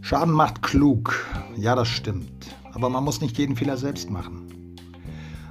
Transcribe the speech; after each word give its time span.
Schaden 0.00 0.34
macht 0.34 0.62
klug. 0.62 1.26
Ja, 1.56 1.74
das 1.74 1.88
stimmt. 1.88 2.54
Aber 2.72 2.88
man 2.88 3.02
muss 3.02 3.20
nicht 3.20 3.38
jeden 3.38 3.56
Fehler 3.56 3.76
selbst 3.76 4.10
machen. 4.10 4.76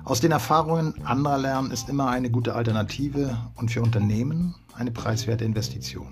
Aus 0.06 0.22
den 0.22 0.32
Erfahrungen 0.32 0.94
anderer 1.06 1.38
lernen 1.38 1.72
ist 1.72 1.90
immer 1.90 2.10
eine 2.10 2.30
gute 2.30 2.56
Alternative 2.56 3.38
und 3.56 3.72
für 3.72 3.82
Unternehmen 3.82 4.54
eine 4.74 4.92
preiswerte 4.92 5.44
Investition. 5.44 6.08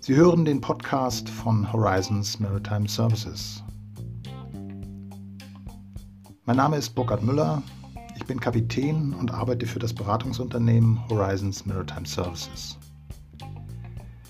Sie 0.00 0.14
hören 0.14 0.44
den 0.44 0.60
Podcast 0.60 1.28
von 1.28 1.72
Horizons 1.72 2.38
Maritime 2.38 2.88
Services. 2.88 3.62
Mein 6.44 6.56
Name 6.56 6.76
ist 6.76 6.94
Burkhard 6.94 7.22
Müller. 7.22 7.62
Ich 8.24 8.28
bin 8.28 8.40
Kapitän 8.40 9.12
und 9.12 9.34
arbeite 9.34 9.66
für 9.66 9.78
das 9.78 9.92
Beratungsunternehmen 9.92 10.98
Horizons 11.10 11.66
Maritime 11.66 12.06
Services. 12.06 12.78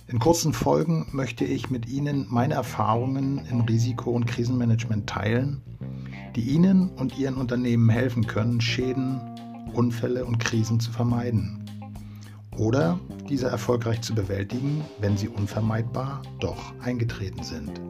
In 0.08 0.18
kurzen 0.18 0.52
Folgen 0.52 1.06
möchte 1.12 1.44
ich 1.44 1.70
mit 1.70 1.86
Ihnen 1.86 2.26
meine 2.28 2.54
Erfahrungen 2.54 3.46
im 3.48 3.60
Risiko- 3.60 4.10
und 4.10 4.26
Krisenmanagement 4.26 5.08
teilen, 5.08 5.62
die 6.34 6.40
Ihnen 6.40 6.88
und 6.88 7.16
Ihren 7.16 7.36
Unternehmen 7.36 7.88
helfen 7.88 8.26
können, 8.26 8.60
Schäden, 8.60 9.20
Unfälle 9.72 10.24
und 10.24 10.40
Krisen 10.40 10.80
zu 10.80 10.90
vermeiden. 10.90 11.64
Oder 12.58 12.98
diese 13.28 13.46
erfolgreich 13.46 14.00
zu 14.00 14.12
bewältigen, 14.12 14.84
wenn 14.98 15.16
sie 15.16 15.28
unvermeidbar 15.28 16.20
doch 16.40 16.74
eingetreten 16.80 17.44
sind. 17.44 17.80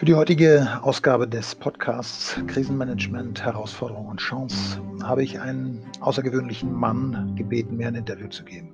Für 0.00 0.06
die 0.06 0.14
heutige 0.14 0.66
Ausgabe 0.80 1.28
des 1.28 1.54
Podcasts 1.54 2.40
Krisenmanagement, 2.46 3.44
Herausforderung 3.44 4.06
und 4.06 4.18
Chance 4.18 4.80
habe 5.02 5.22
ich 5.22 5.38
einen 5.38 5.82
außergewöhnlichen 6.00 6.72
Mann 6.72 7.34
gebeten, 7.36 7.76
mir 7.76 7.88
ein 7.88 7.94
Interview 7.94 8.28
zu 8.28 8.42
geben. 8.42 8.70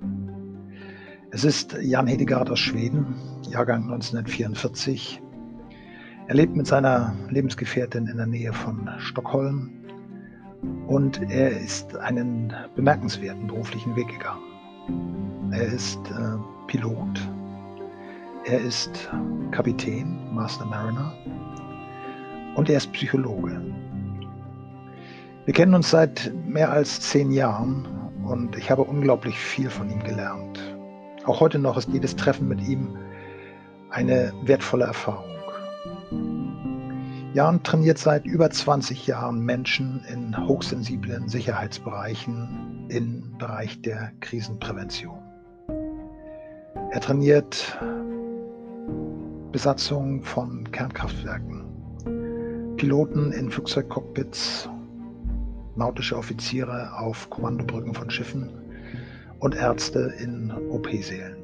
Es 1.31 1.43
ist 1.43 1.75
Jan 1.81 2.07
Hedegaard 2.07 2.49
aus 2.49 2.59
Schweden, 2.59 3.15
Jahrgang 3.49 3.91
1944. 3.91 5.21
Er 6.27 6.35
lebt 6.35 6.55
mit 6.55 6.65
seiner 6.65 7.13
Lebensgefährtin 7.29 8.07
in 8.07 8.15
der 8.15 8.27
Nähe 8.27 8.53
von 8.53 8.89
Stockholm 8.97 9.69
und 10.87 11.21
er 11.29 11.59
ist 11.59 11.93
einen 11.97 12.53
bemerkenswerten 12.73 13.47
beruflichen 13.47 13.97
Weg 13.97 14.07
gegangen. 14.07 15.51
Er 15.51 15.65
ist 15.65 15.99
äh, 16.09 16.37
Pilot 16.67 17.19
er 18.47 18.61
ist 18.61 19.09
Kapitän, 19.51 20.33
Master 20.33 20.65
Mariner 20.65 21.13
und 22.55 22.69
er 22.69 22.77
ist 22.77 22.93
Psychologe. 22.93 23.61
Wir 25.43 25.53
kennen 25.53 25.73
uns 25.73 25.89
seit 25.89 26.31
mehr 26.45 26.71
als 26.71 27.01
zehn 27.01 27.31
Jahren 27.31 27.85
und 28.23 28.55
ich 28.55 28.71
habe 28.71 28.83
unglaublich 28.83 29.37
viel 29.37 29.69
von 29.69 29.89
ihm 29.89 30.01
gelernt. 30.01 30.59
Auch 31.25 31.41
heute 31.41 31.59
noch 31.59 31.77
ist 31.77 31.89
jedes 31.89 32.15
Treffen 32.15 32.47
mit 32.47 32.61
ihm 32.61 32.97
eine 33.89 34.31
wertvolle 34.43 34.85
Erfahrung. 34.85 35.25
Jan 37.33 37.61
trainiert 37.63 37.97
seit 37.97 38.25
über 38.25 38.49
20 38.49 39.07
Jahren 39.07 39.41
Menschen 39.41 40.05
in 40.11 40.47
hochsensiblen 40.47 41.27
Sicherheitsbereichen 41.27 42.85
im 42.87 43.37
Bereich 43.37 43.81
der 43.81 44.13
Krisenprävention. 44.21 45.19
Er 46.91 47.01
trainiert 47.01 47.77
Besatzung 49.57 50.21
von 50.21 50.71
Kernkraftwerken, 50.71 51.65
Piloten 52.77 53.31
in 53.31 53.49
Flugzeugcockpits, 53.49 54.69
nautische 55.75 56.15
Offiziere 56.15 56.93
auf 56.95 57.27
Kommandobrücken 57.31 57.95
von 57.95 58.07
Schiffen 58.11 58.51
und 59.39 59.55
Ärzte 59.55 60.13
in 60.19 60.51
OP-Sälen. 60.69 61.37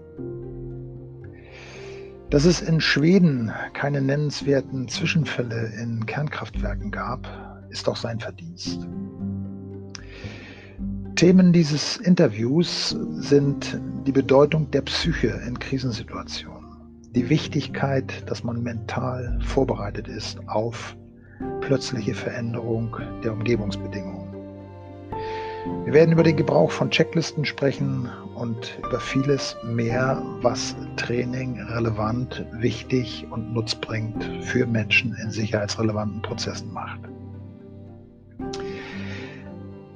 Dass 2.29 2.46
es 2.46 2.62
in 2.62 2.79
Schweden 2.79 3.51
keine 3.74 4.00
nennenswerten 4.00 4.88
Zwischenfälle 4.88 5.74
in 5.81 6.06
Kernkraftwerken 6.06 6.91
gab, 6.91 7.28
ist 7.72 7.90
auch 7.90 7.97
sein 7.97 8.19
Verdienst. 8.19 8.88
Themen 11.16 11.51
dieses 11.51 11.97
Interviews 11.97 12.95
sind 13.16 13.81
die 14.06 14.12
Bedeutung 14.12 14.69
der 14.69 14.81
Psyche 14.84 15.41
in 15.47 15.57
Krisensituationen 15.57 16.53
die 17.16 17.29
Wichtigkeit, 17.29 18.29
dass 18.29 18.44
man 18.44 18.63
mental 18.63 19.40
vorbereitet 19.41 20.07
ist 20.07 20.40
auf 20.47 20.96
plötzliche 21.62 22.13
Veränderung 22.13 22.97
der 23.24 23.34
Umgebungsbedingungen. 23.34 24.34
Wir 25.85 25.94
werden 25.94 26.12
über 26.12 26.24
den 26.24 26.35
Gebrauch 26.35 26.72
von 26.72 26.91
Checklisten 26.91 27.46
sprechen 27.46 28.09
und 28.35 28.78
über 28.85 29.00
vieles 29.00 29.56
mehr, 29.63 30.22
was 30.41 30.75
Training 30.97 31.62
relevant, 31.62 32.46
wichtig 32.51 33.25
und 33.30 33.53
nutzbringend 33.53 34.24
für 34.41 34.66
Menschen 34.66 35.16
in 35.24 35.31
sicherheitsrelevanten 35.31 36.22
Prozessen 36.22 36.74
macht. 36.74 37.00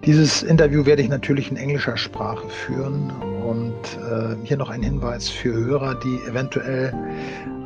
Dieses 0.08 0.42
Interview 0.42 0.86
werde 0.86 1.02
ich 1.02 1.10
natürlich 1.10 1.52
in 1.52 1.58
englischer 1.58 1.98
Sprache 1.98 2.48
führen 2.48 3.12
und 3.44 3.74
äh, 4.10 4.38
hier 4.46 4.56
noch 4.56 4.70
ein 4.70 4.82
Hinweis 4.82 5.28
für 5.28 5.54
Hörer, 5.54 5.96
die 5.96 6.22
eventuell 6.26 6.94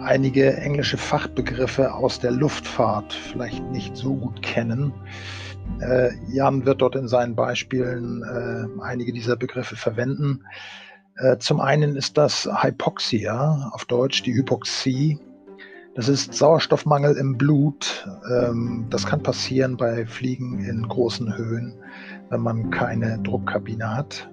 einige 0.02 0.58
englische 0.58 0.98
Fachbegriffe 0.98 1.94
aus 1.94 2.20
der 2.20 2.32
Luftfahrt 2.32 3.14
vielleicht 3.14 3.64
nicht 3.70 3.96
so 3.96 4.16
gut 4.16 4.42
kennen. 4.42 4.92
Äh, 5.82 6.14
Jan 6.30 6.66
wird 6.66 6.82
dort 6.82 6.96
in 6.96 7.08
seinen 7.08 7.36
Beispielen 7.36 8.24
äh, 8.24 8.82
einige 8.82 9.14
dieser 9.14 9.36
Begriffe 9.36 9.76
verwenden. 9.76 10.44
Äh, 11.18 11.38
zum 11.38 11.62
einen 11.62 11.96
ist 11.96 12.18
das 12.18 12.50
Hypoxia, 12.52 13.70
auf 13.72 13.86
Deutsch 13.86 14.24
die 14.24 14.34
Hypoxie. 14.34 15.20
Das 15.94 16.10
ist 16.10 16.34
Sauerstoffmangel 16.34 17.18
im 17.18 17.38
Blut. 17.38 18.08
Ähm, 18.34 18.88
das 18.90 19.06
kann 19.06 19.22
passieren 19.22 19.78
bei 19.78 20.08
Fliegen 20.08 20.64
in 20.64 20.88
großen 20.88 21.38
Höhen 21.38 21.76
wenn 22.32 22.42
man 22.42 22.72
keine 22.72 23.20
Druckkabine 23.20 23.98
hat. 23.98 24.30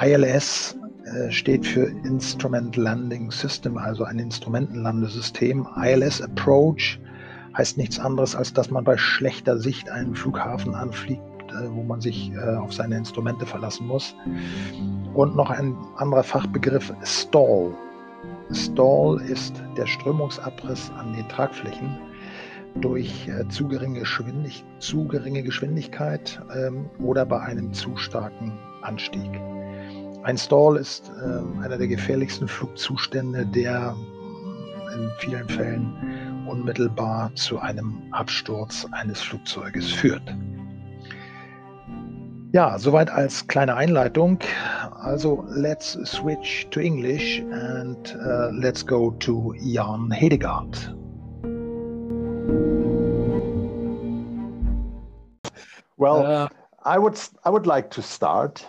ILS 0.00 0.78
äh, 1.04 1.30
steht 1.30 1.66
für 1.66 1.84
Instrument 2.04 2.76
Landing 2.76 3.30
System, 3.30 3.76
also 3.76 4.04
ein 4.04 4.18
Instrumentenlandesystem. 4.18 5.66
ILS 5.76 6.22
Approach 6.22 6.98
heißt 7.56 7.76
nichts 7.76 7.98
anderes, 7.98 8.34
als 8.34 8.52
dass 8.52 8.70
man 8.70 8.84
bei 8.84 8.96
schlechter 8.96 9.58
Sicht 9.58 9.90
einen 9.90 10.14
Flughafen 10.14 10.74
anfliegt, 10.74 11.22
äh, 11.50 11.68
wo 11.70 11.82
man 11.82 12.00
sich 12.00 12.32
äh, 12.32 12.56
auf 12.56 12.72
seine 12.72 12.96
Instrumente 12.96 13.44
verlassen 13.44 13.86
muss. 13.86 14.14
Und 15.14 15.36
noch 15.36 15.50
ein 15.50 15.76
anderer 15.96 16.22
Fachbegriff, 16.22 16.92
Stall. 17.02 17.72
Stall 18.52 19.20
ist 19.20 19.62
der 19.76 19.86
Strömungsabriss 19.86 20.90
an 20.96 21.12
den 21.12 21.28
Tragflächen 21.28 21.98
durch 22.80 23.28
äh, 23.28 23.46
zu, 23.48 23.68
geringe 23.68 24.00
Geschwindig 24.00 24.64
zu 24.78 25.06
geringe 25.06 25.42
Geschwindigkeit 25.42 26.40
ähm, 26.54 26.90
oder 26.98 27.24
bei 27.24 27.40
einem 27.40 27.72
zu 27.72 27.96
starken 27.96 28.52
Anstieg. 28.82 29.30
Ein 30.24 30.38
Stall 30.38 30.76
ist 30.76 31.10
äh, 31.20 31.62
einer 31.64 31.76
der 31.76 31.86
gefährlichsten 31.86 32.48
Flugzustände, 32.48 33.46
der 33.46 33.94
äh, 33.94 34.94
in 34.94 35.10
vielen 35.18 35.48
Fällen 35.48 36.46
unmittelbar 36.48 37.34
zu 37.34 37.58
einem 37.58 38.02
Absturz 38.10 38.86
eines 38.92 39.20
Flugzeuges 39.20 39.90
führt. 39.92 40.34
Ja, 42.52 42.78
soweit 42.78 43.10
als 43.10 43.46
kleine 43.48 43.74
Einleitung. 43.74 44.38
Also 45.00 45.44
let's 45.50 45.98
switch 46.04 46.68
to 46.70 46.78
English 46.78 47.42
and 47.50 48.16
uh, 48.24 48.50
let's 48.52 48.86
go 48.86 49.10
to 49.18 49.52
Jan 49.58 50.10
Hedegaard. 50.12 50.94
Well, 55.96 56.26
uh, 56.26 56.48
I 56.82 56.98
would 56.98 57.18
I 57.44 57.50
would 57.50 57.66
like 57.66 57.90
to 57.92 58.02
start. 58.02 58.66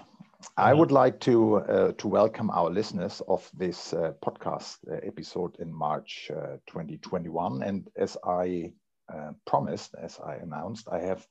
I 0.58 0.72
uh-huh. 0.72 0.78
would 0.78 0.92
like 0.92 1.20
to 1.22 1.58
uh, 1.58 1.92
to 1.98 2.08
welcome 2.08 2.50
our 2.50 2.70
listeners 2.70 3.22
of 3.28 3.50
this 3.54 3.94
uh, 3.94 4.14
podcast 4.24 4.78
uh, 4.90 5.02
episode 5.04 5.58
in 5.60 5.74
March 5.74 6.32
uh, 6.32 6.58
2021. 6.68 7.64
And 7.64 7.90
as 7.98 8.16
I 8.24 8.72
uh, 9.14 9.32
promised, 9.46 9.96
as 10.02 10.18
I 10.26 10.36
announced, 10.36 10.88
I 10.90 11.00
have 11.00 11.28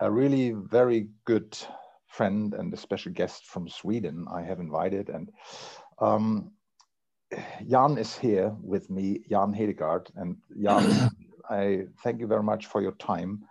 a 0.00 0.10
really 0.10 0.50
very 0.50 1.08
good 1.24 1.56
friend 2.06 2.52
and 2.52 2.74
a 2.74 2.76
special 2.76 3.12
guest 3.12 3.46
from 3.46 3.68
Sweden. 3.68 4.26
I 4.30 4.42
have 4.42 4.60
invited, 4.60 5.08
and 5.08 5.30
um, 6.00 6.50
Jan 7.66 7.96
is 7.96 8.18
here 8.18 8.54
with 8.60 8.90
me, 8.90 9.20
Jan 9.30 9.54
Hedegaard, 9.54 10.10
and 10.16 10.36
Jan. 10.60 11.10
I 11.48 11.86
thank 12.02 12.20
you 12.20 12.26
very 12.26 12.42
much 12.42 12.66
for 12.66 12.80
your 12.82 12.92
time. 12.92 13.44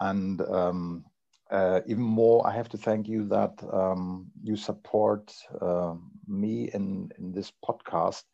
And 0.00 0.40
um, 0.42 1.04
uh, 1.50 1.80
even 1.86 2.02
more, 2.02 2.46
I 2.46 2.52
have 2.52 2.68
to 2.70 2.78
thank 2.78 3.08
you 3.08 3.26
that 3.28 3.52
um, 3.72 4.26
you 4.42 4.56
support 4.56 5.34
uh, 5.60 5.94
me 6.26 6.70
in, 6.74 7.10
in 7.18 7.32
this 7.32 7.52
podcast, 7.64 8.24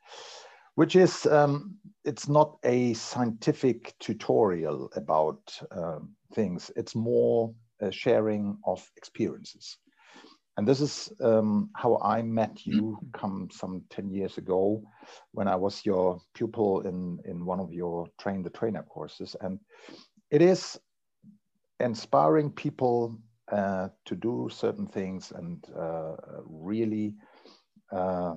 which 0.74 0.96
is 0.96 1.26
um, 1.26 1.76
it's 2.04 2.28
not 2.28 2.56
a 2.64 2.94
scientific 2.94 3.94
tutorial 4.00 4.90
about 4.96 5.40
um, 5.70 6.14
things. 6.34 6.70
It's 6.76 6.94
more 6.94 7.54
a 7.80 7.92
sharing 7.92 8.58
of 8.64 8.88
experiences. 8.96 9.76
And 10.56 10.68
this 10.68 10.80
is 10.80 11.10
um, 11.20 11.70
how 11.74 11.98
I 12.02 12.20
met 12.22 12.66
you 12.66 12.98
come 13.14 13.48
some 13.50 13.82
10 13.90 14.10
years 14.10 14.36
ago 14.36 14.82
when 15.32 15.48
I 15.48 15.56
was 15.56 15.84
your 15.86 16.20
pupil 16.34 16.82
in, 16.82 17.18
in 17.24 17.46
one 17.46 17.58
of 17.58 17.72
your 17.72 18.06
train 18.20 18.42
the 18.42 18.50
trainer 18.50 18.82
courses. 18.82 19.34
And 19.40 19.58
it 20.30 20.42
is 20.42 20.78
inspiring 21.80 22.50
people 22.50 23.18
uh, 23.50 23.88
to 24.04 24.14
do 24.14 24.48
certain 24.52 24.86
things 24.86 25.32
and 25.32 25.64
uh, 25.76 26.16
really 26.44 27.14
uh, 27.90 28.36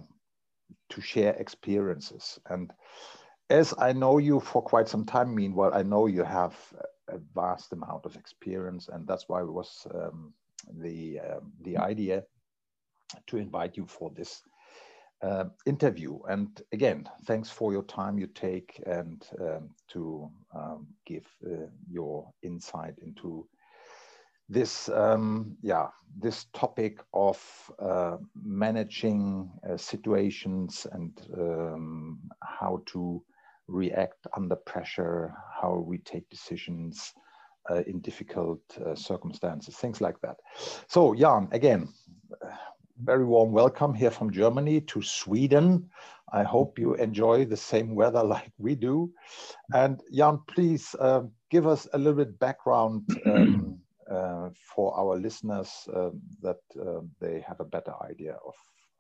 to 0.90 1.02
share 1.02 1.34
experiences. 1.34 2.40
And 2.50 2.72
as 3.50 3.74
I 3.78 3.94
know 3.94 4.18
you 4.18 4.40
for 4.40 4.62
quite 4.62 4.88
some 4.88 5.06
time, 5.06 5.36
meanwhile, 5.36 5.72
I 5.74 5.84
know 5.84 6.08
you 6.08 6.24
have 6.24 6.56
a 7.08 7.20
vast 7.34 7.72
amount 7.74 8.06
of 8.06 8.16
experience, 8.16 8.90
and 8.92 9.08
that's 9.08 9.30
why 9.30 9.42
it 9.42 9.52
was 9.52 9.86
um, 9.94 10.34
the 10.74 11.20
um, 11.20 11.52
the 11.62 11.78
idea 11.78 12.24
to 13.28 13.38
invite 13.38 13.78
you 13.78 13.86
for 13.86 14.12
this 14.16 14.42
uh, 15.22 15.46
interview. 15.66 16.20
And 16.30 16.62
again, 16.72 17.10
thanks 17.26 17.50
for 17.50 17.72
your 17.72 17.84
time 17.84 18.18
you 18.18 18.28
take 18.28 18.82
and 18.86 19.26
um, 19.40 19.70
to 19.90 20.30
um, 20.54 20.88
give 21.06 21.26
uh, 21.46 21.68
your 21.90 22.30
insight 22.44 22.96
into 23.02 23.48
this 24.48 24.90
um, 24.90 25.58
yeah 25.62 25.88
this 26.20 26.46
topic 26.54 27.00
of 27.14 27.40
uh, 27.80 28.18
managing 28.44 29.50
uh, 29.68 29.76
situations 29.76 30.86
and 30.92 31.20
um, 31.36 32.20
how 32.44 32.82
to 32.86 33.24
react 33.68 34.28
under 34.38 34.56
pressure 34.56 35.34
how 35.60 35.84
we 35.88 35.98
take 35.98 36.30
decisions 36.30 37.14
uh, 37.70 37.84
in 37.88 38.00
difficult 38.00 38.62
uh, 38.86 38.96
circumstances 38.96 39.76
things 39.76 40.02
like 40.02 40.20
that 40.22 40.38
so 40.88 41.14
jan 41.14 41.48
again 41.52 41.88
very 43.04 43.26
warm 43.26 43.52
welcome 43.52 43.94
here 43.94 44.12
from 44.12 44.32
germany 44.32 44.82
to 44.82 45.02
sweden 45.02 45.90
i 46.32 46.44
hope 46.44 46.80
you 46.80 46.94
enjoy 46.96 47.46
the 47.46 47.58
same 47.58 47.96
weather 47.96 48.24
like 48.36 48.52
we 48.58 48.76
do 48.76 49.12
and 49.74 50.02
jan 50.14 50.40
please 50.48 50.96
uh, 51.00 51.22
give 51.50 51.68
us 51.68 51.88
a 51.94 51.98
little 51.98 52.14
bit 52.14 52.40
background 52.40 53.04
um, 53.26 53.80
uh, 54.12 54.50
for 54.76 54.98
our 55.00 55.18
listeners 55.18 55.88
uh, 55.96 56.10
that 56.42 56.60
uh, 56.80 57.02
they 57.20 57.44
have 57.48 57.60
a 57.60 57.66
better 57.66 57.94
idea 58.04 58.34
of, 58.46 58.54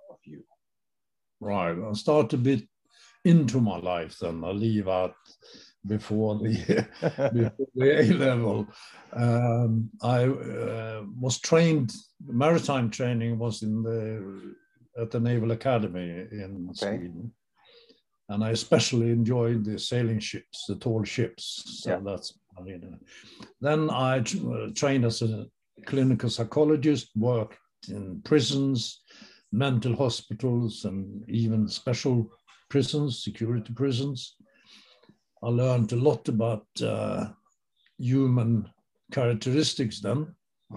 of 0.09 0.17
you. 0.23 0.43
Right. 1.39 1.77
I'll 1.77 1.95
start 1.95 2.33
a 2.33 2.37
bit 2.37 2.63
into 3.23 3.61
my 3.61 3.77
life 3.77 4.17
then. 4.19 4.43
I'll 4.43 4.55
leave 4.55 4.87
out 4.87 5.15
before 5.87 6.35
the, 6.39 6.87
before 7.33 7.67
the 7.75 7.99
A 7.99 8.13
level. 8.13 8.67
Um, 9.13 9.89
I 10.01 10.25
uh, 10.25 11.03
was 11.19 11.39
trained, 11.39 11.93
maritime 12.25 12.89
training 12.89 13.37
was 13.37 13.63
in 13.63 13.83
the 13.83 14.55
at 14.97 15.11
the 15.11 15.19
Naval 15.19 15.51
Academy 15.51 16.25
in 16.31 16.67
okay. 16.69 16.97
Sweden. 16.97 17.31
And 18.29 18.43
I 18.43 18.51
especially 18.51 19.11
enjoyed 19.11 19.65
the 19.65 19.77
sailing 19.77 20.19
ships, 20.19 20.65
the 20.67 20.75
tall 20.75 21.03
ships. 21.03 21.81
So 21.83 21.91
yeah. 21.91 21.99
that's 22.03 22.33
then 23.61 23.89
I 23.89 24.19
uh, 24.19 24.69
trained 24.73 25.05
as 25.05 25.21
a 25.21 25.45
clinical 25.85 26.29
psychologist, 26.29 27.09
worked 27.15 27.57
in 27.89 28.21
prisons, 28.23 29.01
mental 29.51 29.95
hospitals, 29.95 30.85
and 30.85 31.23
even 31.29 31.67
special 31.67 32.31
prisons, 32.69 33.23
security 33.23 33.73
prisons. 33.73 34.34
I 35.43 35.49
learned 35.49 35.91
a 35.91 35.97
lot 35.97 36.27
about 36.27 36.65
uh, 36.81 37.27
human 37.97 38.69
characteristics 39.11 40.01
then. 40.01 40.33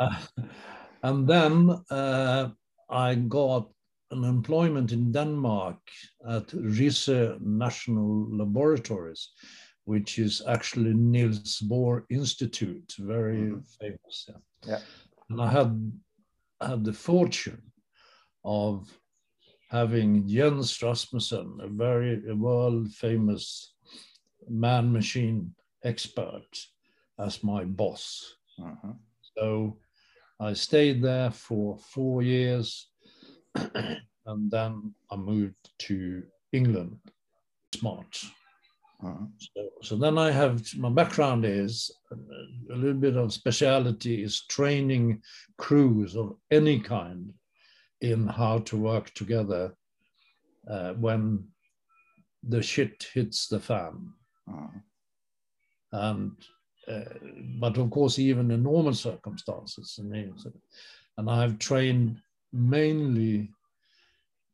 uh, 0.00 0.16
and 1.02 1.28
then 1.28 1.70
uh, 1.90 2.50
I 2.88 3.14
got 3.14 3.68
an 4.10 4.24
employment 4.24 4.92
in 4.92 5.10
Denmark 5.10 5.78
at 6.28 6.48
Risø 6.48 7.40
National 7.40 8.28
Laboratories, 8.36 9.30
which 9.84 10.18
is 10.18 10.42
actually 10.46 10.94
Niels 10.94 11.60
Bohr 11.60 12.04
Institute, 12.10 12.94
very 12.98 13.38
mm-hmm. 13.38 13.60
famous. 13.80 14.28
Yeah. 14.28 14.36
yeah. 14.66 14.80
And 15.30 15.40
I 15.40 15.48
had 15.48 15.92
had 16.60 16.84
the 16.84 16.92
fortune 16.92 17.62
of 18.44 18.88
having 19.72 20.28
Jens 20.28 20.82
Rasmussen, 20.82 21.58
a 21.62 21.66
very 21.66 22.20
world 22.34 22.92
famous 22.92 23.72
man 24.46 24.92
machine 24.92 25.54
expert, 25.82 26.46
as 27.18 27.42
my 27.42 27.64
boss. 27.64 28.34
Uh-huh. 28.62 28.92
So 29.36 29.78
I 30.38 30.52
stayed 30.52 31.02
there 31.02 31.30
for 31.30 31.78
four 31.78 32.22
years 32.22 32.88
and 33.54 34.50
then 34.50 34.94
I 35.10 35.16
moved 35.16 35.70
to 35.86 36.22
England. 36.52 36.98
Smart. 37.74 38.22
Uh-huh. 39.02 39.24
So, 39.38 39.68
so, 39.82 39.96
then 39.96 40.16
I 40.16 40.30
have 40.30 40.62
my 40.76 40.90
background 40.90 41.44
is 41.44 41.90
a 42.12 42.76
little 42.76 43.00
bit 43.00 43.16
of 43.16 43.32
speciality 43.32 44.22
is 44.22 44.42
training 44.42 45.22
crews 45.56 46.14
of 46.14 46.36
any 46.52 46.78
kind 46.78 47.32
in 48.02 48.26
how 48.26 48.58
to 48.58 48.76
work 48.76 49.12
together 49.14 49.74
uh, 50.68 50.92
when 50.94 51.44
the 52.42 52.62
shit 52.62 53.06
hits 53.14 53.48
the 53.48 53.60
fan. 53.60 54.12
Uh-huh. 54.48 54.78
And 55.92 56.32
uh, 56.88 57.14
but 57.60 57.78
of 57.78 57.90
course, 57.90 58.18
even 58.18 58.50
in 58.50 58.62
normal 58.62 58.94
circumstances, 58.94 59.98
and, 59.98 60.34
and 61.16 61.30
I've 61.30 61.58
trained 61.58 62.20
mainly 62.52 63.50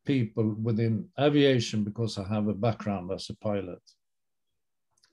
people 0.05 0.55
within 0.63 1.09
aviation 1.19 1.85
because 1.85 2.19
I 2.19 2.27
have 2.29 2.49
a 2.49 2.55
background 2.55 3.11
as 3.13 3.29
a 3.31 3.37
pilot 3.37 3.83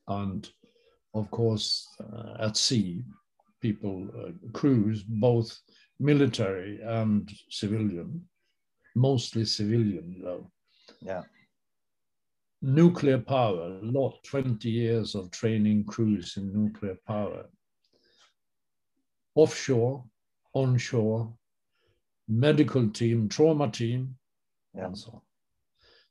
and 0.08 0.50
of 1.14 1.30
course 1.32 1.88
uh, 2.00 2.36
at 2.40 2.56
sea 2.56 3.04
people 3.62 4.08
uh, 4.18 4.32
crews 4.54 5.04
both 5.04 5.60
military 6.00 6.82
and 6.82 7.32
civilian 7.50 8.28
mostly 8.96 9.46
civilian 9.46 10.22
though 10.22 10.50
yeah 11.02 11.24
nuclear 12.62 13.18
power 13.18 13.80
a 13.82 13.86
lot 13.86 14.18
20 14.24 14.70
years 14.70 15.16
of 15.16 15.30
training 15.32 15.84
crews 15.84 16.38
in 16.38 16.52
nuclear 16.54 16.98
power 17.08 17.46
offshore 19.36 20.04
onshore 20.54 21.32
medical 22.28 22.90
team 22.90 23.30
trauma 23.30 23.70
team 23.70 24.16
yeah. 24.74 24.86
and 24.86 24.98
so 24.98 25.12
on 25.12 25.22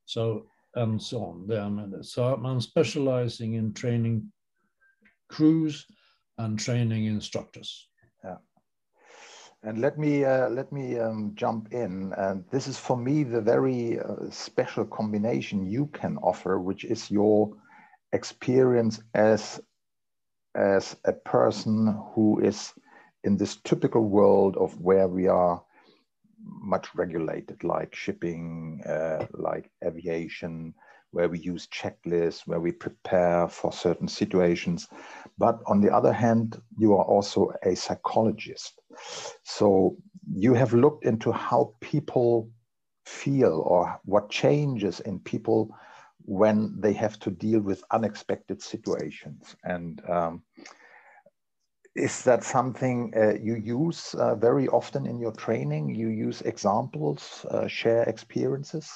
so 0.05 0.47
and 0.75 1.01
so 1.01 1.25
on. 1.25 1.47
There, 1.47 2.03
so 2.03 2.35
I'm 2.35 2.61
specializing 2.61 3.55
in 3.55 3.73
training 3.73 4.31
crews 5.29 5.87
and 6.39 6.59
training 6.59 7.07
instructors. 7.07 7.89
And 9.67 9.79
let 9.81 9.99
me 9.99 10.25
uh, 10.25 10.51
let 10.51 10.71
me 10.73 10.99
um, 10.99 11.33
jump 11.35 11.73
in. 11.73 12.13
And 12.19 12.45
this 12.51 12.69
is 12.69 12.79
for 12.79 12.99
me 12.99 13.23
the 13.25 13.41
very 13.41 13.99
uh, 13.99 14.31
special 14.31 14.85
combination 14.85 15.65
you 15.65 15.87
can 15.87 16.19
offer, 16.19 16.61
which 16.61 16.85
is 16.85 17.11
your 17.11 17.57
experience 18.13 19.01
as 19.15 19.61
as 20.55 20.97
a 21.07 21.13
person 21.13 21.99
who 22.15 22.41
is 22.41 22.75
in 23.25 23.39
this 23.39 23.57
typical 23.65 24.05
world 24.05 24.57
of 24.59 24.79
where 24.81 25.09
we 25.09 25.29
are 25.29 25.63
much 26.39 26.95
regulated, 26.95 27.65
like 27.65 27.95
shipping, 27.95 28.83
uh, 28.87 29.27
like 29.33 29.71
aviation, 29.83 30.75
where 31.15 31.29
we 31.29 31.39
use 31.39 31.69
checklists, 31.69 32.47
where 32.47 32.61
we 32.61 32.73
prepare 32.73 33.49
for 33.49 33.73
certain 33.73 34.09
situations. 34.09 34.89
But 35.39 35.61
on 35.67 35.81
the 35.81 35.95
other 35.95 36.13
hand, 36.13 36.61
you 36.77 36.95
are 36.95 37.05
also 37.05 37.53
a 37.63 37.75
psychologist. 37.77 38.81
So 39.45 39.97
you 40.35 40.55
have 40.55 40.75
looked 40.75 41.05
into 41.05 41.31
how 41.31 41.75
people 41.81 42.51
feel 43.07 43.63
or 43.65 44.01
what 44.05 44.31
changes 44.31 45.01
in 45.01 45.21
people 45.21 45.71
when 46.27 46.75
they 46.81 46.93
have 46.95 47.19
to 47.21 47.31
deal 47.31 47.61
with 47.61 47.85
unexpected 47.91 48.61
situations. 48.63 49.55
And 49.63 50.03
um, 50.09 50.43
is 51.95 52.25
that 52.25 52.43
something 52.43 53.13
uh, 53.17 53.35
you 53.41 53.55
use 53.55 54.15
uh, 54.15 54.35
very 54.35 54.67
often 54.69 55.07
in 55.07 55.21
your 55.21 55.33
training? 55.33 55.95
You 55.95 56.09
use 56.09 56.41
examples, 56.43 57.47
uh, 57.51 57.69
share 57.69 58.03
experiences? 58.05 58.91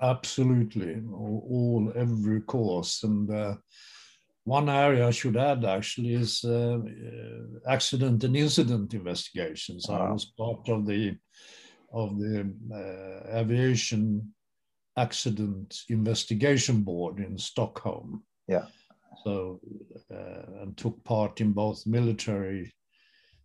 Absolutely, 0.00 1.02
all, 1.10 1.46
all 1.50 1.92
every 1.94 2.40
course. 2.42 3.02
And 3.02 3.30
uh, 3.30 3.54
one 4.44 4.68
area 4.68 5.08
I 5.08 5.10
should 5.10 5.36
add 5.36 5.64
actually 5.64 6.14
is 6.14 6.44
uh, 6.44 6.78
uh, 6.78 7.70
accident 7.70 8.22
and 8.24 8.36
incident 8.36 8.94
investigations. 8.94 9.88
I 9.88 9.94
ah. 9.94 10.12
was 10.12 10.26
part 10.38 10.68
of 10.68 10.86
the 10.86 11.16
of 11.92 12.18
the 12.18 12.52
aviation 13.32 14.34
accident 14.96 15.78
investigation 15.88 16.82
board 16.82 17.20
in 17.20 17.38
Stockholm. 17.38 18.22
Yeah. 18.48 18.66
So, 19.24 19.60
uh, 20.12 20.62
and 20.62 20.76
took 20.76 21.02
part 21.04 21.40
in 21.40 21.52
both 21.52 21.86
military 21.86 22.72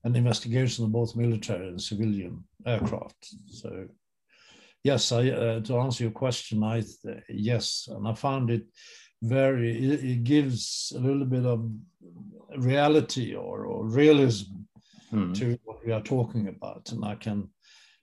and 0.03 0.15
investigation 0.15 0.85
of 0.85 0.91
both 0.91 1.15
military 1.15 1.67
and 1.67 1.81
civilian 1.81 2.43
aircraft. 2.65 3.27
So, 3.47 3.87
yes, 4.83 5.11
I, 5.11 5.29
uh, 5.29 5.59
to 5.61 5.79
answer 5.79 6.03
your 6.03 6.11
question, 6.11 6.63
I 6.63 6.83
yes, 7.29 7.87
and 7.91 8.07
I 8.07 8.13
found 8.13 8.49
it 8.49 8.63
very. 9.21 9.91
It, 9.91 10.03
it, 10.03 10.23
gives 10.23 10.93
a 10.95 10.99
little 10.99 11.25
bit 11.25 11.45
of 11.45 11.69
reality 12.57 13.35
or, 13.35 13.65
or 13.65 13.85
realism 13.85 14.53
mm. 15.13 15.33
to 15.37 15.57
what 15.63 15.85
we 15.85 15.91
are 15.91 16.01
talking 16.01 16.47
about, 16.47 16.91
and 16.91 17.05
I 17.05 17.15
can. 17.15 17.49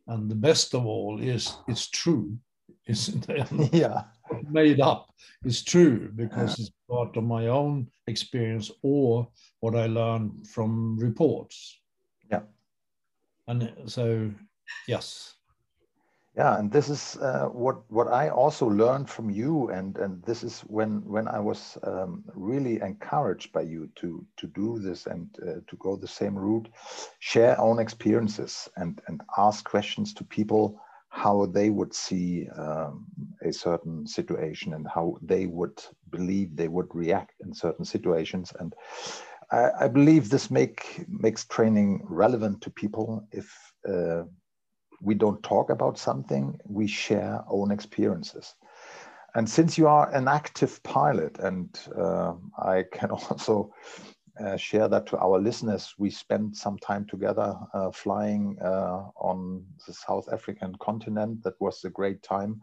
And 0.07 0.31
the 0.31 0.35
best 0.35 0.75
of 0.75 0.87
all 0.87 1.21
is 1.21 1.55
it's 1.67 1.89
true, 1.91 2.39
isn't 2.87 3.29
it? 3.29 3.75
yeah, 3.75 4.05
made 4.49 4.81
up. 4.81 5.11
It's 5.45 5.63
true 5.63 6.11
because 6.15 6.59
yeah. 6.59 6.65
it's 6.65 6.73
part 6.89 7.17
of 7.17 7.25
my 7.25 7.49
own 7.49 7.89
experience 8.07 8.71
or 8.83 9.29
what 9.61 9.77
I 9.77 9.87
learned 9.87 10.49
from 10.49 10.99
reports. 10.99 11.79
Yeah. 12.31 12.41
And 13.47 13.73
so, 13.87 14.31
yes. 14.87 15.35
Yeah, 16.39 16.57
and 16.57 16.71
this 16.71 16.89
is 16.89 17.17
uh, 17.17 17.47
what 17.47 17.79
what 17.91 18.07
I 18.07 18.29
also 18.29 18.69
learned 18.69 19.11
from 19.11 19.29
you, 19.29 19.71
and 19.71 19.99
and 19.99 20.23
this 20.23 20.45
is 20.45 20.61
when 20.61 21.03
when 21.05 21.27
I 21.27 21.41
was 21.41 21.77
um, 21.83 22.23
really 22.33 22.81
encouraged 22.81 23.53
by 23.53 23.63
you 23.63 23.89
to 23.97 24.25
to 24.37 24.47
do 24.47 24.79
this 24.79 25.07
and 25.07 25.29
uh, 25.43 25.61
to 25.67 25.77
go 25.81 25.97
the 25.97 26.07
same 26.07 26.39
route, 26.39 26.69
share 27.19 27.61
own 27.61 27.81
experiences 27.81 28.69
and 28.77 29.01
and 29.09 29.21
ask 29.37 29.69
questions 29.69 30.15
to 30.15 30.25
people 30.25 30.81
how 31.09 31.47
they 31.47 31.71
would 31.71 31.93
see 31.93 32.49
um, 32.51 33.07
a 33.43 33.53
certain 33.53 34.07
situation 34.07 34.75
and 34.75 34.87
how 34.87 35.17
they 35.23 35.47
would 35.47 35.83
believe 36.11 36.55
they 36.55 36.69
would 36.69 36.95
react 36.95 37.35
in 37.41 37.53
certain 37.53 37.85
situations. 37.85 38.53
And 38.61 38.75
I, 39.51 39.71
I 39.81 39.89
believe 39.89 40.29
this 40.31 40.51
make 40.51 41.05
makes 41.09 41.47
training 41.47 42.05
relevant 42.09 42.61
to 42.61 42.71
people 42.71 43.27
if 43.33 43.49
uh, 43.89 44.23
we 45.01 45.15
don't 45.15 45.43
talk 45.43 45.71
about 45.71 45.99
something, 45.99 46.59
we 46.65 46.87
share 46.87 47.43
own 47.49 47.71
experiences. 47.71 48.55
And 49.35 49.49
since 49.49 49.79
you 49.79 49.87
are 49.87 50.11
an 50.13 50.27
active 50.27 50.83
pilot, 50.83 51.39
and 51.39 51.69
uh, 51.97 52.35
I 52.59 52.85
can 52.91 53.11
also 53.31 53.73
uh, 54.41 54.57
share 54.57 54.89
that 54.89 55.07
to 55.07 55.19
our 55.19 55.39
listeners, 55.39 55.95
we 55.99 56.11
spent 56.11 56.57
some 56.57 56.79
time 56.79 57.05
together 57.07 57.57
uh, 57.75 57.91
flying 57.91 58.57
uh, 58.63 59.05
on 59.17 59.65
the 59.87 59.93
South 59.93 60.29
African 60.33 60.75
continent. 60.81 61.43
That 61.43 61.61
was 61.61 61.85
a 61.85 61.91
great 61.91 62.23
time 62.23 62.61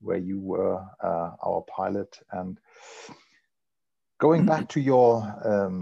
where 0.00 0.18
you 0.18 0.40
were 0.40 0.84
uh, 1.02 1.30
our 1.46 1.64
pilot. 1.68 2.18
And 2.32 2.58
going 4.18 4.44
back 4.44 4.68
to 4.70 4.80
your 4.80 5.22
um, 5.44 5.80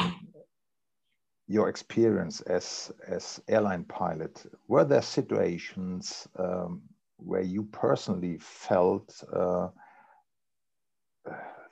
your 1.51 1.69
experience 1.69 2.41
as 2.43 2.93
as 3.09 3.43
airline 3.49 3.83
pilot, 3.83 4.47
were 4.69 4.85
there 4.85 5.03
situations 5.03 6.29
um, 6.39 6.81
where 7.17 7.43
you 7.43 7.65
personally 7.65 8.39
felt 8.39 9.21
uh, 9.35 9.67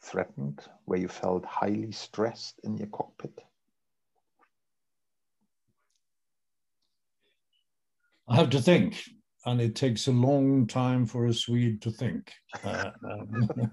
threatened, 0.02 0.60
where 0.86 0.98
you 0.98 1.06
felt 1.06 1.44
highly 1.44 1.92
stressed 1.92 2.58
in 2.64 2.76
your 2.76 2.88
cockpit? 2.88 3.38
I 8.28 8.34
have 8.34 8.50
to 8.50 8.60
think, 8.60 9.00
and 9.46 9.60
it 9.60 9.76
takes 9.76 10.08
a 10.08 10.12
long 10.12 10.66
time 10.66 11.06
for 11.06 11.26
a 11.26 11.32
Swede 11.32 11.80
to 11.82 11.92
think. 11.92 12.32
Uh, 12.64 12.90
um, 13.04 13.72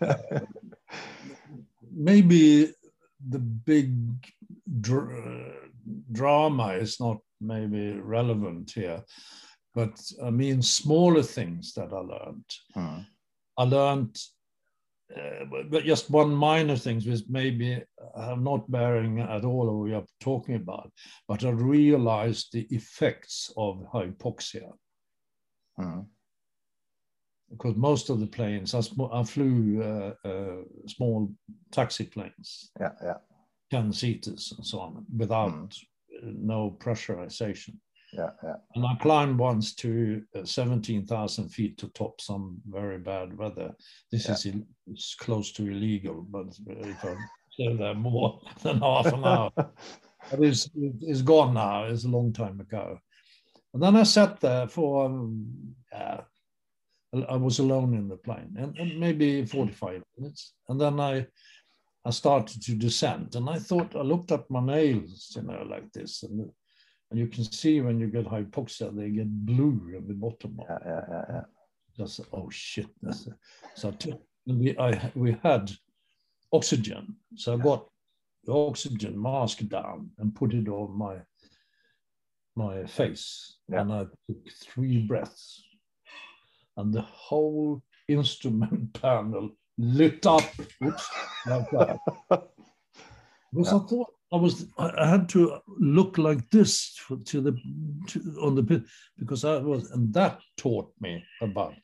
maybe 1.90 2.74
the 3.26 3.38
big 3.38 3.94
dr 4.80 5.54
drama 6.12 6.74
is 6.74 7.00
not 7.00 7.18
maybe 7.40 7.92
relevant 7.92 8.70
here, 8.70 9.02
but 9.74 10.00
I 10.22 10.30
mean 10.30 10.62
smaller 10.62 11.22
things 11.22 11.72
that 11.74 11.92
I 11.92 11.98
learned. 11.98 12.50
Hmm. 12.74 12.98
I 13.56 13.62
learned, 13.64 14.18
uh, 15.16 15.44
but 15.70 15.84
just 15.84 16.10
one 16.10 16.34
minor 16.34 16.76
things 16.76 17.06
which 17.06 17.22
maybe 17.28 17.82
have 18.16 18.40
not 18.40 18.70
bearing 18.70 19.20
at 19.20 19.44
all 19.44 19.66
what 19.66 19.84
we 19.84 19.94
are 19.94 20.04
talking 20.20 20.56
about, 20.56 20.92
but 21.26 21.44
I 21.44 21.50
realized 21.50 22.48
the 22.52 22.66
effects 22.70 23.52
of 23.56 23.84
hypoxia. 23.92 24.70
Hmm 25.76 26.00
because 27.50 27.76
most 27.76 28.10
of 28.10 28.20
the 28.20 28.26
planes, 28.26 28.74
I, 28.74 28.82
I 29.12 29.24
flew 29.24 29.82
uh, 29.82 30.28
uh, 30.28 30.62
small 30.86 31.32
taxi 31.72 32.04
planes, 32.04 32.70
yeah, 32.80 32.92
yeah, 33.02 33.14
ten 33.70 33.92
seaters 33.92 34.52
and 34.56 34.66
so 34.66 34.80
on, 34.80 35.04
without 35.16 35.52
mm. 35.52 35.74
no 36.22 36.76
pressurization. 36.78 37.74
Yeah, 38.12 38.30
yeah. 38.42 38.56
And 38.74 38.86
I 38.86 38.94
climbed 39.00 39.38
once 39.38 39.74
to 39.76 40.22
uh, 40.34 40.44
17,000 40.44 41.48
feet 41.50 41.76
to 41.78 41.88
top 41.88 42.20
some 42.20 42.58
very 42.66 42.98
bad 42.98 43.36
weather. 43.36 43.74
This 44.10 44.26
yeah. 44.26 44.32
is 44.32 44.46
it's 44.86 45.14
close 45.14 45.52
to 45.52 45.68
illegal, 45.68 46.26
but 46.30 46.46
if 46.66 47.04
I 47.04 47.16
stay 47.50 47.76
there 47.76 47.94
more 47.94 48.40
than 48.62 48.80
half 48.80 49.12
an 49.12 49.24
hour, 49.24 49.50
but 49.56 50.40
it's, 50.40 50.70
it's 50.74 51.22
gone 51.22 51.54
now. 51.54 51.84
It's 51.84 52.04
a 52.04 52.08
long 52.08 52.32
time 52.32 52.60
ago. 52.60 52.98
And 53.74 53.82
then 53.82 53.96
I 53.96 54.04
sat 54.04 54.40
there 54.40 54.66
for 54.66 55.06
um, 55.06 55.74
uh, 55.94 56.18
I 57.14 57.36
was 57.36 57.58
alone 57.58 57.94
in 57.94 58.08
the 58.08 58.16
plane, 58.16 58.54
and, 58.58 58.76
and, 58.76 59.00
maybe 59.00 59.44
45 59.44 60.02
minutes. 60.18 60.52
And 60.68 60.78
then 60.78 61.00
I, 61.00 61.26
I 62.04 62.10
started 62.10 62.62
to 62.62 62.74
descend, 62.74 63.34
and 63.34 63.48
I 63.48 63.58
thought 63.58 63.96
I 63.96 64.02
looked 64.02 64.30
at 64.30 64.50
my 64.50 64.60
nails, 64.60 65.32
you 65.34 65.42
know, 65.42 65.62
like 65.68 65.90
this, 65.92 66.22
and 66.22 66.50
and 67.10 67.18
you 67.18 67.26
can 67.26 67.44
see 67.44 67.80
when 67.80 67.98
you 67.98 68.08
get 68.08 68.26
hypoxia, 68.26 68.94
they 68.94 69.08
get 69.08 69.46
blue 69.46 69.94
at 69.96 70.06
the 70.06 70.12
bottom. 70.12 70.58
Yeah, 70.68 70.78
yeah, 70.84 71.04
yeah. 71.10 71.24
yeah. 71.30 71.44
Just 71.96 72.20
oh 72.34 72.50
shit! 72.50 72.88
So 73.74 73.94
we 74.46 74.76
I 74.78 75.10
we 75.14 75.36
had 75.42 75.70
oxygen, 76.52 77.16
so 77.36 77.54
I 77.54 77.56
got 77.56 77.88
the 78.44 78.52
oxygen 78.52 79.20
mask 79.20 79.66
down 79.68 80.10
and 80.18 80.34
put 80.34 80.52
it 80.52 80.68
on 80.68 80.96
my 80.96 81.16
my 82.54 82.84
face, 82.84 83.56
yeah. 83.68 83.80
and 83.80 83.92
I 83.92 84.04
took 84.26 84.50
three 84.62 84.98
breaths 84.98 85.64
and 86.78 86.94
the 86.94 87.02
whole 87.02 87.82
instrument 88.08 88.92
panel 89.02 89.50
lit 89.76 90.26
up. 90.26 90.42
Oops, 90.82 91.08
like 91.46 91.70
that. 91.72 91.98
Because 93.52 93.72
yeah. 93.72 93.76
I 93.76 93.86
thought 93.86 94.10
I 94.32 94.36
was, 94.36 94.66
I 94.78 95.08
had 95.08 95.28
to 95.30 95.58
look 95.78 96.18
like 96.18 96.48
this 96.50 96.96
for, 96.98 97.16
to 97.16 97.40
the 97.40 97.56
to, 98.08 98.20
on 98.42 98.54
the 98.54 98.62
pit 98.62 98.82
because 99.18 99.44
I 99.44 99.58
was, 99.58 99.90
and 99.90 100.12
that 100.14 100.40
taught 100.56 100.92
me 101.00 101.24
about. 101.40 101.74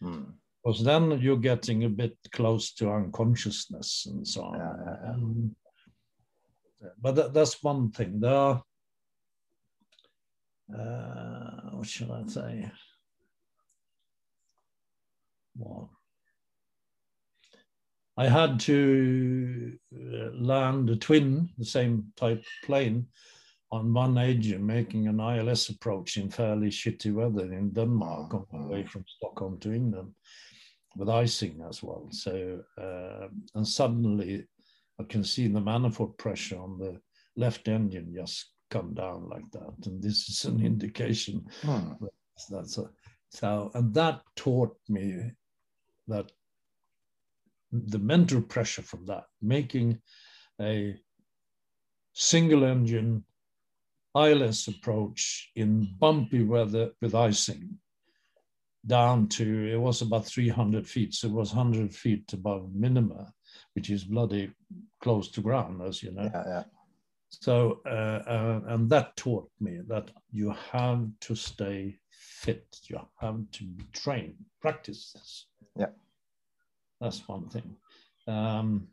Hmm. 0.00 0.24
Because 0.64 0.82
then 0.82 1.20
you're 1.20 1.36
getting 1.36 1.84
a 1.84 1.88
bit 1.88 2.16
close 2.32 2.72
to 2.74 2.90
unconsciousness 2.90 4.06
and 4.10 4.26
so 4.26 4.42
on. 4.42 4.58
Yeah, 4.58 4.96
yeah, 5.04 5.10
um, 5.10 5.56
but 7.00 7.14
that, 7.14 7.34
that's 7.34 7.62
one 7.62 7.90
thing. 7.92 8.18
There 8.18 8.34
are, 8.34 8.62
uh, 10.76 11.70
what 11.70 11.86
should 11.86 12.10
I 12.10 12.26
say? 12.26 12.72
Well, 15.58 15.90
I 18.16 18.28
had 18.28 18.60
to 18.60 19.78
uh, 19.94 20.30
land 20.32 20.88
a 20.90 20.96
twin, 20.96 21.50
the 21.58 21.64
same 21.64 22.12
type 22.16 22.44
plane, 22.64 23.08
on 23.72 23.92
one 23.92 24.16
Adrian 24.16 24.64
making 24.64 25.06
an 25.08 25.20
ILS 25.20 25.68
approach 25.68 26.16
in 26.16 26.30
fairly 26.30 26.68
shitty 26.68 27.12
weather 27.12 27.52
in 27.52 27.70
Denmark 27.70 28.32
on 28.34 28.46
the 28.52 28.68
way 28.68 28.84
from 28.84 29.04
Stockholm 29.06 29.58
to 29.60 29.72
England 29.72 30.12
with 30.96 31.10
icing 31.10 31.62
as 31.68 31.82
well. 31.82 32.08
So, 32.10 32.60
uh, 32.78 33.28
and 33.54 33.66
suddenly 33.66 34.46
I 34.98 35.02
can 35.04 35.24
see 35.24 35.48
the 35.48 35.60
manifold 35.60 36.16
pressure 36.16 36.58
on 36.58 36.78
the 36.78 37.00
left 37.36 37.68
engine 37.68 38.14
just 38.14 38.52
come 38.70 38.94
down 38.94 39.28
like 39.28 39.50
that. 39.52 39.86
And 39.86 40.02
this 40.02 40.28
is 40.28 40.44
an 40.44 40.64
indication 40.64 41.44
hmm. 41.62 41.92
that's 42.50 42.78
a, 42.78 42.88
so, 43.28 43.70
and 43.74 43.92
that 43.94 44.22
taught 44.36 44.76
me 44.88 45.32
that 46.08 46.30
the 47.72 47.98
mental 47.98 48.40
pressure 48.40 48.82
from 48.82 49.06
that, 49.06 49.24
making 49.42 50.00
a 50.60 50.96
single 52.12 52.64
engine 52.64 53.24
ILS 54.16 54.68
approach 54.68 55.50
in 55.56 55.88
bumpy 55.98 56.42
weather 56.42 56.90
with 57.02 57.14
icing 57.14 57.78
down 58.86 59.28
to, 59.28 59.70
it 59.72 59.76
was 59.76 60.00
about 60.00 60.24
300 60.24 60.86
feet. 60.86 61.12
So 61.12 61.28
it 61.28 61.34
was 61.34 61.52
100 61.52 61.94
feet 61.94 62.32
above 62.32 62.72
minima, 62.74 63.32
which 63.74 63.90
is 63.90 64.04
bloody 64.04 64.50
close 65.02 65.30
to 65.32 65.40
ground, 65.40 65.82
as 65.82 66.02
you 66.02 66.12
know. 66.12 66.30
Yeah, 66.32 66.44
yeah. 66.46 66.64
So, 67.40 67.80
uh, 67.86 68.22
uh, 68.26 68.60
and 68.68 68.88
that 68.90 69.16
taught 69.16 69.50
me 69.60 69.80
that 69.88 70.10
you 70.30 70.54
have 70.72 71.06
to 71.20 71.34
stay 71.34 71.98
fit. 72.10 72.66
You 72.88 73.00
have 73.20 73.40
to 73.52 73.64
train, 73.92 74.34
practice 74.60 75.12
this. 75.14 75.46
Yeah. 75.78 75.86
That's 77.00 77.26
one 77.28 77.48
thing. 77.48 77.76
Um, 78.26 78.88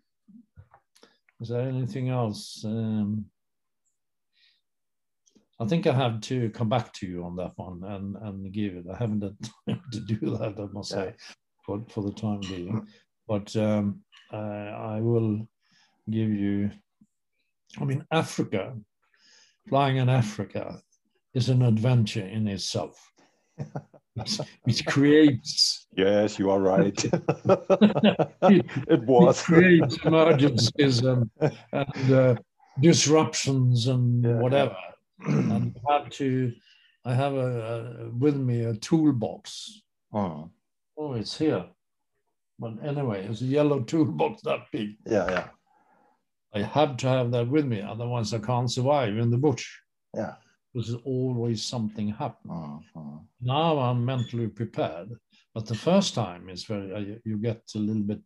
is 1.40 1.50
there 1.50 1.68
anything 1.68 2.10
else? 2.10 2.64
Um, 2.66 3.26
I 5.60 5.66
think 5.66 5.88
I 5.88 5.94
have 5.94 6.20
to 6.22 6.50
come 6.50 6.70
back 6.70 6.92
to 6.94 7.08
you 7.08 7.24
on 7.24 7.36
that 7.38 7.54
one 7.56 7.84
and, 7.84 8.16
and 8.18 8.52
give 8.52 8.76
it. 8.76 8.86
I 8.92 8.98
haven't 8.98 9.24
had 9.24 9.38
time 9.68 9.82
to 9.92 10.00
do 10.00 10.38
that, 10.38 10.60
I 10.60 10.66
must 10.74 10.92
say, 10.92 11.14
for, 11.66 11.84
for 11.90 12.04
the 12.04 12.12
time 12.12 12.42
being. 12.42 12.86
But 13.28 13.56
um, 13.56 14.02
uh, 14.32 14.38
I 14.38 15.00
will 15.00 15.48
give 16.10 16.30
you, 16.30 16.72
I 17.80 17.86
mean, 17.86 18.06
Africa, 18.12 18.76
flying 19.68 19.98
in 19.98 20.10
Africa 20.10 20.82
is 21.34 21.50
an 21.50 21.64
adventure 21.64 22.26
in 22.26 22.48
itself. 22.48 23.12
it 23.58 24.86
creates. 24.86 25.80
Yes, 25.96 26.40
you 26.40 26.50
are 26.50 26.60
right. 26.60 27.06
it, 27.06 27.14
it, 28.88 29.04
was. 29.04 29.40
It 29.42 29.44
creates 29.44 29.98
emergencies 30.04 31.04
and, 31.04 31.30
and 31.72 32.12
uh, 32.12 32.36
disruptions 32.80 33.86
and 33.86 34.24
yeah. 34.24 34.40
whatever. 34.40 34.76
and 35.28 35.78
I 35.88 35.94
have 35.94 36.10
to. 36.10 36.52
I 37.06 37.14
have 37.14 37.34
a, 37.36 38.08
a, 38.08 38.10
with 38.10 38.36
me 38.36 38.64
a 38.64 38.74
toolbox. 38.74 39.84
Oh. 40.12 40.50
oh, 40.98 41.14
it's 41.14 41.38
here. 41.38 41.64
But 42.58 42.84
anyway, 42.84 43.28
it's 43.28 43.42
a 43.42 43.46
yellow 43.46 43.82
toolbox 43.82 44.42
that 44.44 44.62
big. 44.72 44.96
Yeah, 45.06 45.30
yeah. 45.30 45.48
I 46.56 46.62
have 46.62 46.98
to 46.98 47.08
have 47.08 47.32
that 47.32 47.48
with 47.48 47.66
me, 47.66 47.82
otherwise 47.82 48.34
I 48.34 48.40
can't 48.40 48.72
survive 48.72 49.18
in 49.18 49.32
the 49.32 49.38
bush. 49.38 49.68
Yeah. 50.14 50.36
Because 50.74 50.96
always 51.06 51.64
something 51.64 52.10
happens. 52.10 52.84
Uh-huh. 52.96 53.20
Now 53.42 53.80
I'm 53.80 54.06
mentally 54.06 54.48
prepared, 54.48 55.10
but 55.54 55.66
the 55.66 55.76
first 55.76 56.16
time 56.16 56.50
is 56.50 56.64
very 56.64 56.94
uh, 56.94 57.20
you 57.26 57.38
get 57.38 57.62
a 57.76 57.80
little 57.80 58.04
bit 58.04 58.22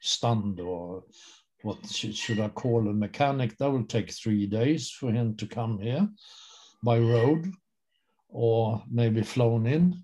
stunned 0.00 0.60
or 0.60 1.04
what 1.62 1.78
should 1.86 2.40
I 2.40 2.48
call 2.48 2.88
a 2.88 2.92
mechanic? 2.92 3.56
That 3.58 3.70
will 3.70 3.84
take 3.84 4.10
three 4.10 4.46
days 4.46 4.90
for 4.90 5.12
him 5.12 5.36
to 5.36 5.46
come 5.46 5.78
here 5.78 6.08
by 6.82 6.98
road 6.98 7.52
or 8.28 8.82
maybe 8.90 9.22
flown 9.22 9.66
in 9.66 9.94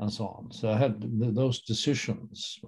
and 0.00 0.12
so 0.12 0.26
on. 0.26 0.52
So 0.52 0.70
I 0.70 0.78
had 0.78 0.96
those 1.00 1.60
decisions. 1.62 2.58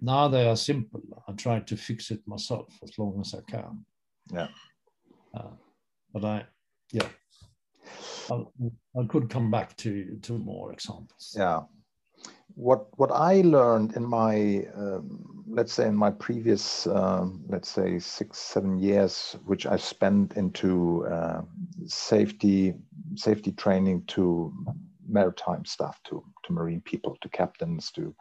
Now 0.00 0.28
they 0.28 0.48
are 0.48 0.56
simple. 0.56 1.02
I 1.28 1.32
try 1.32 1.60
to 1.60 1.76
fix 1.76 2.10
it 2.10 2.20
myself 2.26 2.68
as 2.82 2.98
long 2.98 3.20
as 3.20 3.34
I 3.34 3.40
can. 3.50 3.84
Yeah. 4.32 4.48
Uh, 5.34 5.54
but 6.12 6.24
I, 6.24 6.44
yeah, 6.92 7.08
I, 8.30 8.44
I 9.00 9.04
could 9.06 9.30
come 9.30 9.50
back 9.50 9.76
to 9.78 10.18
to 10.22 10.38
more 10.38 10.72
examples. 10.72 11.34
Yeah. 11.36 11.62
What 12.54 12.86
what 12.98 13.10
I 13.10 13.40
learned 13.42 13.96
in 13.96 14.04
my 14.04 14.66
um, 14.76 15.44
let's 15.48 15.72
say 15.72 15.86
in 15.86 15.96
my 15.96 16.10
previous 16.10 16.86
um, 16.86 17.44
let's 17.48 17.68
say 17.68 17.98
six 17.98 18.38
seven 18.38 18.78
years, 18.78 19.36
which 19.46 19.66
I 19.66 19.76
spent 19.76 20.36
into 20.36 21.06
uh, 21.06 21.42
safety 21.86 22.74
safety 23.14 23.52
training 23.52 24.04
to 24.08 24.52
maritime 25.12 25.64
staff, 25.64 26.00
to 26.04 26.24
to 26.44 26.52
marine 26.52 26.80
people, 26.80 27.16
to 27.20 27.28
captains, 27.28 27.90
to 27.92 28.14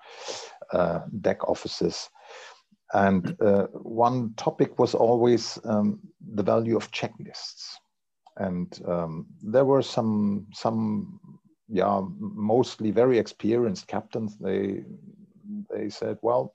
uh, 0.74 1.00
deck 1.21 1.48
officers. 1.48 2.10
And 2.93 3.36
uh, 3.41 3.67
one 3.71 4.33
topic 4.36 4.77
was 4.77 4.93
always 4.95 5.57
um, 5.63 6.00
the 6.36 6.43
value 6.43 6.75
of 6.75 6.91
checklists. 6.91 7.69
And 8.38 8.67
um, 8.86 9.27
there 9.41 9.65
were 9.65 9.81
some, 9.81 10.48
some, 10.53 11.19
yeah, 11.69 12.01
mostly 12.19 12.91
very 12.91 13.17
experienced 13.17 13.88
captains. 13.88 14.38
They, 14.38 14.83
they 15.69 15.89
said, 15.89 16.17
well, 16.21 16.51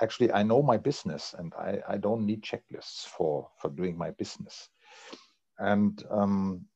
actually, 0.00 0.32
I 0.32 0.42
know 0.42 0.62
my 0.62 0.78
business 0.78 1.34
and 1.38 1.52
I, 1.58 1.80
I 1.88 1.98
don't 1.98 2.24
need 2.24 2.42
checklists 2.42 3.06
for, 3.06 3.48
for 3.58 3.70
doing 3.70 3.98
my 3.98 4.12
business. 4.12 4.70
And 5.58 6.02
um, 6.10 6.66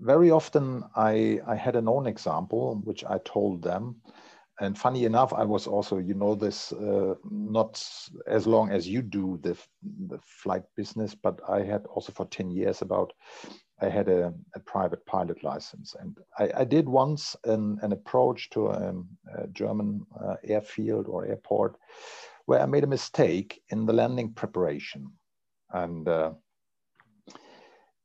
very 0.00 0.30
often 0.30 0.84
I, 0.96 1.40
I 1.46 1.56
had 1.56 1.76
an 1.76 1.88
own 1.88 2.06
example, 2.06 2.80
which 2.84 3.04
I 3.04 3.18
told 3.24 3.62
them 3.62 3.96
and 4.60 4.78
funny 4.78 5.04
enough, 5.04 5.32
I 5.32 5.44
was 5.44 5.66
also, 5.66 5.98
you 5.98 6.14
know, 6.14 6.34
this 6.34 6.72
uh, 6.72 7.14
not 7.28 7.82
as 8.28 8.46
long 8.46 8.70
as 8.70 8.88
you 8.88 9.02
do 9.02 9.38
the 9.42 9.56
the 10.06 10.18
flight 10.22 10.62
business, 10.76 11.14
but 11.14 11.40
I 11.48 11.62
had 11.62 11.86
also 11.86 12.12
for 12.12 12.26
ten 12.26 12.50
years 12.50 12.82
about. 12.82 13.12
I 13.80 13.88
had 13.88 14.08
a, 14.08 14.32
a 14.54 14.60
private 14.60 15.04
pilot 15.04 15.42
license, 15.42 15.96
and 15.98 16.16
I, 16.38 16.60
I 16.60 16.64
did 16.64 16.88
once 16.88 17.34
an, 17.44 17.80
an 17.82 17.90
approach 17.90 18.48
to 18.50 18.68
a, 18.68 18.94
a 19.36 19.48
German 19.48 20.06
uh, 20.24 20.36
airfield 20.44 21.08
or 21.08 21.26
airport, 21.26 21.76
where 22.46 22.60
I 22.60 22.66
made 22.66 22.84
a 22.84 22.86
mistake 22.86 23.60
in 23.70 23.84
the 23.84 23.92
landing 23.92 24.32
preparation, 24.32 25.10
and 25.70 26.08
uh, 26.08 26.30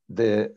the 0.10 0.56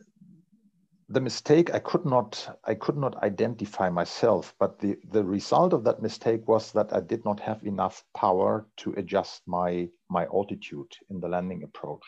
the 1.13 1.21
mistake 1.21 1.73
I 1.73 1.79
could 1.79 2.05
not 2.05 2.59
I 2.65 2.73
could 2.73 2.97
not 2.97 3.21
identify 3.23 3.89
myself, 3.89 4.55
but 4.59 4.79
the, 4.79 4.97
the 5.11 5.23
result 5.23 5.73
of 5.73 5.83
that 5.83 6.01
mistake 6.01 6.47
was 6.47 6.71
that 6.71 6.91
I 6.91 7.01
did 7.01 7.23
not 7.23 7.39
have 7.39 7.63
enough 7.63 8.03
power 8.15 8.65
to 8.77 8.93
adjust 8.97 9.43
my 9.45 9.89
my 10.09 10.25
altitude 10.25 10.91
in 11.11 11.19
the 11.19 11.27
landing 11.27 11.63
approach. 11.63 12.05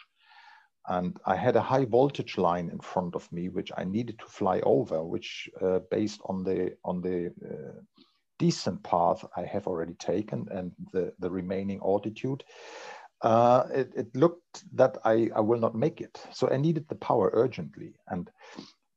And 0.88 1.18
I 1.26 1.36
had 1.36 1.56
a 1.56 1.62
high 1.62 1.86
voltage 1.86 2.38
line 2.38 2.70
in 2.70 2.80
front 2.80 3.16
of 3.16 3.32
me, 3.32 3.50
which 3.50 3.72
I 3.78 3.84
needed 3.84 4.18
to 4.20 4.26
fly 4.26 4.60
over, 4.62 5.04
which 5.04 5.50
uh, 5.62 5.80
based 5.92 6.22
on 6.26 6.44
the 6.44 6.76
on 6.84 7.02
the 7.02 7.28
uh, 7.28 7.82
descent 8.40 8.84
path 8.84 9.24
I 9.38 9.44
have 9.46 9.68
already 9.68 9.94
taken 9.94 10.48
and 10.52 10.72
the, 10.92 11.14
the 11.20 11.30
remaining 11.30 11.80
altitude, 11.80 12.44
uh, 13.22 13.64
it, 13.74 13.92
it, 13.96 14.16
looked 14.16 14.66
that 14.74 14.98
I, 15.06 15.30
I 15.34 15.40
will 15.40 15.60
not 15.60 15.74
make 15.74 16.02
it. 16.02 16.22
So 16.34 16.50
I 16.50 16.58
needed 16.58 16.86
the 16.90 16.96
power 16.96 17.32
urgently. 17.34 17.94
And 18.10 18.30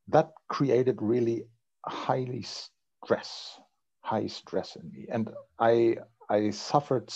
that 0.09 0.31
created 0.49 1.01
really 1.01 1.45
highly 1.87 2.43
stress, 2.43 3.59
high 4.01 4.27
stress 4.27 4.77
in 4.77 4.91
me. 4.91 5.07
And 5.11 5.31
I, 5.59 5.99
I 6.29 6.51
suffered 6.51 7.13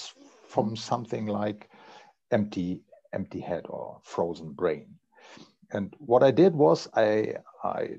from 0.49 0.77
something 0.77 1.27
like 1.27 1.71
empty, 2.31 2.83
empty 3.13 3.41
head 3.41 3.65
or 3.69 4.01
frozen 4.03 4.53
brain. 4.53 4.95
And 5.73 5.95
what 5.99 6.23
I 6.23 6.31
did 6.31 6.55
was 6.55 6.89
I, 6.95 7.37
I 7.65 7.97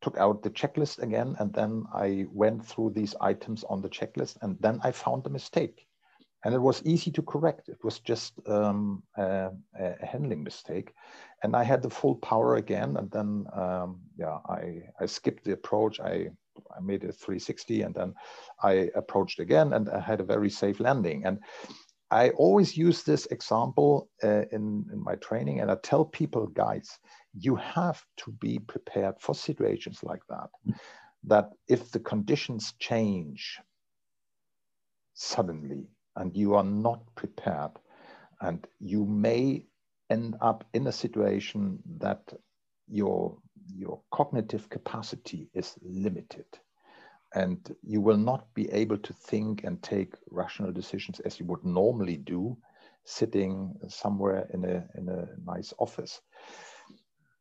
took 0.00 0.16
out 0.16 0.42
the 0.42 0.50
checklist 0.50 1.02
again, 1.02 1.36
and 1.38 1.52
then 1.52 1.84
I 1.92 2.26
went 2.32 2.64
through 2.64 2.90
these 2.90 3.14
items 3.20 3.64
on 3.64 3.82
the 3.82 3.90
checklist, 3.90 4.38
and 4.40 4.56
then 4.60 4.80
I 4.82 4.92
found 4.92 5.24
the 5.24 5.30
mistake 5.30 5.86
and 6.44 6.54
it 6.54 6.60
was 6.60 6.82
easy 6.84 7.10
to 7.12 7.22
correct. 7.22 7.68
It 7.68 7.82
was 7.84 8.00
just 8.00 8.34
um, 8.48 9.02
a, 9.16 9.50
a, 9.78 10.06
handling 10.06 10.42
mistake, 10.42 10.92
and 11.42 11.56
I 11.56 11.64
had 11.64 11.82
the 11.82 11.90
full 11.90 12.16
power 12.16 12.56
again. 12.56 12.96
And 12.96 13.10
then, 13.10 13.46
um, 13.52 14.00
yeah, 14.16 14.38
I 14.48 14.82
I 15.00 15.06
skipped 15.06 15.44
the 15.44 15.52
approach. 15.52 16.00
I 16.00 16.30
I 16.76 16.80
made 16.80 17.04
a 17.04 17.12
360, 17.12 17.82
and 17.82 17.94
then 17.94 18.14
I 18.62 18.90
approached 18.94 19.40
again, 19.40 19.72
and 19.72 19.88
I 19.88 20.00
had 20.00 20.20
a 20.20 20.24
very 20.24 20.50
safe 20.50 20.80
landing. 20.80 21.24
And 21.24 21.40
I 22.10 22.30
always 22.30 22.76
use 22.76 23.02
this 23.02 23.26
example 23.26 24.10
uh, 24.22 24.44
in 24.52 24.86
in 24.92 25.02
my 25.02 25.16
training, 25.16 25.60
and 25.60 25.70
I 25.70 25.76
tell 25.76 26.04
people, 26.04 26.46
guys, 26.46 26.98
you 27.34 27.56
have 27.56 28.04
to 28.18 28.32
be 28.32 28.58
prepared 28.58 29.16
for 29.20 29.34
situations 29.34 30.00
like 30.02 30.22
that. 30.28 30.50
That 31.24 31.50
if 31.68 31.90
the 31.90 32.00
conditions 32.00 32.74
change 32.78 33.60
suddenly 35.14 35.88
and 36.16 36.36
you 36.36 36.54
are 36.54 36.64
not 36.64 37.02
prepared 37.14 37.72
and 38.40 38.66
you 38.80 39.04
may 39.06 39.64
end 40.12 40.36
up 40.40 40.64
in 40.74 40.86
a 40.86 40.92
situation 40.92 41.78
that 41.98 42.22
your 42.88 43.36
your 43.82 44.00
cognitive 44.10 44.68
capacity 44.68 45.48
is 45.54 45.76
limited 45.82 46.46
and 47.34 47.58
you 47.82 48.00
will 48.00 48.18
not 48.30 48.42
be 48.54 48.70
able 48.70 48.98
to 48.98 49.12
think 49.12 49.64
and 49.64 49.82
take 49.82 50.14
rational 50.30 50.72
decisions 50.72 51.20
as 51.20 51.38
you 51.38 51.46
would 51.46 51.64
normally 51.64 52.16
do 52.16 52.56
sitting 53.04 53.74
somewhere 53.88 54.46
in 54.54 54.64
a 54.64 54.76
in 54.98 55.08
a 55.08 55.28
nice 55.52 55.72
office 55.78 56.20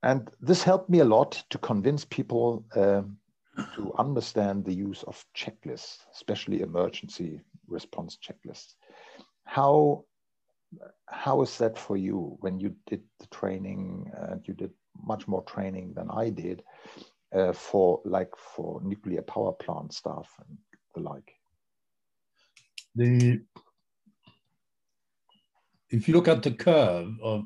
and 0.04 0.32
this 0.40 0.64
helped 0.64 0.90
me 0.90 1.00
a 1.00 1.12
lot 1.18 1.44
to 1.50 1.58
convince 1.58 2.06
people 2.06 2.66
uh, 2.76 3.04
to 3.76 3.94
understand 3.98 4.64
the 4.64 4.74
use 4.74 5.04
of 5.04 5.26
checklists 5.36 5.98
especially 6.16 6.62
emergency 6.62 7.42
response 7.72 8.18
checklists. 8.18 8.76
How 9.46 10.06
how 11.08 11.42
is 11.42 11.58
that 11.58 11.78
for 11.78 11.98
you 11.98 12.38
when 12.40 12.60
you 12.60 12.76
did 12.88 13.04
the 13.20 13.28
training 13.28 14.12
and 14.16 14.40
uh, 14.40 14.44
you 14.46 14.54
did 14.54 14.72
much 15.06 15.28
more 15.28 15.44
training 15.44 15.94
than 15.96 16.10
I 16.10 16.30
did 16.30 16.64
uh, 17.34 17.54
for 17.54 18.02
like 18.06 18.34
for 18.38 18.82
nuclear 18.84 19.22
power 19.22 19.52
plant 19.52 19.94
stuff 19.94 20.30
and 20.40 20.58
the 20.96 21.02
like? 21.02 21.32
The 22.96 23.42
if 25.90 26.08
you 26.08 26.14
look 26.14 26.28
at 26.28 26.44
the 26.44 26.52
curve 26.52 27.14
of 27.22 27.44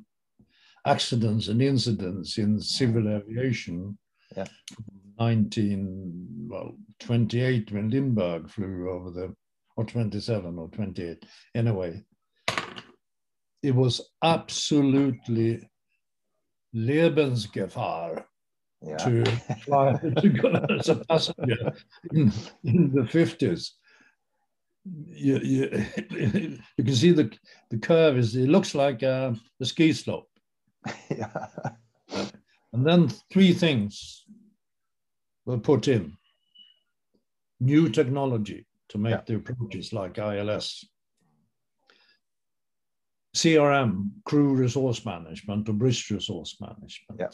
accidents 0.85 1.47
and 1.47 1.61
incidents 1.61 2.37
in 2.37 2.61
civil 2.61 3.07
aviation, 3.07 3.97
Yeah. 4.35 4.45
19, 5.19 6.47
well, 6.49 6.77
28 6.99 7.71
when 7.71 7.89
Lindbergh 7.89 8.49
flew 8.49 8.89
over 8.91 9.11
the, 9.11 9.35
or 9.77 9.85
27 9.85 10.57
or 10.59 10.67
28. 10.69 11.25
Anyway, 11.55 12.03
it 13.65 13.73
was 13.73 13.99
absolutely 14.23 15.67
Lebensgefahr 16.75 18.23
Yeah. 18.81 18.97
to 18.97 19.25
fly 19.65 19.93
to 20.21 20.29
go 20.29 20.49
as 20.77 20.89
a 20.89 20.95
passenger 21.05 21.73
in, 22.13 22.31
in 22.63 22.91
the 22.93 23.01
50s. 23.01 23.71
You, 25.07 25.39
you, 25.39 25.85
you 26.77 26.83
can 26.83 26.95
see 26.95 27.11
the, 27.11 27.31
the 27.71 27.79
curve 27.79 28.17
is, 28.19 28.35
it 28.35 28.49
looks 28.49 28.75
like 28.75 29.01
uh, 29.01 29.31
a, 29.33 29.63
a 29.63 29.65
ski 29.65 29.93
slope. 29.93 30.29
yeah. 31.09 31.47
And 32.73 32.85
then 32.85 33.09
three 33.33 33.53
things 33.53 34.25
were 35.45 35.57
put 35.57 35.87
in. 35.87 36.15
New 37.59 37.89
technology 37.89 38.67
to 38.89 38.97
make 38.99 39.13
Yeah. 39.15 39.21
the 39.25 39.35
approaches 39.37 39.91
like 39.93 40.19
ILS. 40.19 40.85
CRM, 43.35 44.09
crew 44.23 44.55
resource 44.55 45.05
management 45.05 45.67
or 45.67 45.73
bridge 45.73 46.09
resource 46.09 46.55
management. 46.61 47.19
Yeah. 47.19 47.27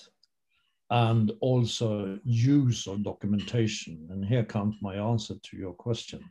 And 0.90 1.32
also 1.40 2.20
use 2.26 2.88
of 2.88 3.04
documentation. 3.04 4.08
And 4.10 4.26
here 4.26 4.44
comes 4.44 4.76
my 4.82 4.96
answer 4.96 5.36
to 5.42 5.58
your 5.58 5.74
question. 5.74 6.22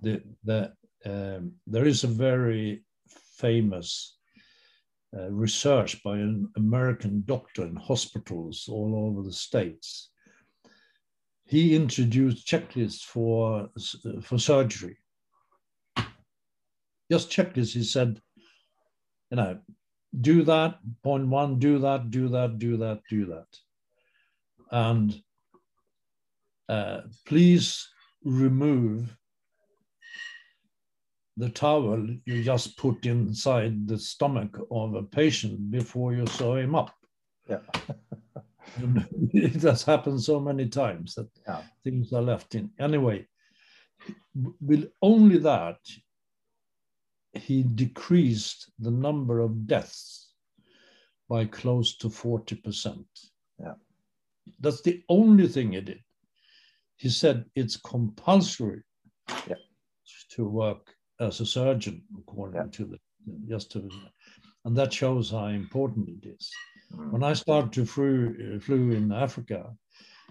The, 0.00 0.22
the, 0.42 0.72
um, 1.04 1.52
there 1.66 1.84
is 1.84 2.02
a 2.04 2.08
very 2.08 2.84
famous 3.36 4.16
uh, 5.16 5.30
research 5.30 6.02
by 6.02 6.16
an 6.16 6.50
American 6.56 7.22
doctor 7.26 7.66
in 7.66 7.76
hospitals 7.76 8.66
all 8.68 8.96
over 8.96 9.22
the 9.22 9.32
states. 9.32 10.10
He 11.44 11.76
introduced 11.76 12.46
checklists 12.46 13.02
for, 13.02 13.68
for 14.22 14.38
surgery. 14.38 14.96
Just 17.10 17.30
checklists. 17.30 17.74
He 17.74 17.84
said, 17.84 18.20
you 19.32 19.36
know, 19.36 19.58
do 20.20 20.42
that, 20.44 20.78
point 21.02 21.26
one, 21.26 21.58
do 21.58 21.78
that, 21.78 22.10
do 22.10 22.28
that, 22.28 22.58
do 22.58 22.76
that, 22.76 23.00
do 23.08 23.24
that. 23.26 23.46
And 24.70 25.18
uh, 26.68 27.00
please 27.26 27.88
remove 28.22 29.16
the 31.38 31.48
towel 31.48 32.06
you 32.26 32.44
just 32.44 32.76
put 32.76 33.06
inside 33.06 33.88
the 33.88 33.98
stomach 33.98 34.58
of 34.70 34.94
a 34.94 35.02
patient 35.02 35.70
before 35.70 36.12
you 36.12 36.26
sew 36.26 36.56
him 36.56 36.74
up. 36.74 36.94
Yeah. 37.48 37.60
It 39.34 39.62
has 39.62 39.82
happened 39.82 40.22
so 40.22 40.40
many 40.40 40.68
times 40.68 41.14
that 41.14 41.28
Yeah. 41.48 41.62
things 41.84 42.12
are 42.12 42.22
left 42.22 42.54
in. 42.54 42.70
Anyway, 42.78 43.26
with 44.60 44.90
only 45.00 45.38
that, 45.38 45.78
he 47.34 47.62
decreased 47.62 48.70
the 48.78 48.90
number 48.90 49.40
of 49.40 49.66
deaths 49.66 50.32
by 51.28 51.44
close 51.46 51.96
to 51.96 52.08
40%. 52.08 53.04
Yeah. 53.58 53.74
That's 54.60 54.82
the 54.82 55.02
only 55.08 55.48
thing 55.48 55.72
he 55.72 55.80
did. 55.80 56.02
He 56.96 57.08
said 57.08 57.46
it's 57.54 57.76
compulsory 57.76 58.82
Yeah. 59.48 59.56
to 60.30 60.48
work 60.48 60.94
as 61.20 61.40
a 61.40 61.46
surgeon, 61.46 62.02
according 62.18 62.62
Yeah. 62.62 62.70
to 62.72 62.84
the 62.84 62.98
just 63.48 63.70
to, 63.70 63.88
and 64.64 64.76
that 64.76 64.92
shows 64.92 65.30
how 65.30 65.46
important 65.46 66.08
it 66.08 66.26
is. 66.26 66.50
Mm. 66.92 67.12
When 67.12 67.22
I 67.22 67.34
started 67.34 67.72
to 67.74 67.86
flew, 67.86 68.58
flew 68.58 68.90
in 68.90 69.12
Africa, 69.12 69.76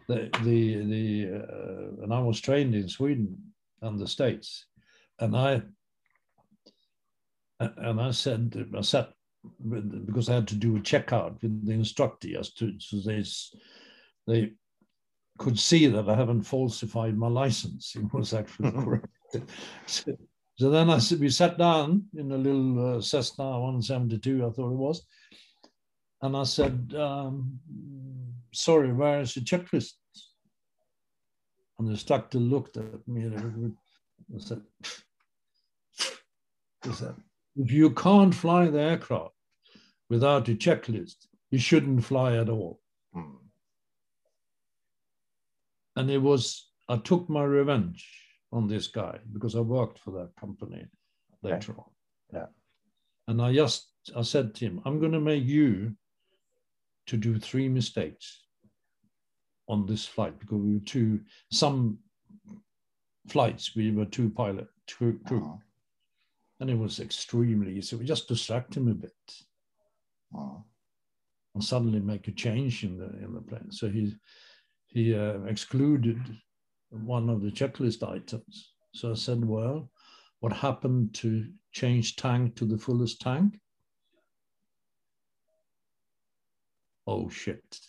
the 0.08 0.30
the 0.44 0.60
the 0.94 1.06
uh, 1.40 2.04
and 2.04 2.14
I 2.14 2.20
was 2.20 2.42
trained 2.42 2.76
in 2.76 2.90
Sweden 2.90 3.54
and 3.82 3.98
the 3.98 4.08
States, 4.08 4.66
and 5.20 5.36
I 5.36 5.62
and 7.78 8.02
I 8.02 8.12
said 8.12 8.68
I 8.78 8.82
sat 8.82 9.10
with, 9.64 10.06
because 10.06 10.30
I 10.30 10.36
had 10.36 10.48
to 10.50 10.56
do 10.56 10.78
a 10.78 10.80
checkout 10.80 11.42
with 11.42 11.66
the 11.66 11.74
instructor 11.74 12.38
as 12.40 12.54
to 12.54 12.74
so 12.80 12.98
they 12.98 13.24
they 14.28 14.54
could 15.38 15.58
see 15.58 15.88
that 15.88 16.08
I 16.08 16.16
haven't 16.16 16.44
falsified 16.44 17.18
my 17.18 17.28
license. 17.28 17.96
It 17.96 18.14
was 18.14 18.34
actually 18.34 18.72
correct. 18.72 19.08
So, 19.88 20.16
so 20.58 20.70
then 20.70 20.90
I 20.90 21.00
said, 21.00 21.20
we 21.20 21.30
sat 21.30 21.58
down 21.58 22.04
in 22.16 22.32
a 22.32 22.38
little 22.38 22.98
uh, 22.98 23.02
Cessna 23.02 23.46
172, 23.46 24.46
I 24.46 24.50
thought 24.52 24.72
it 24.72 24.76
was, 24.76 25.06
and 26.22 26.38
I 26.38 26.44
said, 26.44 26.94
um, 26.96 27.60
"Sorry, 28.54 28.94
where 28.94 29.22
is 29.22 29.34
the 29.34 29.42
checklist?" 29.42 29.94
And 31.80 31.88
the 31.88 31.94
instructor 31.94 32.38
looked 32.38 32.78
at 32.78 33.08
me 33.08 33.24
and 33.24 33.76
I 34.36 34.40
said, 34.40 34.62
said, 36.94 37.16
"If 37.16 37.31
you 37.56 37.92
can't 37.92 38.34
fly 38.34 38.68
the 38.68 38.80
aircraft 38.80 39.36
without 40.10 40.50
a 40.50 40.56
checklist, 40.56 41.28
you 41.50 41.60
shouldn't 41.60 42.04
fly 42.06 42.38
at 42.38 42.50
all." 42.50 42.80
Mm. 43.16 43.36
and 45.96 46.10
it 46.10 46.20
was 46.20 46.70
I 46.90 46.98
took 46.98 47.30
my 47.30 47.44
revenge 47.44 48.08
on 48.52 48.68
this 48.68 48.88
guy 48.88 49.20
because 49.34 49.56
I 49.56 49.62
worked 49.62 50.00
for 50.00 50.12
that 50.12 50.36
company 50.40 50.86
later 51.42 51.74
on. 51.78 51.86
Yeah. 52.34 52.48
And 53.28 53.42
I 53.42 53.54
just 53.54 53.88
I 54.16 54.24
said 54.24 54.56
to 54.56 54.66
him, 54.66 54.82
I'm 54.86 55.00
going 55.00 55.12
to 55.14 55.20
make 55.22 55.46
you 55.46 55.96
to 57.08 57.18
do 57.18 57.40
three 57.40 57.70
mistakes 57.70 58.44
on 59.68 59.86
this 59.86 60.06
flight 60.06 60.38
because 60.40 60.60
we 60.60 60.74
were 60.74 60.86
two 60.86 61.22
some 61.52 62.00
flights 63.28 63.76
we 63.76 63.92
were 63.92 64.06
two 64.06 64.30
pilot 64.30 64.68
two 64.88 65.20
crew 65.28 65.46
Uh, 65.46 65.58
and 66.62 66.70
it 66.70 66.78
was 66.78 67.00
extremely 67.00 67.78
easy. 67.78 67.96
We 67.96 68.06
just 68.06 68.28
distract 68.28 68.78
him 68.78 68.88
a 68.88 68.94
bit 68.94 69.12
and 71.56 71.64
suddenly 71.64 72.00
make 72.00 72.28
a 72.28 72.32
change 72.32 72.84
in 72.84 72.98
the 72.98 73.10
in 73.24 73.34
the 73.34 73.42
plan. 73.42 73.72
So 73.72 73.90
he 73.90 74.16
he 74.88 75.16
uh, 75.16 75.42
excluded 75.42 76.20
one 76.92 77.30
of 77.30 77.42
the 77.42 77.50
checklist 77.50 78.08
items. 78.08 78.74
So 78.94 79.12
I 79.12 79.16
said, 79.16 79.44
well, 79.44 79.90
what 80.40 80.54
happened 80.54 81.16
to 81.16 81.48
change 81.72 82.16
tank 82.16 82.56
to 82.58 82.66
the 82.66 82.78
fullest 82.78 83.22
tank? 83.22 83.60
Oh 87.08 87.28
shit. 87.30 87.80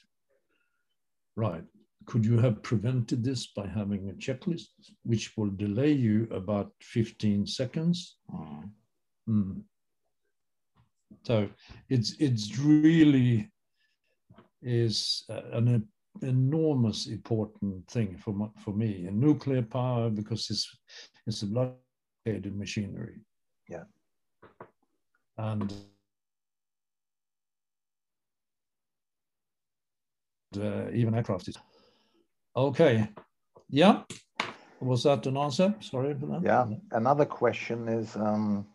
Right. 1.37 1.65
Could 2.07 2.25
you 2.25 2.39
have 2.39 2.63
prevented 2.63 3.23
this 3.25 3.47
by 3.47 3.67
having 3.67 4.09
a 4.11 4.13
checklist, 4.15 4.69
which 5.03 5.37
will 5.37 5.51
delay 5.51 5.93
you 5.93 6.29
about 6.31 6.73
15 6.81 7.47
seconds? 7.47 8.19
uh, 8.33 8.63
Mm. 9.29 9.63
So 11.25 11.49
it's 11.89 12.17
it's 12.19 12.59
really 12.59 13.49
is 14.63 15.25
uh, 15.29 15.43
an 15.53 15.87
enormous 16.23 17.07
important 17.07 17.89
thing 17.89 18.17
for 18.17 18.33
my, 18.35 18.49
for 18.59 18.73
me 18.73 19.07
in 19.07 19.21
nuclear 19.21 19.63
power 19.63 20.11
because 20.11 20.51
it's 20.51 20.69
it's 21.27 21.43
a 21.43 21.47
blockaded 21.47 22.57
machinery. 22.57 23.21
Yeah. 23.69 23.85
And 25.39 25.73
uh, 30.57 30.91
even 30.93 31.15
aircraft 31.15 31.49
is 31.49 31.57
okay. 32.57 33.09
Yeah. 33.69 34.03
Was 34.81 35.05
that 35.05 35.27
an 35.27 35.37
answer? 35.37 35.75
Sorry 35.81 36.15
for 36.15 36.27
that. 36.27 36.43
Yeah. 36.43 36.67
Another 36.91 37.25
question 37.25 37.89
is 37.89 38.17
um, 38.17 38.67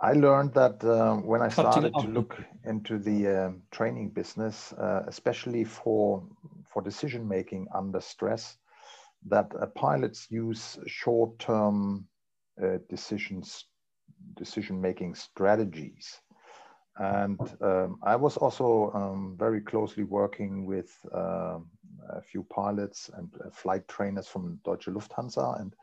I 0.00 0.14
learned 0.14 0.52
that 0.54 0.82
uh, 0.82 1.14
when 1.16 1.42
I 1.42 1.48
started 1.48 1.94
to 1.94 2.08
look 2.08 2.36
into 2.64 2.98
the 2.98 3.28
um, 3.28 3.62
training 3.70 4.10
business, 4.10 4.72
uh, 4.72 5.02
especially 5.06 5.64
for 5.64 6.26
for 6.72 6.82
decision 6.82 7.28
making 7.28 7.68
under 7.72 8.00
stress, 8.00 8.56
that 9.28 9.52
uh, 9.60 9.66
pilots 9.66 10.26
use 10.28 10.78
short 10.88 11.38
term 11.38 12.08
uh, 12.60 12.78
decisions 12.88 13.66
decision 14.36 14.80
making 14.80 15.14
strategies. 15.14 16.20
And 16.96 17.40
um, 17.60 17.98
I 18.02 18.16
was 18.16 18.36
also 18.36 18.90
um, 18.94 19.36
very 19.38 19.60
closely 19.60 20.04
working 20.04 20.66
with 20.66 20.90
um 21.14 21.70
a 22.10 22.20
few 22.20 22.44
pilots 22.44 23.10
and 23.14 23.28
flight 23.52 23.86
trainers 23.88 24.28
from 24.28 24.58
Deutsche 24.64 24.86
Lufthansa. 24.86 25.60
And 25.60 25.74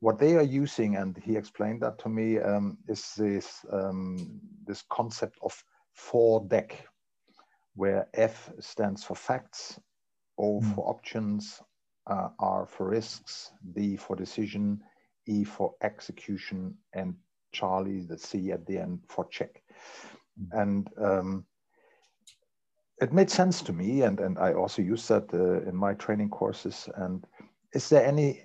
what 0.00 0.18
they 0.18 0.36
are 0.36 0.42
using, 0.42 0.96
and 0.96 1.16
he 1.16 1.36
explained 1.36 1.82
that 1.82 1.98
to 1.98 2.08
me, 2.08 2.38
um, 2.38 2.78
is 2.88 3.14
this, 3.16 3.64
um, 3.72 4.40
this 4.66 4.82
concept 4.88 5.38
of 5.42 5.64
FORDEC, 5.94 6.72
where 7.74 8.08
F 8.14 8.52
stands 8.60 9.04
for 9.04 9.14
facts, 9.14 9.78
O 10.38 10.60
Mm. 10.60 10.74
for 10.74 10.88
options, 10.88 11.60
uh, 12.06 12.30
R 12.38 12.66
for 12.66 12.88
risks, 12.88 13.52
D 13.72 13.96
for 13.96 14.16
decision, 14.16 14.82
E 15.26 15.44
for 15.44 15.74
execution, 15.82 16.76
and 16.94 17.14
Charlie, 17.52 18.04
the 18.04 18.18
C 18.18 18.52
at 18.52 18.64
the 18.66 18.78
end 18.78 19.00
for 19.08 19.26
check. 19.28 19.62
And 20.52 20.88
um, 20.96 21.44
it 23.00 23.12
made 23.12 23.30
sense 23.30 23.62
to 23.62 23.72
me, 23.72 24.02
and 24.02 24.20
and 24.20 24.38
I 24.38 24.52
also 24.52 24.82
use 24.82 25.08
that 25.08 25.32
uh, 25.32 25.68
in 25.68 25.74
my 25.74 25.94
training 25.94 26.30
courses. 26.30 26.88
And 26.96 27.26
is 27.72 27.88
there 27.88 28.04
any 28.04 28.44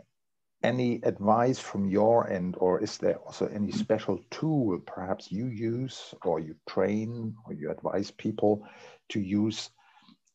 any 0.64 1.02
advice 1.04 1.60
from 1.60 1.86
your 1.86 2.30
end, 2.30 2.56
or 2.60 2.82
is 2.82 2.98
there 2.98 3.18
also 3.20 3.48
any 3.48 3.72
special 3.72 4.20
tool 4.32 4.80
perhaps 4.80 5.32
you 5.32 5.48
use, 5.48 6.14
or 6.24 6.40
you 6.40 6.56
train, 6.68 7.36
or 7.46 7.54
you 7.54 7.70
advise 7.70 8.12
people 8.12 8.66
to 9.10 9.20
use 9.20 9.70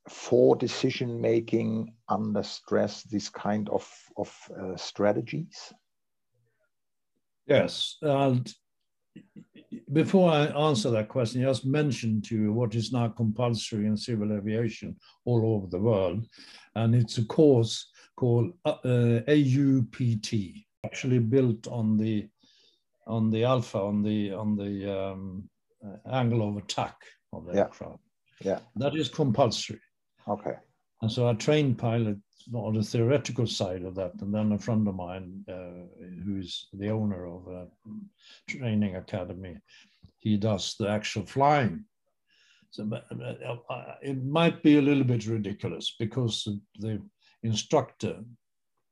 for 0.08 0.56
decision 0.56 1.20
making 1.20 1.94
under 2.08 2.42
stress? 2.42 3.02
These 3.04 3.30
kind 3.30 3.68
of 3.70 3.88
of 4.16 4.50
uh, 4.60 4.76
strategies. 4.76 5.72
Yes, 7.46 7.96
and 8.02 8.54
before 9.92 10.30
I 10.30 10.46
answer 10.46 10.90
that 10.90 11.08
question, 11.08 11.42
I 11.42 11.48
just 11.48 11.66
mention 11.66 12.22
to 12.22 12.36
you 12.36 12.52
what 12.52 12.74
is 12.74 12.92
now 12.92 13.08
compulsory 13.08 13.86
in 13.86 13.96
civil 13.96 14.32
aviation 14.32 14.96
all 15.24 15.54
over 15.54 15.66
the 15.66 15.80
world, 15.80 16.26
and 16.74 16.94
it's 16.94 17.18
a 17.18 17.24
course 17.24 17.90
called 18.16 18.52
uh, 18.64 18.76
uh 18.84 19.22
UPRT, 19.26 20.64
actually 20.84 21.18
built 21.18 21.66
on 21.68 21.96
the 21.96 22.28
on 23.06 23.30
the 23.30 23.44
alpha 23.44 23.78
on 23.78 24.02
the 24.02 24.32
on 24.32 24.56
the 24.56 24.74
um, 24.98 25.48
uh, 25.84 25.96
angle 26.12 26.48
of 26.48 26.56
attack 26.56 26.96
of 27.32 27.46
the 27.46 27.54
yeah. 27.54 27.60
aircraft. 27.60 28.02
Yeah, 28.42 28.58
that 28.76 28.94
is 28.94 29.08
compulsory. 29.08 29.80
Okay. 30.28 30.54
And 31.02 31.10
so 31.10 31.28
I 31.28 31.34
trained 31.34 31.78
pilots 31.78 32.20
on 32.54 32.74
the 32.74 32.82
theoretical 32.82 33.46
side 33.46 33.84
of 33.84 33.94
that, 33.94 34.12
and 34.20 34.34
then 34.34 34.52
a 34.52 34.58
friend 34.58 34.86
of 34.88 34.94
mine, 34.94 35.44
uh, 35.48 35.86
who 36.24 36.38
is 36.38 36.68
the 36.72 36.90
owner 36.90 37.26
of 37.26 37.46
a 37.48 37.66
training 38.48 38.96
academy, 38.96 39.56
he 40.18 40.36
does 40.36 40.74
the 40.78 40.88
actual 40.88 41.26
flying. 41.26 41.84
So 42.70 42.88
uh, 42.92 43.94
it 44.02 44.24
might 44.24 44.62
be 44.62 44.78
a 44.78 44.82
little 44.82 45.04
bit 45.04 45.26
ridiculous 45.26 45.96
because 45.98 46.48
the 46.78 47.02
instructor, 47.42 48.22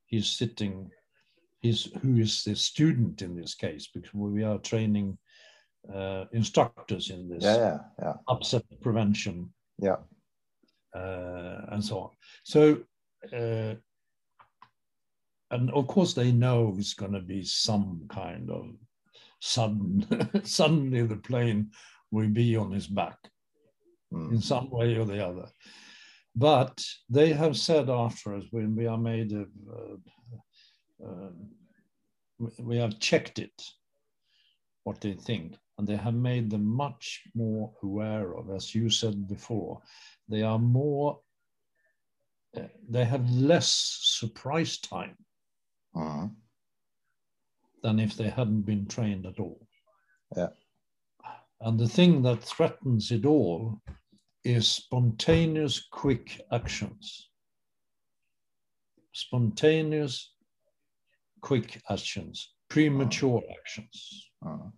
he's 0.06 0.26
sitting, 0.26 0.90
he's 1.60 1.84
who 2.02 2.18
is 2.18 2.42
the 2.44 2.56
student 2.56 3.22
in 3.22 3.36
this 3.36 3.54
case, 3.54 3.88
because 3.94 4.14
we 4.14 4.42
are 4.42 4.58
training 4.58 5.16
uh, 5.94 6.24
instructors 6.32 7.10
in 7.10 7.28
this 7.28 7.44
yeah, 7.44 7.56
yeah, 7.56 7.78
yeah. 8.02 8.12
upset 8.28 8.64
prevention. 8.80 9.52
Yeah. 9.78 9.96
Uh, 10.94 11.66
and 11.68 11.84
so 11.84 11.98
on. 11.98 12.10
So 12.42 12.78
uh, 13.32 13.74
and 15.50 15.70
of 15.70 15.86
course 15.86 16.14
they 16.14 16.32
know 16.32 16.74
it's 16.78 16.94
going 16.94 17.12
to 17.12 17.20
be 17.20 17.42
some 17.42 18.02
kind 18.08 18.50
of 18.50 18.70
sudden 19.40 20.06
suddenly 20.44 21.02
the 21.02 21.16
plane 21.16 21.70
will 22.10 22.28
be 22.28 22.56
on 22.56 22.72
his 22.72 22.86
back 22.86 23.18
mm. 24.12 24.32
in 24.32 24.40
some 24.40 24.70
way 24.70 24.96
or 24.96 25.04
the 25.04 25.24
other 25.24 25.46
but 26.36 26.84
they 27.08 27.32
have 27.32 27.56
said 27.56 27.88
after 27.90 28.34
us 28.34 28.44
when 28.50 28.76
we 28.76 28.86
are 28.86 28.98
made 28.98 29.32
of 29.32 29.48
uh, 29.72 31.06
uh, 31.06 31.30
we 32.60 32.76
have 32.76 32.98
checked 33.00 33.38
it 33.38 33.62
what 34.84 35.00
they 35.00 35.12
think 35.12 35.56
and 35.78 35.86
they 35.86 35.96
have 35.96 36.14
made 36.14 36.50
them 36.50 36.64
much 36.64 37.22
more 37.34 37.72
aware 37.82 38.36
of 38.36 38.50
as 38.50 38.74
you 38.74 38.90
said 38.90 39.28
before 39.28 39.80
they 40.28 40.42
are 40.42 40.58
more 40.58 41.18
they 42.88 43.04
have 43.04 43.30
less 43.30 43.98
surprise 44.02 44.78
time 44.78 45.16
uh-huh. 45.94 46.28
than 47.82 47.98
if 47.98 48.16
they 48.16 48.28
hadn't 48.28 48.62
been 48.62 48.86
trained 48.86 49.26
at 49.26 49.38
all. 49.38 49.66
Yeah. 50.36 50.48
And 51.60 51.78
the 51.78 51.88
thing 51.88 52.22
that 52.22 52.42
threatens 52.42 53.10
it 53.10 53.24
all 53.26 53.80
is 54.44 54.68
spontaneous, 54.68 55.86
quick 55.90 56.40
actions. 56.52 57.30
Spontaneous, 59.12 60.32
quick 61.40 61.80
actions, 61.90 62.54
premature 62.68 63.38
uh-huh. 63.38 63.54
actions. 63.58 64.30
Uh-huh. 64.46 64.70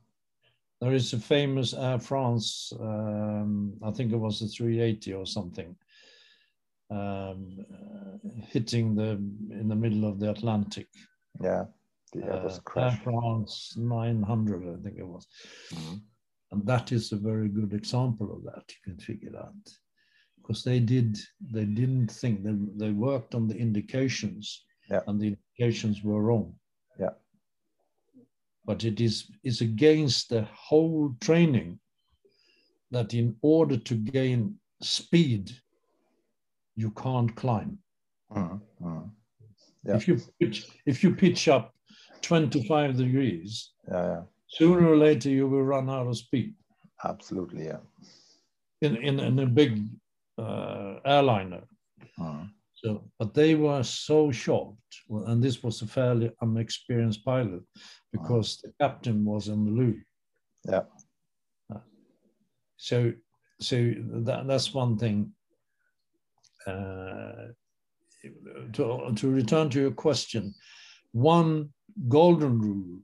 There 0.80 0.94
is 0.94 1.12
a 1.12 1.18
famous 1.18 1.74
Air 1.74 1.98
France, 1.98 2.72
um, 2.80 3.74
I 3.84 3.90
think 3.90 4.12
it 4.12 4.16
was 4.16 4.40
a 4.40 4.48
380 4.48 5.12
or 5.12 5.26
something, 5.26 5.76
um, 6.90 7.64
uh, 7.72 8.18
hitting 8.48 8.94
the 8.94 9.10
in 9.10 9.68
the 9.68 9.76
middle 9.76 10.04
of 10.08 10.18
the 10.18 10.30
Atlantic. 10.30 10.88
Yeah, 11.40 11.64
the 12.12 12.24
uh, 12.26 12.58
crash. 12.64 12.94
Air 12.94 13.00
France 13.04 13.74
900, 13.76 14.62
I 14.62 14.82
think 14.82 14.98
it 14.98 15.06
was. 15.06 15.26
Mm-hmm. 15.72 15.94
And 16.52 16.66
that 16.66 16.90
is 16.90 17.12
a 17.12 17.16
very 17.16 17.48
good 17.48 17.72
example 17.72 18.32
of 18.32 18.42
that. 18.44 18.64
You 18.68 18.92
can 18.92 18.98
figure 18.98 19.36
out 19.38 19.54
because 20.36 20.64
they 20.64 20.80
did 20.80 21.16
they 21.52 21.64
didn't 21.64 22.10
think 22.10 22.42
they, 22.42 22.54
they 22.76 22.90
worked 22.90 23.34
on 23.34 23.46
the 23.46 23.56
indications 23.56 24.64
yeah. 24.90 25.00
and 25.06 25.20
the 25.20 25.36
indications 25.36 26.02
were 26.02 26.22
wrong. 26.22 26.54
Yeah. 26.98 27.14
But 28.64 28.84
it 28.84 29.00
is 29.00 29.30
is 29.44 29.60
against 29.60 30.28
the 30.28 30.42
whole 30.52 31.14
training 31.20 31.78
that 32.90 33.14
in 33.14 33.36
order 33.42 33.76
to 33.76 33.94
gain 33.94 34.56
speed 34.82 35.52
you 36.80 36.90
can't 36.92 37.34
climb. 37.36 37.78
Mm, 38.32 38.60
mm. 38.82 39.10
Yeah. 39.84 39.96
If 39.96 40.08
you 40.08 40.20
pitch, 40.40 40.58
if 40.86 41.02
you 41.02 41.14
pitch 41.14 41.48
up 41.48 41.74
25 42.22 42.96
degrees, 42.96 43.72
yeah, 43.90 44.06
yeah. 44.12 44.22
sooner 44.46 44.88
or 44.88 44.96
later 44.96 45.30
you 45.30 45.48
will 45.48 45.62
run 45.62 45.88
out 45.90 46.06
of 46.06 46.16
speed. 46.16 46.54
Absolutely, 47.04 47.64
yeah. 47.64 47.82
In 48.82 48.96
in, 48.96 49.20
in 49.20 49.38
a 49.38 49.46
big 49.46 49.72
uh, 50.38 50.96
airliner. 51.04 51.64
Mm. 52.18 52.50
So, 52.74 53.04
but 53.18 53.34
they 53.34 53.54
were 53.54 53.82
so 53.82 54.30
shocked, 54.32 54.94
and 55.26 55.42
this 55.42 55.62
was 55.62 55.82
a 55.82 55.86
fairly 55.86 56.30
unexperienced 56.40 57.24
pilot 57.24 57.62
because 58.12 58.58
the 58.62 58.72
captain 58.80 59.24
was 59.24 59.48
in 59.48 59.64
the 59.66 59.70
loo. 59.70 60.00
Yeah. 60.66 60.84
So, 62.78 63.12
so 63.60 63.92
that, 64.26 64.46
that's 64.46 64.72
one 64.72 64.96
thing 64.96 65.32
to, 68.72 69.12
to 69.14 69.30
return 69.30 69.70
to 69.70 69.80
your 69.80 69.90
question, 69.90 70.54
one 71.12 71.70
golden 72.08 72.58
rule 72.58 73.00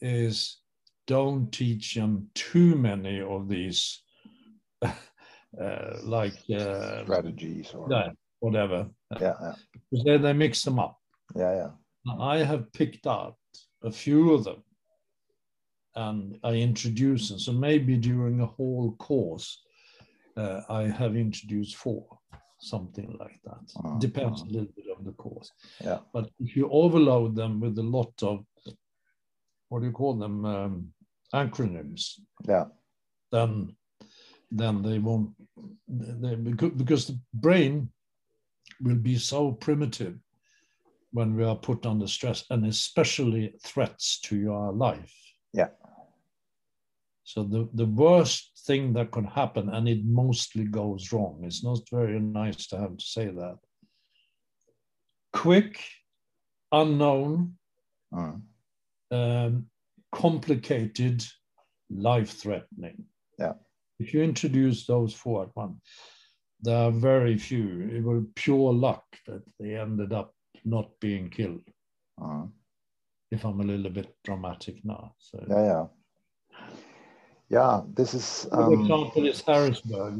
is 0.00 0.58
don't 1.06 1.50
teach 1.52 1.94
them 1.94 2.28
too 2.34 2.74
many 2.76 3.20
of 3.20 3.48
these 3.48 4.02
uh, 4.82 4.92
like 6.02 6.34
uh, 6.54 7.04
strategies 7.04 7.72
or 7.74 7.88
yeah, 7.90 8.08
whatever. 8.40 8.88
Yeah, 9.20 9.34
yeah. 9.40 9.54
Because 9.72 10.04
then 10.04 10.22
they 10.22 10.32
mix 10.32 10.62
them 10.62 10.78
up. 10.78 10.98
Yeah, 11.36 11.54
yeah. 11.54 11.70
I 12.20 12.38
have 12.38 12.72
picked 12.72 13.06
out 13.06 13.36
a 13.82 13.90
few 13.90 14.32
of 14.32 14.44
them 14.44 14.62
and 15.94 16.38
I 16.42 16.54
introduce 16.54 17.28
them. 17.28 17.38
So 17.38 17.52
maybe 17.52 17.96
during 17.96 18.40
a 18.40 18.46
whole 18.46 18.94
course, 18.96 19.62
uh, 20.36 20.62
I 20.68 20.82
have 20.82 21.16
introduced 21.16 21.76
four 21.76 22.04
something 22.64 23.16
like 23.20 23.40
that. 23.44 23.72
Uh, 23.84 23.98
Depends 23.98 24.42
uh, 24.42 24.44
a 24.44 24.50
little 24.50 24.72
bit 24.76 24.86
on 24.96 25.04
the 25.04 25.12
course. 25.12 25.50
Yeah. 25.82 25.98
But 26.12 26.30
if 26.40 26.56
you 26.56 26.68
overload 26.70 27.34
them 27.36 27.60
with 27.60 27.78
a 27.78 27.82
lot 27.82 28.12
of 28.22 28.44
what 29.68 29.80
do 29.80 29.86
you 29.86 29.92
call 29.92 30.14
them 30.14 30.44
um, 30.44 30.88
acronyms? 31.34 32.20
Yeah. 32.48 32.66
Then 33.32 33.76
then 34.50 34.82
they 34.82 34.98
won't 34.98 35.30
they, 35.88 36.34
because 36.36 37.06
the 37.06 37.18
brain 37.32 37.90
will 38.80 38.96
be 38.96 39.18
so 39.18 39.52
primitive 39.52 40.16
when 41.12 41.36
we 41.36 41.44
are 41.44 41.56
put 41.56 41.86
under 41.86 42.06
stress 42.06 42.44
and 42.50 42.66
especially 42.66 43.54
threats 43.62 44.20
to 44.20 44.36
your 44.36 44.72
life. 44.72 45.14
Yeah. 45.52 45.68
So 47.24 47.42
the, 47.42 47.68
the 47.72 47.86
worst 47.86 48.52
thing 48.66 48.92
that 48.92 49.10
could 49.10 49.26
happen, 49.26 49.70
and 49.70 49.88
it 49.88 50.04
mostly 50.04 50.64
goes 50.64 51.10
wrong, 51.10 51.40
it's 51.42 51.64
not 51.64 51.80
very 51.90 52.20
nice 52.20 52.66
to 52.68 52.78
have 52.78 52.98
to 52.98 53.04
say 53.04 53.26
that. 53.26 53.58
Quick, 55.32 55.82
unknown, 56.70 57.54
mm. 58.12 58.40
um, 59.10 59.66
complicated, 60.12 61.24
life 61.90 62.30
threatening. 62.30 63.04
Yeah. 63.38 63.54
If 63.98 64.12
you 64.12 64.22
introduce 64.22 64.86
those 64.86 65.14
four 65.14 65.44
at 65.44 65.56
once, 65.56 65.80
there 66.60 66.76
are 66.76 66.92
very 66.92 67.38
few. 67.38 67.88
It 67.90 68.04
was 68.04 68.24
pure 68.34 68.72
luck 68.72 69.04
that 69.26 69.42
they 69.58 69.76
ended 69.76 70.12
up 70.12 70.34
not 70.64 70.90
being 71.00 71.30
killed. 71.30 71.64
Mm. 72.20 72.50
If 73.30 73.44
I'm 73.44 73.60
a 73.60 73.64
little 73.64 73.90
bit 73.90 74.14
dramatic 74.24 74.84
now. 74.84 75.14
So. 75.18 75.42
Yeah, 75.48 75.64
yeah 75.64 75.86
yeah, 77.54 77.82
this 77.94 78.14
is. 78.14 78.46
Um, 78.52 78.64
For 78.64 78.80
example, 78.80 79.26
is 79.26 79.40
Harrisburg 79.40 80.14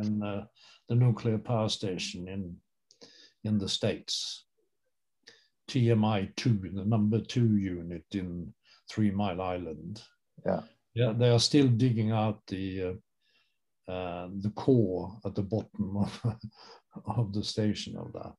uh, 0.00 0.42
the 0.88 0.94
nuclear 0.94 1.38
power 1.38 1.68
station 1.68 2.28
in 2.28 2.56
in 3.44 3.58
the 3.58 3.68
states. 3.68 4.44
TMI 5.68 6.34
two, 6.34 6.58
the 6.74 6.84
number 6.84 7.20
two 7.20 7.56
unit 7.56 8.04
in 8.12 8.52
Three 8.90 9.12
Mile 9.12 9.40
Island. 9.40 10.02
Yeah. 10.44 10.62
Yeah, 10.94 11.12
they 11.12 11.30
are 11.30 11.38
still 11.38 11.68
digging 11.68 12.10
out 12.10 12.40
the 12.48 12.98
uh, 13.88 13.92
uh, 13.92 14.28
the 14.40 14.50
core 14.50 15.16
at 15.24 15.34
the 15.34 15.42
bottom 15.42 15.96
of, 16.04 16.36
of 17.06 17.32
the 17.32 17.44
station 17.44 17.96
of 17.96 18.12
that. 18.12 18.36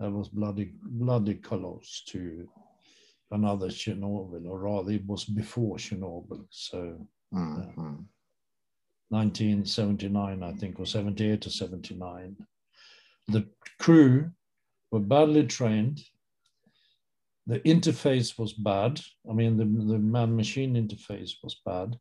That 0.00 0.10
was 0.10 0.28
bloody, 0.28 0.72
bloody 0.82 1.34
close 1.34 2.02
to 2.08 2.48
another 3.30 3.68
Chernobyl, 3.68 4.46
or 4.46 4.60
rather, 4.60 4.92
it 4.92 5.06
was 5.06 5.24
before 5.24 5.76
Chernobyl. 5.76 6.46
So, 6.50 7.06
Mm-hmm. 7.32 7.94
1979, 9.10 10.42
I 10.42 10.52
think, 10.54 10.80
or 10.80 10.86
78 10.86 11.40
to 11.42 11.50
79. 11.50 12.36
The 13.28 13.46
crew 13.78 14.30
were 14.90 15.00
badly 15.00 15.46
trained. 15.46 16.00
The 17.46 17.60
interface 17.60 18.38
was 18.38 18.52
bad. 18.54 19.00
I 19.28 19.34
mean, 19.34 19.56
the, 19.56 19.64
the 19.64 19.98
man 19.98 20.34
machine 20.34 20.74
interface 20.74 21.32
was 21.42 21.60
bad. 21.64 21.96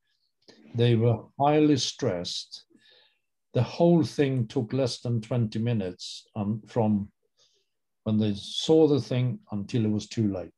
They 0.75 0.95
were 0.95 1.19
highly 1.39 1.77
stressed. 1.77 2.65
The 3.53 3.63
whole 3.63 4.03
thing 4.03 4.47
took 4.47 4.73
less 4.73 4.99
than 5.01 5.21
20 5.21 5.59
minutes 5.59 6.25
um, 6.35 6.61
from 6.67 7.09
when 8.03 8.17
they 8.17 8.33
saw 8.33 8.87
the 8.87 8.99
thing 8.99 9.39
until 9.51 9.85
it 9.85 9.91
was 9.91 10.07
too 10.07 10.33
late. 10.33 10.51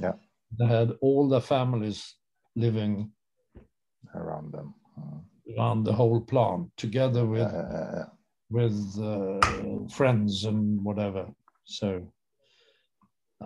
Yeah. 0.00 0.12
They 0.58 0.66
had 0.66 0.92
all 1.00 1.28
their 1.28 1.40
families 1.40 2.14
living 2.56 3.10
Around 4.14 4.52
them. 4.52 4.74
Mm. 4.98 5.22
around 5.58 5.84
the 5.84 5.92
whole 5.92 6.20
plant 6.20 6.68
together 6.76 7.24
with 7.26 7.50
with 8.50 8.98
uh, 9.00 9.40
friends 9.88 10.44
and 10.44 10.84
whatever. 10.84 11.26
So 11.64 12.12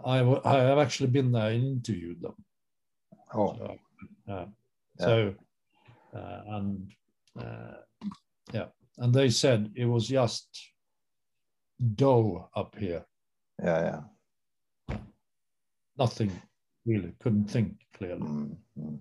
I, 0.05 0.19
I 0.45 0.59
have 0.59 0.79
actually 0.79 1.11
been 1.11 1.31
there 1.33 1.51
and 1.51 1.65
interviewed 1.79 2.21
them. 2.21 2.35
Oh, 3.33 3.57
So, 3.57 3.79
uh, 4.29 4.47
Yeah. 4.99 5.07
so 5.07 5.35
uh, 6.15 6.41
and 6.49 6.93
uh, 7.39 7.75
yeah, 8.53 8.67
and 8.99 9.15
they 9.15 9.31
said 9.31 9.71
it 9.77 9.87
was 9.87 10.09
just 10.09 10.49
dough 11.95 12.49
up 12.57 12.75
here, 12.79 13.05
yeah, 13.63 14.01
yeah. 14.89 14.97
nothing 15.99 16.33
really, 16.87 17.13
couldn't 17.21 17.51
think 17.51 17.75
clearly. 17.95 18.23
Mm, 18.23 18.57
mm. 18.79 18.99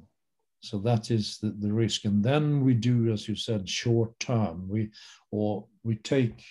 So 0.66 0.80
that 0.80 1.12
is 1.12 1.38
the, 1.38 1.56
the 1.60 1.72
risk. 1.72 2.06
And 2.06 2.24
then 2.24 2.62
we 2.62 2.74
do, 2.74 3.12
as 3.12 3.28
you 3.28 3.36
said, 3.36 3.70
short 3.70 4.20
term. 4.20 4.68
We 4.68 4.90
or 5.32 5.68
we 5.84 5.96
take 5.96 6.44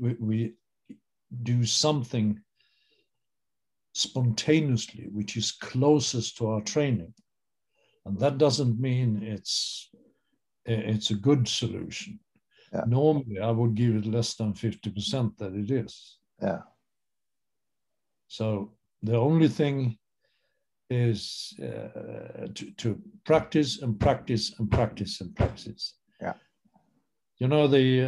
we, 0.00 0.16
we 0.18 0.54
do 1.42 1.64
something 1.64 2.40
spontaneously, 3.92 5.08
which 5.12 5.36
is 5.36 5.52
closest 5.52 6.36
to 6.38 6.48
our 6.48 6.60
training. 6.62 7.14
And 8.06 8.18
that 8.18 8.38
doesn't 8.38 8.80
mean 8.80 9.22
it's 9.22 9.90
it's 10.66 11.10
a 11.10 11.14
good 11.14 11.46
solution. 11.46 12.18
Yeah. 12.72 12.84
Normally, 12.86 13.38
I 13.38 13.50
would 13.50 13.74
give 13.74 13.94
it 13.94 14.06
less 14.06 14.34
than 14.34 14.52
50% 14.54 15.36
that 15.38 15.54
it 15.54 15.70
is. 15.70 16.18
Yeah. 16.42 16.62
So 18.26 18.72
the 19.02 19.16
only 19.16 19.48
thing 19.48 19.98
is 20.90 21.54
uh, 21.62 22.46
to, 22.54 22.70
to 22.76 23.00
practice 23.24 23.82
and 23.82 23.98
practice 23.98 24.54
and 24.58 24.70
practice 24.70 25.20
and 25.20 25.34
practice. 25.34 25.94
Yeah. 26.20 26.34
You 27.38 27.48
know, 27.48 27.66
the 27.66 28.02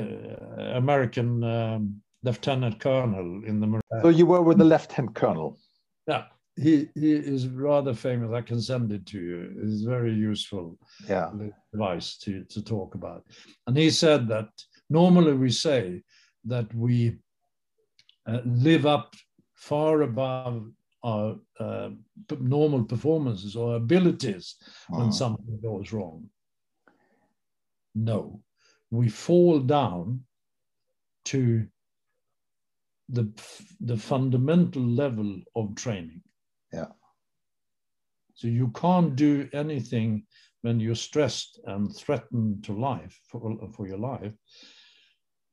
uh, 0.58 0.76
American 0.76 1.42
um, 1.42 2.00
lieutenant 2.22 2.78
colonel 2.80 3.42
in 3.44 3.60
the 3.60 3.66
Marine. 3.66 3.82
So 4.02 4.08
you 4.08 4.26
were 4.26 4.42
with 4.42 4.58
the 4.58 4.64
lieutenant 4.64 5.14
colonel. 5.14 5.58
Yeah, 6.06 6.24
he, 6.56 6.88
he 6.94 7.12
is 7.12 7.48
rather 7.48 7.94
famous. 7.94 8.30
I 8.32 8.42
can 8.42 8.60
send 8.60 8.92
it 8.92 9.06
to 9.06 9.20
you. 9.20 9.54
It's 9.62 9.82
very 9.82 10.12
useful 10.12 10.78
Yeah. 11.08 11.30
advice 11.72 12.16
to, 12.18 12.44
to 12.44 12.62
talk 12.62 12.94
about. 12.94 13.24
And 13.66 13.76
he 13.76 13.90
said 13.90 14.28
that 14.28 14.48
normally 14.88 15.32
we 15.34 15.50
say 15.50 16.02
that 16.44 16.72
we 16.74 17.16
uh, 18.26 18.40
live 18.44 18.86
up 18.86 19.14
far 19.54 20.02
above 20.02 20.70
our 21.06 21.36
uh, 21.60 21.90
normal 22.40 22.84
performances 22.84 23.54
or 23.56 23.76
abilities 23.76 24.56
when 24.88 25.08
Mm. 25.08 25.14
something 25.14 25.60
goes 25.62 25.92
wrong. 25.92 26.28
No, 27.94 28.42
we 28.90 29.08
fall 29.08 29.60
down 29.60 30.24
to 31.24 31.66
the, 33.08 33.26
the 33.80 33.96
fundamental 33.96 34.82
level 34.82 35.40
of 35.54 35.74
training. 35.74 36.22
Yeah. 36.72 36.90
So 38.34 38.48
you 38.48 38.68
can't 38.68 39.16
do 39.16 39.48
anything 39.52 40.26
when 40.62 40.80
you're 40.80 40.96
stressed 41.08 41.60
and 41.66 41.94
threatened 41.94 42.64
to 42.64 42.72
life 42.72 43.18
for, 43.28 43.40
for 43.74 43.86
your 43.86 43.98
life. 43.98 44.34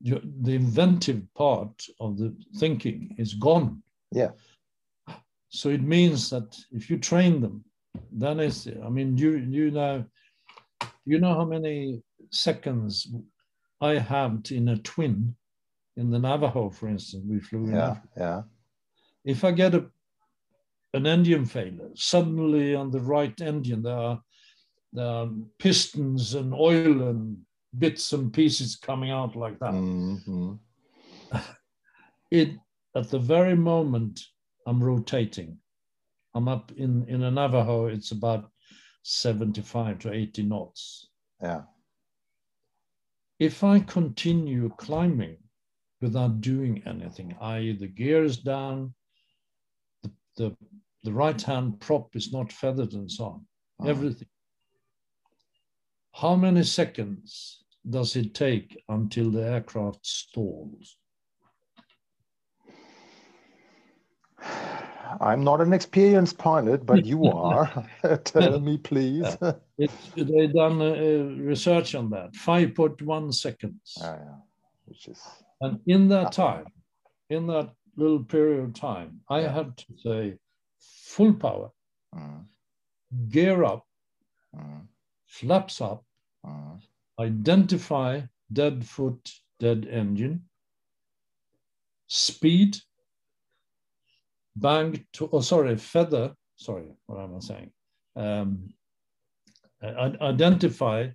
You, 0.01 0.19
the 0.41 0.55
inventive 0.55 1.21
part 1.33 1.85
of 1.99 2.17
the 2.17 2.35
thinking 2.57 3.15
is 3.17 3.35
gone. 3.35 3.83
Yeah. 4.11 4.31
So 5.53 5.69
it 5.69 5.83
means 5.83 6.31
that 6.31 6.57
if 6.71 6.89
you 6.89 6.97
train 6.97 7.39
them, 7.39 7.63
then 8.11 8.39
it's, 8.39 8.67
I 8.83 8.89
mean, 8.89 9.15
you, 9.19 9.37
you 9.37 9.69
know, 9.69 10.03
you 11.05 11.19
know 11.19 11.35
how 11.35 11.45
many 11.45 12.01
seconds 12.31 13.13
I 13.79 13.99
have 13.99 14.41
in 14.49 14.69
a 14.69 14.77
twin 14.77 15.35
in 15.95 16.09
the 16.09 16.17
Navajo, 16.17 16.71
for 16.71 16.87
instance, 16.89 17.23
we 17.29 17.39
flew 17.39 17.65
in 17.65 17.75
Yeah. 17.75 17.89
Africa. 17.91 18.07
Yeah. 18.17 18.41
If 19.25 19.43
I 19.43 19.51
get 19.51 19.75
a, 19.75 19.85
an 20.95 21.05
engine 21.05 21.45
failure, 21.45 21.91
suddenly 21.93 22.73
on 22.73 22.89
the 22.89 23.01
right 23.01 23.39
engine, 23.39 23.83
there 23.83 23.95
are, 23.95 24.21
there 24.91 25.05
are 25.05 25.29
pistons 25.59 26.33
and 26.33 26.51
oil 26.51 27.09
and 27.09 27.37
bits 27.77 28.11
and 28.11 28.33
pieces 28.33 28.75
coming 28.75 29.11
out 29.11 29.35
like 29.35 29.59
that. 29.59 29.73
Mhm. 29.73 30.57
It, 32.31 32.57
at 32.95 33.11
the 33.11 33.19
very 33.19 33.55
moment 33.55 34.19
I'm 34.65 34.83
rotating, 34.83 35.57
I'm 36.33 36.47
up 36.47 36.71
in, 36.77 37.05
in 37.07 37.23
a 37.23 37.31
Navajo, 37.31 37.87
it's 37.87 38.11
about 38.11 38.49
75 39.03 39.99
to 39.99 40.13
80 40.13 40.43
knots. 40.43 41.09
Yeah. 41.41 41.63
if 43.39 43.63
I 43.63 43.79
continue 43.81 44.69
climbing 44.77 45.37
without 46.01 46.41
doing 46.41 46.81
anything, 46.85 47.35
i.e., 47.41 47.73
the 47.73 47.87
gear 47.87 48.23
is 48.23 48.37
down, 48.37 48.93
the, 50.03 50.11
the, 50.37 50.57
the 51.03 51.11
right 51.11 51.41
hand 51.41 51.79
prop 51.81 52.15
is 52.15 52.31
not 52.31 52.51
feathered, 52.51 52.93
and 52.93 53.11
so 53.11 53.25
on, 53.25 53.87
everything. 53.87 54.27
How 56.13 56.35
many 56.35 56.63
seconds 56.63 57.63
does 57.89 58.15
it 58.15 58.33
take 58.33 58.81
until 58.87 59.31
the 59.31 59.43
aircraft 59.43 60.05
stalls? 60.05 60.97
I'm 65.21 65.43
not 65.43 65.61
an 65.61 65.73
experienced 65.73 66.37
pilot, 66.37 66.85
but 66.85 67.05
you 67.05 67.25
are. 67.31 67.87
Tell 68.23 68.59
me, 68.59 68.77
please. 68.77 69.37
Yeah. 69.41 69.53
It's, 69.77 70.11
they 70.15 70.47
done 70.47 70.81
uh, 70.81 71.43
research 71.43 71.95
on 71.95 72.09
that, 72.11 72.33
5.1 72.33 73.33
seconds. 73.33 73.95
yeah. 73.97 74.35
Which 74.85 75.07
is 75.07 75.19
And 75.61 75.79
in 75.87 76.09
that 76.09 76.31
time, 76.31 76.65
in 77.29 77.47
that 77.47 77.73
little 77.95 78.23
period 78.23 78.63
of 78.63 78.73
time, 78.73 79.21
I 79.29 79.41
Yeah. 79.41 79.51
have 79.53 79.75
to 79.75 79.85
say 79.97 80.37
full 80.79 81.33
power, 81.33 81.71
mm, 82.13 82.45
gear 83.29 83.63
up, 83.63 83.87
mm, 84.55 84.87
flaps 85.25 85.81
up, 85.81 86.03
mm, 86.45 86.79
identify 87.19 88.21
dead 88.51 88.85
foot, 88.85 89.31
dead 89.59 89.87
engine, 89.89 90.49
speed, 92.07 92.77
bang 94.55 95.05
to, 95.13 95.29
oh, 95.31 95.41
sorry, 95.41 95.77
feather, 95.77 96.33
sorry, 96.55 96.85
what 97.05 97.19
am 97.19 97.35
I 97.35 97.39
saying? 97.39 97.71
Um, 98.15 98.69
identify, 99.83 101.09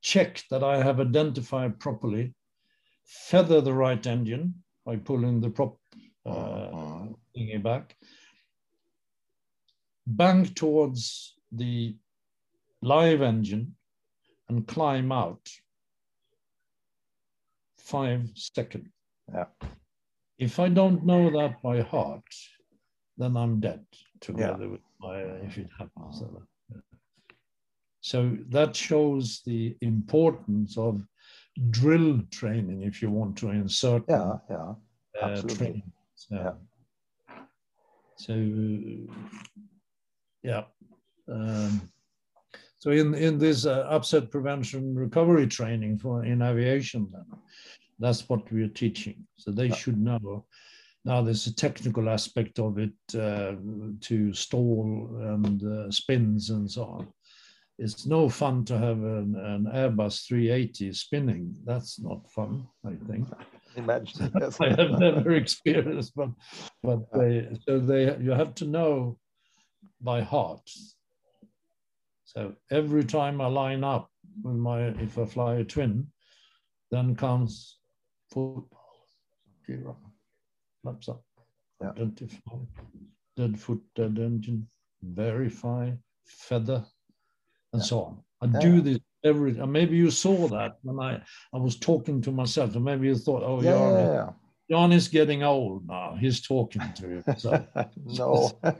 check 0.00 0.42
that 0.50 0.62
I 0.62 0.82
have 0.82 1.00
identified 1.00 1.78
properly, 1.78 2.34
feather 3.04 3.60
the 3.60 3.72
right 3.72 4.04
engine 4.06 4.54
by 4.84 4.96
pulling 4.96 5.40
the 5.40 5.50
prop 5.50 5.78
uh, 6.26 6.30
mm, 6.30 7.14
thingy 7.36 7.62
back, 7.62 7.96
bank 10.06 10.54
towards 10.54 11.34
the 11.52 11.96
live 12.82 13.22
engine 13.22 13.76
and 14.48 14.66
climb 14.66 15.12
out 15.12 15.48
five 17.78 18.30
seconds. 18.34 18.88
Yeah. 19.32 19.44
If 20.46 20.58
I 20.58 20.68
don't 20.68 21.00
know 21.10 21.24
that 21.38 21.62
by 21.62 21.76
heart, 21.92 22.30
then 23.20 23.36
I'm 23.36 23.60
dead 23.60 23.84
together 24.20 24.66
with 24.72 24.84
my, 25.00 25.16
if 25.46 25.56
it 25.56 25.70
happens. 25.78 26.22
So 28.00 28.18
that 28.48 28.74
shows 28.74 29.42
the 29.46 29.76
importance 29.80 30.76
of 30.76 30.94
drill 31.70 32.20
training 32.30 32.82
if 32.82 33.00
you 33.02 33.10
want 33.10 33.36
to 33.38 33.50
insert 33.50 34.02
yeah, 34.08 34.32
yeah. 34.50 34.70
uh, 35.20 35.26
absolutely. 35.26 35.56
training. 35.56 35.92
Yeah. 36.30 36.54
So, 38.16 38.34
yeah. 40.42 40.64
Um, 41.28 41.72
So 42.82 42.90
in, 42.90 43.14
in 43.14 43.38
this 43.38 43.64
uh, 43.64 43.86
upset 43.96 44.24
prevention 44.32 44.96
recovery 44.96 45.46
training 45.46 45.98
for 45.98 46.24
in 46.24 46.42
aviation, 46.42 47.06
then, 47.12 47.26
that's 48.02 48.28
what 48.28 48.50
we're 48.52 48.68
teaching. 48.68 49.26
So 49.36 49.50
they 49.50 49.70
should 49.70 49.98
know. 49.98 50.44
Now 51.04 51.22
there's 51.22 51.46
a 51.46 51.54
technical 51.54 52.08
aspect 52.08 52.58
of 52.58 52.78
it 52.78 52.92
uh, 53.14 53.54
to 54.02 54.32
stall 54.32 55.08
and 55.20 55.62
uh, 55.64 55.90
spins 55.90 56.50
and 56.50 56.70
so 56.70 56.84
on. 56.84 57.08
It's 57.78 58.06
no 58.06 58.28
fun 58.28 58.64
to 58.66 58.78
have 58.78 58.98
an, 58.98 59.34
an, 59.34 59.66
Airbus 59.74 60.26
380 60.28 60.92
spinning. 60.92 61.56
That's 61.64 61.98
not 61.98 62.30
fun, 62.30 62.66
I 62.86 62.94
think. 63.08 63.28
Imagine. 63.76 64.30
I 64.60 64.68
have 64.68 64.98
never 64.98 65.32
experienced, 65.32 66.12
but 66.14 66.28
but 66.82 67.00
they 67.14 67.48
so 67.66 67.80
they 67.80 68.16
you 68.18 68.32
have 68.32 68.54
to 68.56 68.66
know 68.66 69.18
by 70.02 70.20
heart 70.20 70.68
so 72.34 72.54
every 72.70 73.04
time 73.04 73.42
I 73.42 73.46
line 73.46 73.84
up 73.84 74.10
with 74.42 74.56
my, 74.56 74.84
if 74.84 75.18
I 75.18 75.26
fly 75.26 75.56
a 75.56 75.64
twin, 75.64 76.06
then 76.90 77.14
comes 77.14 77.76
football, 78.32 78.68
gyro, 79.66 79.96
flaps 80.82 81.08
up, 81.08 81.22
yeah. 81.80 81.90
identify, 81.90 82.56
dead 83.36 83.58
foot, 83.58 83.80
dead 83.94 84.18
engine, 84.18 84.68
verify, 85.02 85.90
feather, 86.24 86.84
and 87.72 87.82
yeah. 87.82 87.86
so 87.86 88.00
on. 88.00 88.18
I 88.40 88.46
yeah. 88.46 88.60
do 88.60 88.80
this 88.80 88.98
every, 89.24 89.58
and 89.58 89.72
maybe 89.72 89.96
you 89.96 90.10
saw 90.10 90.48
that 90.48 90.78
when 90.82 90.98
I, 90.98 91.22
I 91.52 91.58
was 91.58 91.76
talking 91.76 92.20
to 92.22 92.32
myself, 92.32 92.74
and 92.74 92.84
maybe 92.84 93.06
you 93.06 93.16
thought, 93.16 93.44
oh, 93.44 93.62
yeah, 93.62 93.72
Jan, 93.72 93.94
yeah, 93.94 94.30
Jan 94.70 94.92
is 94.92 95.08
getting 95.08 95.42
old 95.42 95.86
now. 95.86 96.16
He's 96.18 96.40
talking 96.40 96.82
to 96.94 97.22
himself. 97.22 97.66
no. 98.04 98.58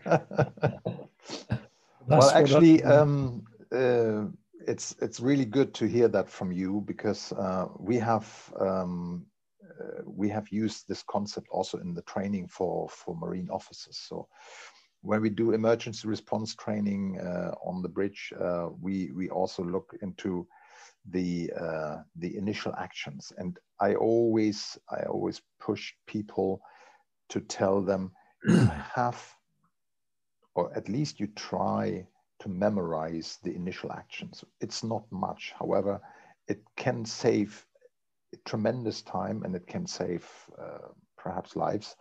well, 2.07 2.31
actually, 2.31 2.83
um, 2.85 3.45
uh, 3.71 4.25
it's 4.67 4.97
it's 5.01 5.21
really 5.21 5.45
good 5.45 5.75
to 5.75 5.87
hear 5.87 6.09
that 6.09 6.29
from 6.29 6.53
you 6.53 6.83
because 6.87 7.33
uh, 7.33 7.69
we 7.79 7.99
have 7.99 8.53
um, 8.59 9.25
we 10.05 10.29
have 10.29 10.49
used 10.51 10.87
this 10.89 11.03
concept 11.03 11.49
also 11.51 11.79
in 11.79 11.95
the 11.95 12.03
training 12.03 12.49
for 12.49 12.89
for 12.89 13.17
marine 13.17 13.49
officers. 13.51 13.99
So 13.99 14.29
when 15.03 15.21
we 15.21 15.31
do 15.31 15.53
emergency 15.53 16.07
response 16.09 16.55
training 16.55 17.19
uh, 17.21 17.53
on 17.65 17.83
the 17.83 17.89
bridge, 17.89 18.33
uh, 18.41 18.69
we 18.81 19.11
we 19.13 19.29
also 19.31 19.63
look 19.65 19.95
into 20.03 20.47
the 21.11 21.53
uh, 21.59 21.97
the 22.17 22.37
initial 22.37 22.75
actions, 22.77 23.33
and 23.39 23.59
I 23.81 23.95
always 23.95 24.79
I 24.89 25.03
always 25.05 25.43
push 25.61 25.93
people 26.07 26.63
to 27.31 27.41
tell 27.41 27.83
them 27.83 28.13
you 28.45 28.57
have 28.95 29.21
or 30.55 30.77
at 30.77 30.89
least 30.89 31.19
you 31.19 31.27
try 31.29 32.07
to 32.41 32.49
memorize 32.49 33.39
the 33.43 33.55
initial 33.55 33.93
actions. 33.93 34.45
It's 34.61 34.85
not 34.85 35.05
much. 35.11 35.55
However, 35.59 36.01
it 36.49 36.61
can 36.77 37.05
save 37.05 37.65
tremendous 38.45 39.03
time 39.03 39.43
and 39.45 39.55
it 39.55 39.67
can 39.67 39.87
save 39.87 40.29
uh, 40.59 40.89
perhaps 41.17 41.57
lives 41.57 41.97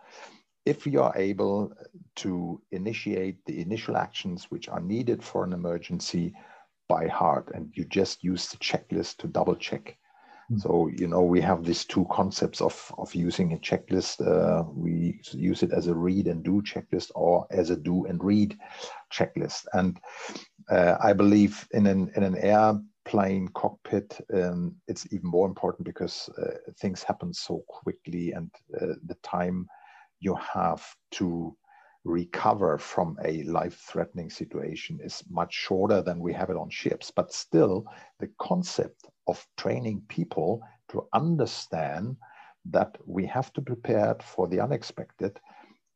if 0.64 0.86
you 0.86 1.02
are 1.02 1.16
able 1.16 1.72
to 2.14 2.60
initiate 2.70 3.44
the 3.46 3.60
initial 3.60 3.96
actions 3.96 4.44
which 4.50 4.68
are 4.68 4.80
needed 4.80 5.22
for 5.22 5.44
an 5.44 5.52
emergency 5.52 6.32
by 6.88 7.06
heart 7.08 7.50
and 7.54 7.70
you 7.74 7.84
just 7.84 8.22
use 8.22 8.48
the 8.48 8.56
checklist 8.58 9.16
to 9.16 9.26
double 9.26 9.56
check 9.56 9.96
so, 10.58 10.88
you 10.88 11.06
know, 11.06 11.22
we 11.22 11.40
have 11.40 11.64
these 11.64 11.84
two 11.84 12.06
concepts 12.10 12.60
of, 12.60 12.92
of 12.98 13.14
using 13.14 13.52
a 13.52 13.58
checklist. 13.58 14.20
Uh, 14.20 14.64
we 14.74 15.20
use 15.32 15.62
it 15.62 15.72
as 15.72 15.86
a 15.86 15.94
read 15.94 16.26
and 16.26 16.42
do 16.42 16.60
checklist 16.62 17.10
or 17.14 17.46
as 17.50 17.70
a 17.70 17.76
do 17.76 18.04
and 18.06 18.22
read 18.22 18.58
checklist. 19.12 19.66
And 19.72 19.98
uh, 20.70 20.96
I 21.02 21.12
believe 21.14 21.66
in 21.72 21.86
an, 21.86 22.12
in 22.16 22.22
an 22.22 22.36
airplane 23.12 23.48
cockpit, 23.54 24.20
um, 24.34 24.74
it's 24.88 25.06
even 25.12 25.28
more 25.28 25.46
important 25.46 25.84
because 25.84 26.30
uh, 26.38 26.72
things 26.78 27.02
happen 27.02 27.32
so 27.32 27.62
quickly 27.68 28.32
and 28.32 28.50
uh, 28.80 28.94
the 29.06 29.16
time 29.22 29.66
you 30.20 30.34
have 30.36 30.82
to 31.10 31.54
recover 32.04 32.78
from 32.78 33.16
a 33.24 33.42
life-threatening 33.44 34.30
situation 34.30 34.98
is 35.02 35.22
much 35.30 35.52
shorter 35.52 36.02
than 36.02 36.18
we 36.18 36.32
have 36.32 36.50
it 36.50 36.56
on 36.56 36.70
ships. 36.70 37.12
But 37.14 37.32
still, 37.32 37.84
the 38.18 38.30
concept 38.40 39.04
of 39.28 39.46
training 39.56 40.02
people 40.08 40.62
to 40.90 41.06
understand 41.12 42.16
that 42.70 42.96
we 43.06 43.26
have 43.26 43.52
to 43.52 43.60
prepare 43.60 44.16
for 44.22 44.48
the 44.48 44.60
unexpected. 44.60 45.38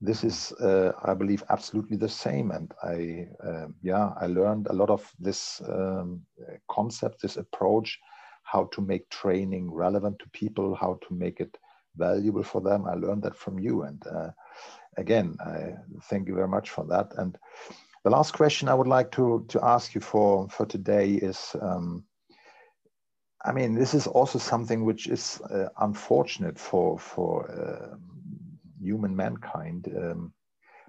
This 0.07 0.22
is, 0.22 0.52
uh, 0.52 0.92
I 1.02 1.14
believe, 1.14 1.42
absolutely 1.50 1.96
the 1.96 2.09
same. 2.09 2.52
And 2.52 2.72
I, 2.82 3.26
uh, 3.44 3.66
yeah, 3.82 4.12
I 4.20 4.26
learned 4.26 4.68
a 4.68 4.72
lot 4.72 4.88
of 4.88 5.12
this 5.18 5.61
um, 5.68 6.22
concept, 6.70 7.20
this 7.20 7.36
approach, 7.36 7.98
how 8.44 8.68
to 8.72 8.80
make 8.80 9.11
training 9.11 9.72
relevant 9.72 10.18
to 10.20 10.28
people, 10.30 10.76
how 10.76 11.00
to 11.09 11.14
make 11.14 11.40
it 11.40 11.59
valuable 11.96 12.44
for 12.44 12.61
them. 12.61 12.86
I 12.86 12.94
learned 12.94 13.24
that 13.24 13.34
from 13.34 13.59
you. 13.59 13.82
And 13.82 14.07
uh, 14.07 14.30
again, 14.96 15.36
I 15.40 15.74
thank 16.04 16.28
you 16.28 16.34
very 16.34 16.48
much 16.48 16.70
for 16.70 16.84
that. 16.86 17.12
And 17.18 17.36
the 18.04 18.11
last 18.11 18.32
question 18.32 18.68
I 18.68 18.74
would 18.74 18.86
like 18.86 19.11
to, 19.12 19.44
to 19.48 19.64
ask 19.64 19.94
you 19.94 20.00
for, 20.00 20.48
for 20.48 20.66
today 20.66 21.14
is, 21.14 21.57
um, 21.61 22.04
I 23.44 23.52
mean, 23.52 23.74
this 23.74 23.94
is 23.94 24.07
also 24.07 24.38
something 24.38 24.84
which 24.84 25.09
is 25.09 25.40
uh, 25.50 25.68
unfortunate 25.80 26.59
for 26.59 26.98
for 26.98 27.50
uh, 27.50 27.96
human 28.81 29.14
mankind. 29.16 29.89
Um, 29.97 30.33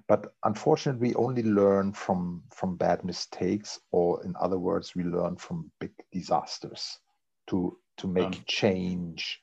but 0.07 0.33
unfortunately, 0.43 1.09
we 1.09 1.15
only 1.15 1.43
learn 1.43 1.93
from 1.93 2.43
from 2.53 2.77
bad 2.77 3.03
mistakes, 3.03 3.79
or 3.91 4.23
in 4.23 4.35
other 4.39 4.57
words, 4.57 4.95
we 4.95 5.03
learn 5.03 5.35
from 5.37 5.71
big 5.79 5.91
disasters 6.11 6.99
to 7.47 7.77
to 7.97 8.07
make 8.07 8.25
um. 8.25 8.43
change 8.45 9.41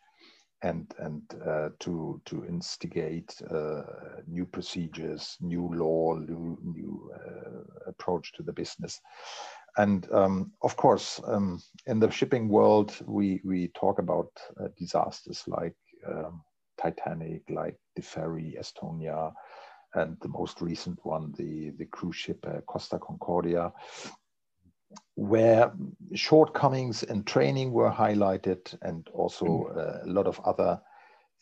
and 0.62 0.94
and 0.98 1.22
uh, 1.46 1.68
to 1.80 2.20
to 2.24 2.44
instigate 2.46 3.42
uh, 3.50 3.82
new 4.26 4.46
procedures, 4.46 5.36
new 5.40 5.68
law, 5.74 6.14
new 6.14 6.58
new 6.62 7.12
uh, 7.14 7.90
approach 7.90 8.32
to 8.32 8.42
the 8.42 8.52
business. 8.52 9.00
And 9.76 10.10
um, 10.12 10.52
of 10.62 10.76
course, 10.76 11.20
um, 11.26 11.60
in 11.86 11.98
the 11.98 12.10
shipping 12.10 12.48
world, 12.48 12.96
we, 13.06 13.40
we 13.44 13.68
talk 13.68 13.98
about 13.98 14.30
uh, 14.60 14.68
disasters 14.78 15.42
like 15.48 15.74
um, 16.06 16.42
Titanic, 16.80 17.42
like 17.48 17.78
the 17.96 18.02
ferry 18.02 18.56
Estonia, 18.58 19.32
and 19.94 20.16
the 20.20 20.28
most 20.28 20.60
recent 20.60 20.98
one, 21.04 21.32
the, 21.36 21.70
the 21.78 21.86
cruise 21.86 22.16
ship 22.16 22.44
uh, 22.46 22.60
Costa 22.66 22.98
Concordia, 22.98 23.72
where 25.14 25.72
shortcomings 26.14 27.02
in 27.04 27.22
training 27.24 27.72
were 27.72 27.90
highlighted 27.90 28.76
and 28.82 29.08
also 29.12 29.44
mm. 29.44 29.76
uh, 29.76 30.04
a 30.04 30.10
lot 30.10 30.26
of 30.26 30.40
other 30.44 30.80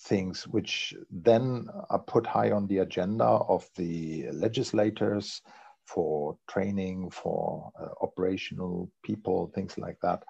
things 0.01 0.47
which 0.49 0.95
then 1.11 1.69
are 1.91 1.99
put 1.99 2.27
high 2.27 2.51
on 2.51 2.67
the 2.67 2.79
agenda 2.79 3.25
of 3.25 3.69
the 3.77 4.27
legislators 4.33 5.41
for 5.85 6.37
training, 6.49 7.11
for 7.11 7.71
uh, 7.81 7.89
operational 8.01 8.91
people, 9.03 9.51
things 9.55 9.79
like 9.79 9.99
that. 10.03 10.23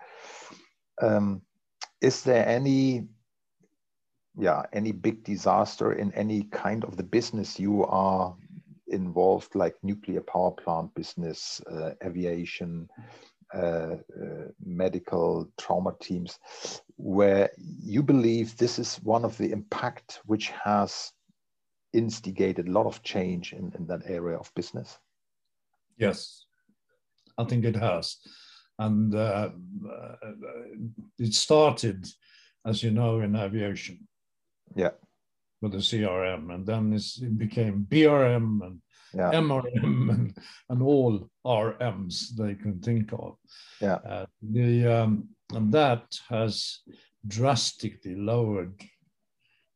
Um, 1.01 1.43
is 2.01 2.23
there 2.23 2.47
any, 2.47 3.07
yeah, 4.39 4.63
any 4.73 4.93
big 4.93 5.25
disaster 5.25 5.93
in 5.93 6.13
any 6.15 6.45
kind 6.45 6.85
of 6.85 6.97
the 6.97 7.03
business 7.03 7.61
you 7.61 7.85
are 7.85 8.35
involved, 8.89 9.55
like 9.55 9.75
nuclear 9.83 10.21
power 10.21 10.51
plant 10.51 10.95
business, 10.95 11.61
uh, 11.71 11.91
aviation, 12.05 12.89
uh, 13.55 13.97
uh, 14.23 14.49
medical 14.65 15.51
trauma 15.59 15.95
teams, 16.01 16.39
where 16.97 17.51
you 17.59 18.03
believe 18.03 18.57
this 18.57 18.79
is 18.79 18.97
one 19.03 19.25
of 19.25 19.37
the 19.39 19.51
impact 19.51 20.21
which 20.25 20.49
has 20.49 21.13
instigated 21.93 22.69
a 22.69 22.71
lot 22.71 22.87
of 22.87 23.03
change 23.03 23.53
in, 23.53 23.73
in 23.79 23.87
that 23.87 24.03
area 24.07 24.37
of 24.37 24.53
business? 24.55 24.99
Yes, 25.99 26.47
I 27.37 27.45
think 27.45 27.65
it 27.65 27.77
has. 27.77 28.17
And 28.79 29.15
uh, 29.15 29.51
uh, 29.87 30.17
it 31.19 31.35
started, 31.35 32.07
as 32.65 32.83
you 32.83 32.91
know, 32.91 33.21
in 33.21 33.37
aviation. 33.37 34.09
Yeah. 34.75 34.91
With 35.61 35.73
the 35.73 35.79
CRM, 35.79 36.53
and 36.53 36.67
then 36.67 36.93
it 36.93 37.39
became 37.39 37.87
BRM 37.89 38.67
and 38.67 38.81
yeah. 39.15 39.31
MRM 39.33 40.11
and, 40.11 40.37
and 40.69 40.83
all 40.83 41.29
RMs 41.47 42.31
they 42.37 42.55
can 42.55 42.81
think 42.81 43.13
of. 43.13 43.37
Yeah. 43.81 43.95
Uh, 43.97 44.27
the 44.43 44.87
um, 44.87 45.29
and 45.53 45.73
that 45.73 46.05
has 46.29 46.81
drastically 47.27 48.17
lowered 48.17 48.83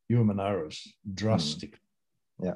human 0.08 0.40
errors 0.40 0.94
drastically. 1.14 1.78
Mm. 2.40 2.46
Yeah. 2.46 2.54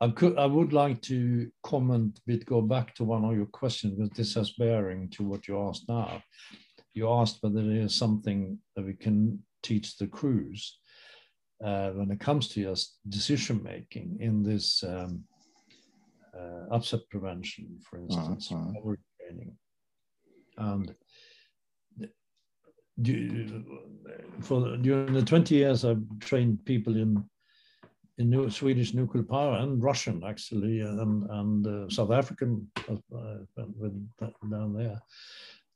I 0.00 0.08
could, 0.10 0.36
I 0.38 0.44
would 0.44 0.74
like 0.74 1.00
to 1.02 1.50
comment 1.62 2.18
a 2.18 2.20
bit, 2.26 2.44
go 2.44 2.60
back 2.60 2.94
to 2.96 3.04
one 3.04 3.24
of 3.24 3.34
your 3.34 3.46
questions, 3.46 3.94
because 3.94 4.10
this 4.16 4.34
has 4.34 4.50
bearing 4.50 5.08
to 5.10 5.24
what 5.24 5.48
you 5.48 5.58
asked 5.58 5.88
now. 5.88 6.22
You 6.92 7.10
asked 7.10 7.38
whether 7.40 7.62
there 7.62 7.80
is 7.80 7.94
something 7.94 8.58
that 8.74 8.84
we 8.84 8.92
can 8.92 9.42
teach 9.66 9.96
the 9.96 10.06
crews 10.06 10.78
uh, 11.64 11.90
when 11.90 12.10
it 12.10 12.20
comes 12.20 12.48
to 12.48 12.62
just 12.62 12.98
decision 13.08 13.62
making 13.62 14.18
in 14.20 14.42
this 14.42 14.84
um, 14.84 15.24
uh, 16.38 16.74
upset 16.74 17.00
prevention, 17.10 17.78
for 17.82 17.98
instance, 17.98 18.52
uh-huh. 18.52 18.94
training. 19.20 19.56
And 20.58 20.94
for 24.40 24.76
during 24.78 25.12
the 25.12 25.22
20 25.22 25.54
years 25.54 25.84
I've 25.84 26.02
trained 26.20 26.64
people 26.64 26.96
in 26.96 27.22
in 28.18 28.30
new, 28.30 28.48
Swedish 28.48 28.94
nuclear 28.94 29.24
power 29.24 29.56
and 29.58 29.82
Russian 29.82 30.22
actually 30.24 30.80
and 30.80 31.28
and 31.30 31.66
uh, 31.66 31.88
South 31.90 32.10
African 32.10 32.66
uh, 32.88 32.96
down 34.50 34.72
there. 34.72 35.00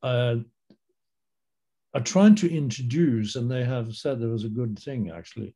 Uh, 0.03 0.37
are 1.95 2.01
trying 2.01 2.35
to 2.37 2.53
introduce, 2.53 3.37
and 3.37 3.51
they 3.51 3.65
have 3.65 3.95
said 3.95 4.21
there 4.21 4.29
was 4.29 4.45
a 4.45 4.49
good 4.49 4.79
thing 4.79 5.11
actually, 5.11 5.55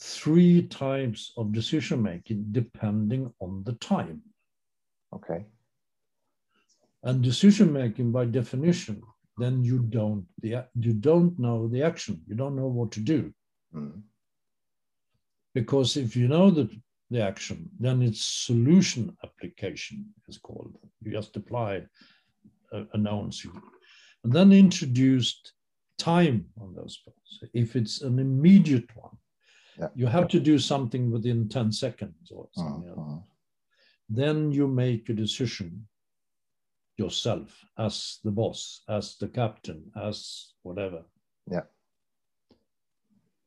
three 0.00 0.62
types 0.62 1.32
of 1.36 1.52
decision 1.52 2.02
making 2.02 2.44
depending 2.52 3.32
on 3.40 3.62
the 3.64 3.72
time. 3.74 4.22
Okay. 5.14 5.44
And 7.02 7.22
decision 7.22 7.72
making 7.72 8.12
by 8.12 8.24
definition, 8.24 9.02
then 9.38 9.62
you 9.62 9.78
don't 9.78 10.26
the 10.40 10.66
you 10.78 10.92
don't 10.92 11.38
know 11.38 11.68
the 11.68 11.82
action. 11.82 12.20
You 12.26 12.34
don't 12.34 12.56
know 12.56 12.66
what 12.66 12.92
to 12.92 13.00
do. 13.00 13.32
Mm. 13.74 14.02
Because 15.54 15.96
if 15.96 16.14
you 16.14 16.28
know 16.28 16.50
the, 16.50 16.68
the 17.10 17.20
action, 17.20 17.68
then 17.80 18.02
it's 18.02 18.24
solution 18.24 19.16
application 19.24 20.06
is 20.28 20.38
called. 20.38 20.76
You 21.02 21.12
just 21.12 21.36
apply 21.36 21.84
a, 22.72 22.84
a 22.92 22.98
known 22.98 23.32
solution. 23.32 23.62
And 24.28 24.36
then 24.36 24.52
introduced 24.52 25.54
time 25.96 26.44
on 26.60 26.74
those 26.74 26.98
points. 26.98 27.50
If 27.54 27.76
it's 27.76 28.02
an 28.02 28.18
immediate 28.18 28.94
one, 28.94 29.16
yeah. 29.78 29.88
you 29.94 30.06
have 30.06 30.28
to 30.28 30.38
do 30.38 30.58
something 30.58 31.10
within 31.10 31.48
10 31.48 31.72
seconds 31.72 32.30
or 32.30 32.46
something 32.52 32.90
uh-huh. 32.90 33.00
else. 33.00 33.22
Then 34.10 34.52
you 34.52 34.68
make 34.68 35.08
a 35.08 35.14
decision 35.14 35.88
yourself 36.98 37.58
as 37.78 38.18
the 38.22 38.30
boss, 38.30 38.82
as 38.86 39.16
the 39.16 39.28
captain, 39.28 39.90
as 39.96 40.52
whatever. 40.62 41.04
Yeah. 41.50 41.62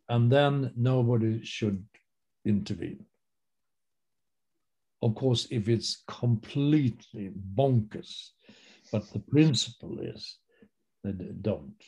And 0.10 0.32
then 0.32 0.74
nobody 0.76 1.46
should 1.46 1.86
intervene. 2.44 3.06
Of 5.04 5.14
course, 5.14 5.46
if 5.52 5.70
it's 5.70 6.02
completely 6.08 7.30
bonkers, 7.56 8.30
but 8.92 9.08
the 9.14 9.20
principle 9.20 10.00
is 10.00 10.38
that 11.04 11.42
don't. 11.42 11.84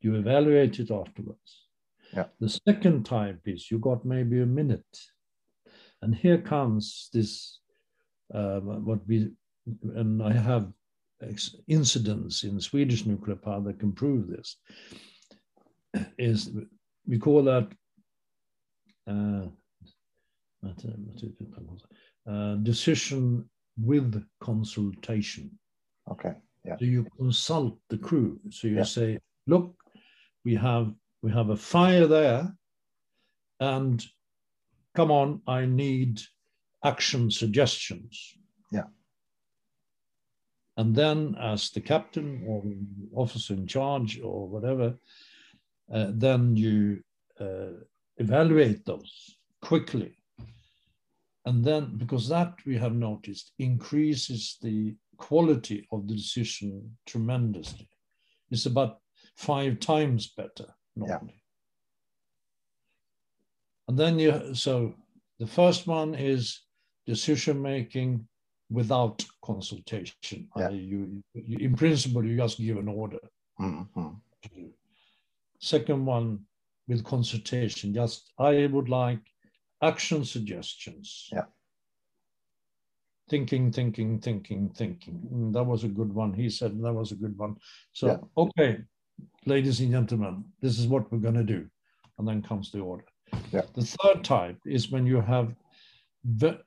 You 0.00 0.16
evaluate 0.16 0.78
it 0.80 0.90
afterwards. 0.90 1.68
Yeah. 2.12 2.26
The 2.40 2.48
second 2.48 3.04
type 3.04 3.40
is 3.46 3.70
you 3.70 3.78
got 3.78 4.04
maybe 4.04 4.40
a 4.40 4.46
minute. 4.46 4.98
And 6.02 6.14
here 6.14 6.38
comes 6.38 7.08
this, 7.12 7.60
uh, 8.32 8.60
what 8.60 9.06
we, 9.06 9.30
and 9.94 10.22
I 10.22 10.32
have 10.32 10.70
incidents 11.66 12.44
in 12.44 12.60
Swedish 12.60 13.06
nuclear 13.06 13.36
power 13.36 13.62
that 13.62 13.80
can 13.80 13.92
prove 13.92 14.28
this, 14.28 14.56
is 16.18 16.50
we 17.06 17.18
call 17.18 17.42
that 17.44 17.68
uh, 19.06 19.46
uh, 22.30 22.54
decision 22.56 23.48
with 23.78 24.24
consultation. 24.40 25.50
Okay. 26.10 26.34
Yeah. 26.64 26.76
So 26.78 26.84
you 26.84 27.06
consult 27.16 27.78
the 27.90 27.98
crew. 27.98 28.40
So 28.50 28.68
you 28.68 28.76
yeah. 28.76 28.84
say, 28.84 29.18
look, 29.46 29.74
we 30.44 30.54
have 30.54 30.92
we 31.22 31.30
have 31.32 31.50
a 31.50 31.56
fire 31.56 32.06
there, 32.06 32.54
and 33.60 34.04
come 34.94 35.10
on, 35.10 35.40
I 35.46 35.66
need 35.66 36.20
action 36.84 37.30
suggestions. 37.30 38.34
Yeah. 38.70 38.84
And 40.76 40.94
then, 40.94 41.36
as 41.40 41.70
the 41.70 41.80
captain 41.80 42.44
or 42.46 42.62
officer 43.14 43.54
in 43.54 43.66
charge 43.66 44.20
or 44.20 44.48
whatever, 44.48 44.98
uh, 45.92 46.08
then 46.10 46.56
you 46.56 47.02
uh, 47.40 47.84
evaluate 48.18 48.84
those 48.84 49.36
quickly. 49.62 50.18
And 51.46 51.64
then, 51.64 51.96
because 51.96 52.28
that 52.28 52.54
we 52.66 52.76
have 52.78 52.94
noticed 52.94 53.52
increases 53.58 54.58
the 54.62 54.96
quality 55.16 55.86
of 55.92 56.06
the 56.08 56.14
decision 56.14 56.96
tremendously. 57.06 57.88
It's 58.50 58.66
about 58.66 58.98
five 59.36 59.80
times 59.80 60.32
better 60.36 60.74
normally. 60.96 61.34
Yeah. 61.34 61.40
And 63.88 63.98
then 63.98 64.18
you, 64.18 64.54
so 64.54 64.94
the 65.38 65.46
first 65.46 65.86
one 65.86 66.14
is 66.14 66.60
decision 67.06 67.60
making 67.60 68.26
without 68.70 69.24
consultation. 69.44 70.48
Yeah. 70.56 70.70
You, 70.70 71.22
you, 71.34 71.58
in 71.58 71.76
principle, 71.76 72.24
you 72.24 72.36
just 72.36 72.58
give 72.58 72.78
an 72.78 72.88
order. 72.88 73.18
Mm-hmm. 73.60 74.08
Second 75.58 76.06
one 76.06 76.40
with 76.88 77.04
consultation, 77.04 77.94
just 77.94 78.32
I 78.38 78.66
would 78.66 78.88
like 78.88 79.20
action 79.82 80.24
suggestions. 80.24 81.28
Yeah. 81.32 81.44
Thinking, 83.30 83.72
thinking, 83.72 84.20
thinking, 84.20 84.70
thinking. 84.76 85.20
Mm, 85.32 85.52
that 85.54 85.64
was 85.64 85.84
a 85.84 85.88
good 85.88 86.12
one. 86.12 86.32
He 86.32 86.50
said 86.50 86.80
that 86.82 86.92
was 86.92 87.12
a 87.12 87.16
good 87.16 87.36
one. 87.38 87.56
So, 87.92 88.06
yeah. 88.06 88.16
okay, 88.36 88.78
ladies 89.46 89.80
and 89.80 89.90
gentlemen, 89.90 90.44
this 90.60 90.78
is 90.78 90.86
what 90.86 91.10
we're 91.10 91.18
going 91.18 91.34
to 91.34 91.44
do. 91.44 91.66
And 92.18 92.28
then 92.28 92.42
comes 92.42 92.70
the 92.70 92.80
order. 92.80 93.06
Yeah. 93.50 93.62
The 93.74 93.84
third 93.84 94.24
type 94.24 94.58
is 94.66 94.90
when 94.90 95.06
you 95.06 95.20
have 95.20 95.54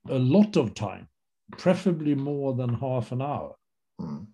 a 0.10 0.20
lot 0.20 0.58
of 0.58 0.74
time, 0.74 1.08
preferably 1.52 2.16
more 2.16 2.54
than 2.54 2.74
half 2.74 3.12
an 3.12 3.22
hour. 3.22 3.56
Mm. 4.02 4.28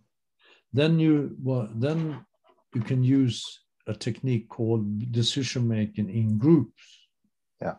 Then 0.74 1.00
you 1.00 1.36
well, 1.42 1.70
then 1.76 2.26
you 2.74 2.82
can 2.82 3.04
use 3.04 3.62
a 3.88 3.94
technique 3.94 4.50
called 4.50 5.12
decision 5.12 5.68
making 5.68 6.10
in 6.10 6.38
groups. 6.38 6.84
Yeah. 7.62 7.76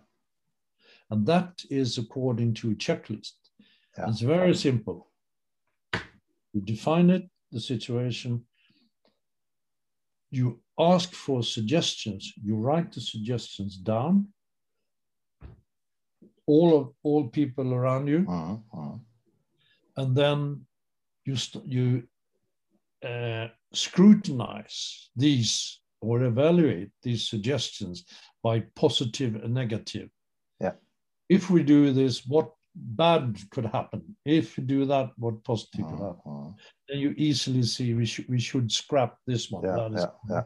And 1.11 1.27
that 1.27 1.63
is 1.71 1.99
according 1.99 2.55
to 2.55 2.71
a 2.71 2.75
checklist. 2.75 3.33
Yeah. 3.97 4.09
It's 4.09 4.21
very 4.21 4.55
simple. 4.55 5.11
You 6.53 6.61
define 6.61 7.11
it, 7.11 7.29
the 7.51 7.61
situation, 7.61 8.45
you 10.31 10.61
ask 10.79 11.13
for 11.13 11.43
suggestions, 11.43 12.33
you 12.43 12.57
write 12.57 12.93
the 12.93 13.01
suggestions 13.01 13.77
down, 13.77 14.29
all 16.47 16.77
of 16.79 16.93
all 17.03 17.29
people 17.29 17.73
around 17.73 18.09
you, 18.09 18.27
uh, 18.29 18.57
uh. 18.77 18.97
and 19.97 20.17
then 20.17 20.67
you 21.25 21.37
you 21.65 22.03
uh, 23.05 23.49
scrutinize 23.73 25.11
these 25.17 25.81
or 26.01 26.25
evaluate 26.25 26.91
these 27.03 27.29
suggestions 27.29 28.05
by 28.43 28.61
positive 28.77 29.37
and 29.37 29.55
negative. 29.55 30.11
Yeah. 30.61 30.73
If 31.29 31.51
we 31.51 31.63
do 31.63 31.93
this, 31.93 32.27
what 32.27 32.51
bad 32.75 33.39
could 33.51 33.67
happen? 33.67 34.17
If 34.25 34.59
you 34.59 34.65
do 34.65 34.85
that, 34.87 35.11
what 35.17 35.45
positive 35.45 35.87
could 35.87 36.01
happen? 36.01 36.21
Uh-huh. 36.27 36.51
Then 36.89 36.99
you 36.99 37.15
easily 37.17 37.63
see 37.63 37.95
we 37.95 38.07
should 38.07 38.29
we 38.29 38.39
should 38.39 38.71
scrap 38.71 39.19
this 39.27 39.51
one. 39.51 39.65
Yeah, 39.65 39.89
yeah, 39.93 40.07
yeah. 40.29 40.43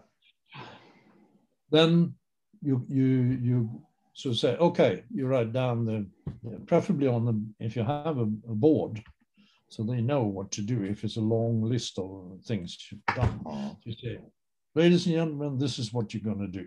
Then 1.70 2.14
you 2.62 2.84
you 2.88 3.38
you 3.42 3.82
so 4.14 4.32
say 4.32 4.56
okay, 4.56 5.04
you 5.12 5.26
write 5.26 5.52
down 5.52 5.84
the 5.84 6.06
preferably 6.66 7.06
on 7.08 7.24
the 7.24 7.64
if 7.64 7.76
you 7.76 7.84
have 7.84 8.18
a, 8.18 8.28
a 8.48 8.54
board, 8.54 9.02
so 9.68 9.82
they 9.82 10.00
know 10.00 10.22
what 10.22 10.50
to 10.52 10.62
do 10.62 10.82
if 10.84 11.04
it's 11.04 11.16
a 11.16 11.20
long 11.20 11.62
list 11.62 11.98
of 11.98 12.40
things 12.44 12.76
you've 12.90 13.04
done. 13.14 13.40
Uh-huh. 13.46 13.74
You 13.84 13.94
say, 13.94 14.18
ladies 14.74 15.06
and 15.06 15.14
gentlemen, 15.14 15.58
this 15.58 15.78
is 15.78 15.92
what 15.92 16.12
you're 16.12 16.22
going 16.22 16.40
to 16.40 16.60
do. 16.60 16.66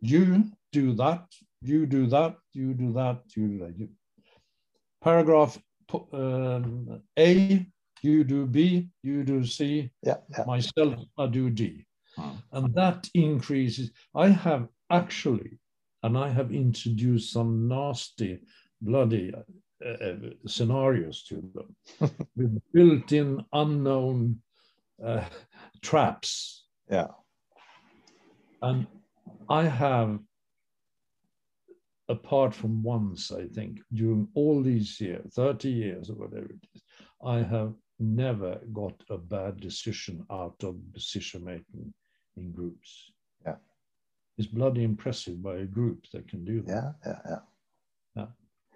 You 0.00 0.44
do 0.72 0.92
that, 0.94 1.24
you 1.62 1.86
do 1.86 2.06
that, 2.08 2.36
you 2.52 2.74
do 2.74 2.92
that, 2.92 3.20
you 3.34 3.48
do 3.48 3.58
that. 3.58 3.78
You, 3.78 3.88
paragraph 5.02 5.58
um, 6.12 7.02
A, 7.18 7.66
you 8.02 8.24
do 8.24 8.46
B, 8.46 8.88
you 9.02 9.24
do 9.24 9.44
C, 9.44 9.90
yeah, 10.02 10.16
yeah. 10.30 10.44
myself, 10.46 10.94
I 11.18 11.26
do 11.26 11.50
D. 11.50 11.86
Hmm. 12.16 12.30
And 12.52 12.74
that 12.74 13.08
increases. 13.14 13.90
I 14.14 14.28
have 14.28 14.68
actually, 14.90 15.58
and 16.02 16.16
I 16.16 16.28
have 16.28 16.52
introduced 16.52 17.32
some 17.32 17.68
nasty, 17.68 18.40
bloody 18.80 19.32
uh, 19.34 19.88
uh 19.88 20.14
scenarios 20.46 21.22
to 21.24 21.42
them 21.54 21.76
with 22.36 22.60
built 22.72 23.12
in 23.12 23.44
unknown 23.52 24.40
uh, 25.04 25.24
traps. 25.82 26.64
Yeah. 26.90 27.08
And 28.62 28.86
I 29.48 29.64
have 29.64 30.18
apart 32.08 32.54
from 32.54 32.82
once, 32.82 33.32
I 33.32 33.46
think, 33.46 33.80
during 33.92 34.28
all 34.34 34.62
these 34.62 35.00
years, 35.00 35.34
30 35.34 35.68
years 35.70 36.10
or 36.10 36.14
whatever 36.14 36.46
it 36.46 36.68
is, 36.74 36.82
I 37.24 37.38
have 37.38 37.74
never 37.98 38.60
got 38.72 38.94
a 39.10 39.18
bad 39.18 39.60
decision 39.60 40.24
out 40.30 40.62
of 40.62 40.92
decision 40.92 41.44
making 41.44 41.92
in 42.36 42.52
groups. 42.52 43.10
Yeah. 43.44 43.56
It's 44.38 44.46
bloody 44.46 44.84
impressive 44.84 45.42
by 45.42 45.56
a 45.56 45.64
group 45.64 46.06
that 46.12 46.28
can 46.28 46.44
do 46.44 46.62
that. 46.62 46.94
Yeah, 47.04 47.12
yeah, 47.12 47.20
yeah. 47.28 47.38
Yeah. 48.16 48.26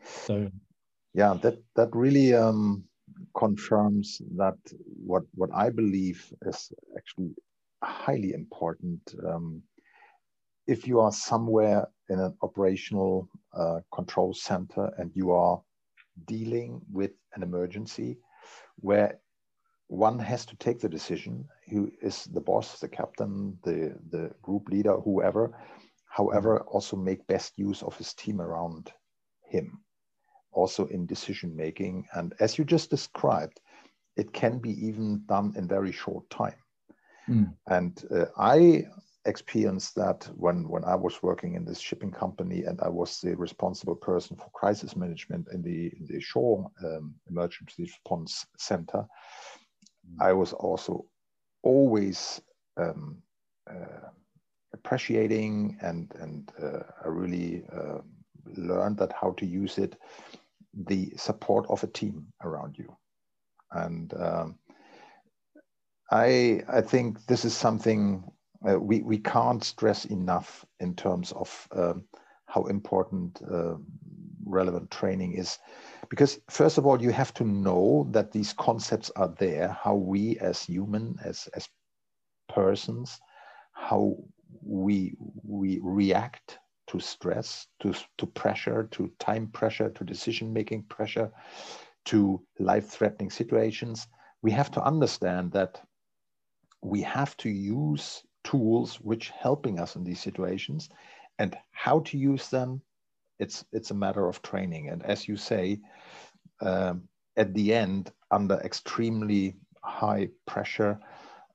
So 0.04 0.50
yeah, 1.14 1.34
that 1.42 1.58
that 1.76 1.94
really 1.94 2.34
um, 2.34 2.84
confirms 3.36 4.22
that 4.36 4.56
what 5.04 5.24
what 5.34 5.50
I 5.54 5.70
believe 5.70 6.32
is 6.46 6.72
actually 6.96 7.34
highly 7.82 8.32
important. 8.32 9.00
Um, 9.26 9.62
if 10.66 10.86
you 10.86 11.00
are 11.00 11.12
somewhere 11.12 11.86
in 12.08 12.18
an 12.18 12.34
operational 12.42 13.28
uh, 13.54 13.80
control 13.92 14.34
center 14.34 14.92
and 14.98 15.10
you 15.14 15.32
are 15.32 15.60
dealing 16.26 16.80
with 16.92 17.12
an 17.34 17.42
emergency 17.42 18.18
where 18.76 19.18
one 19.88 20.18
has 20.18 20.46
to 20.46 20.56
take 20.56 20.80
the 20.80 20.88
decision 20.88 21.44
who 21.68 21.90
is 22.02 22.24
the 22.26 22.40
boss 22.40 22.78
the 22.78 22.88
captain 22.88 23.58
the 23.64 23.96
the 24.10 24.30
group 24.42 24.68
leader 24.68 24.96
whoever 25.00 25.52
however 26.08 26.60
also 26.60 26.96
make 26.96 27.26
best 27.26 27.52
use 27.56 27.82
of 27.82 27.96
his 27.96 28.14
team 28.14 28.40
around 28.40 28.92
him 29.48 29.80
also 30.52 30.86
in 30.86 31.06
decision 31.06 31.54
making. 31.54 32.06
And 32.12 32.34
as 32.40 32.58
you 32.58 32.64
just 32.64 32.90
described 32.90 33.60
it 34.16 34.32
can 34.32 34.58
be 34.58 34.72
even 34.86 35.22
done 35.26 35.52
in 35.56 35.68
very 35.68 35.92
short 35.92 36.28
time. 36.30 36.54
Mm. 37.28 37.54
and 37.68 38.04
uh, 38.10 38.24
i 38.38 38.82
experienced 39.26 39.94
that 39.94 40.28
when 40.34 40.66
when 40.68 40.84
i 40.84 40.94
was 40.94 41.22
working 41.22 41.54
in 41.54 41.64
this 41.64 41.78
shipping 41.78 42.10
company 42.10 42.64
and 42.64 42.80
i 42.80 42.88
was 42.88 43.20
the 43.20 43.36
responsible 43.36 43.94
person 43.94 44.34
for 44.36 44.48
crisis 44.54 44.96
management 44.96 45.46
in 45.52 45.62
the 45.62 45.92
in 45.98 46.06
the 46.06 46.20
shore 46.20 46.70
um, 46.84 47.14
emergency 47.28 47.82
response 47.82 48.46
center 48.58 49.04
mm. 49.04 50.16
i 50.20 50.32
was 50.32 50.54
also 50.54 51.04
always 51.62 52.40
um, 52.78 53.18
uh, 53.70 54.08
appreciating 54.72 55.76
and 55.80 56.12
and 56.20 56.52
uh, 56.62 56.80
I 57.04 57.08
really 57.08 57.64
uh, 57.72 57.98
learned 58.56 58.98
that 58.98 59.12
how 59.12 59.32
to 59.32 59.46
use 59.46 59.78
it, 59.78 59.96
the 60.86 61.12
support 61.16 61.66
of 61.68 61.82
a 61.82 61.88
team 61.88 62.26
around 62.44 62.78
you, 62.78 62.96
and 63.72 64.12
um, 64.14 64.58
I 66.10 66.62
I 66.68 66.80
think 66.80 67.26
this 67.26 67.44
is 67.44 67.54
something 67.54 68.24
uh, 68.68 68.78
we 68.78 69.02
we 69.02 69.18
can't 69.18 69.64
stress 69.64 70.04
enough 70.06 70.64
in 70.80 70.94
terms 70.94 71.32
of 71.32 71.68
um, 71.72 72.04
how 72.46 72.64
important 72.64 73.40
uh, 73.50 73.74
relevant 74.44 74.90
training 74.90 75.34
is 75.34 75.58
because 76.08 76.40
first 76.50 76.78
of 76.78 76.86
all 76.86 77.00
you 77.00 77.10
have 77.10 77.32
to 77.34 77.44
know 77.44 78.06
that 78.10 78.32
these 78.32 78.52
concepts 78.52 79.10
are 79.16 79.32
there 79.38 79.68
how 79.68 79.94
we 79.94 80.36
as 80.38 80.62
human 80.64 81.16
as 81.24 81.48
as 81.54 81.68
persons 82.48 83.20
how 83.72 84.16
we 84.62 85.14
we 85.44 85.78
react 85.82 86.58
to 86.90 86.98
stress, 86.98 87.68
to, 87.78 87.94
to 88.18 88.26
pressure, 88.26 88.88
to 88.90 89.12
time 89.20 89.46
pressure, 89.46 89.90
to 89.90 90.02
decision 90.02 90.52
making 90.52 90.82
pressure, 90.84 91.30
to 92.04 92.42
life 92.58 92.88
threatening 92.88 93.30
situations. 93.30 94.08
We 94.42 94.50
have 94.50 94.72
to 94.72 94.82
understand 94.82 95.52
that 95.52 95.80
we 96.82 97.00
have 97.02 97.36
to 97.38 97.48
use 97.48 98.24
tools 98.50 98.96
which 99.00 99.30
helping 99.30 99.78
us 99.78 99.96
in 99.96 100.04
these 100.04 100.20
situations 100.20 100.88
and 101.38 101.56
how 101.70 102.00
to 102.00 102.18
use 102.18 102.48
them 102.48 102.82
it's 103.40 103.64
it's 103.72 103.90
a 103.90 103.94
matter 103.94 104.28
of 104.28 104.42
training. 104.42 104.90
And 104.90 105.02
as 105.02 105.26
you 105.26 105.36
say 105.36 105.80
um, 106.60 107.08
at 107.36 107.54
the 107.54 107.74
end 107.74 108.12
under 108.30 108.56
extremely 108.56 109.56
high 109.82 110.28
pressure 110.46 110.98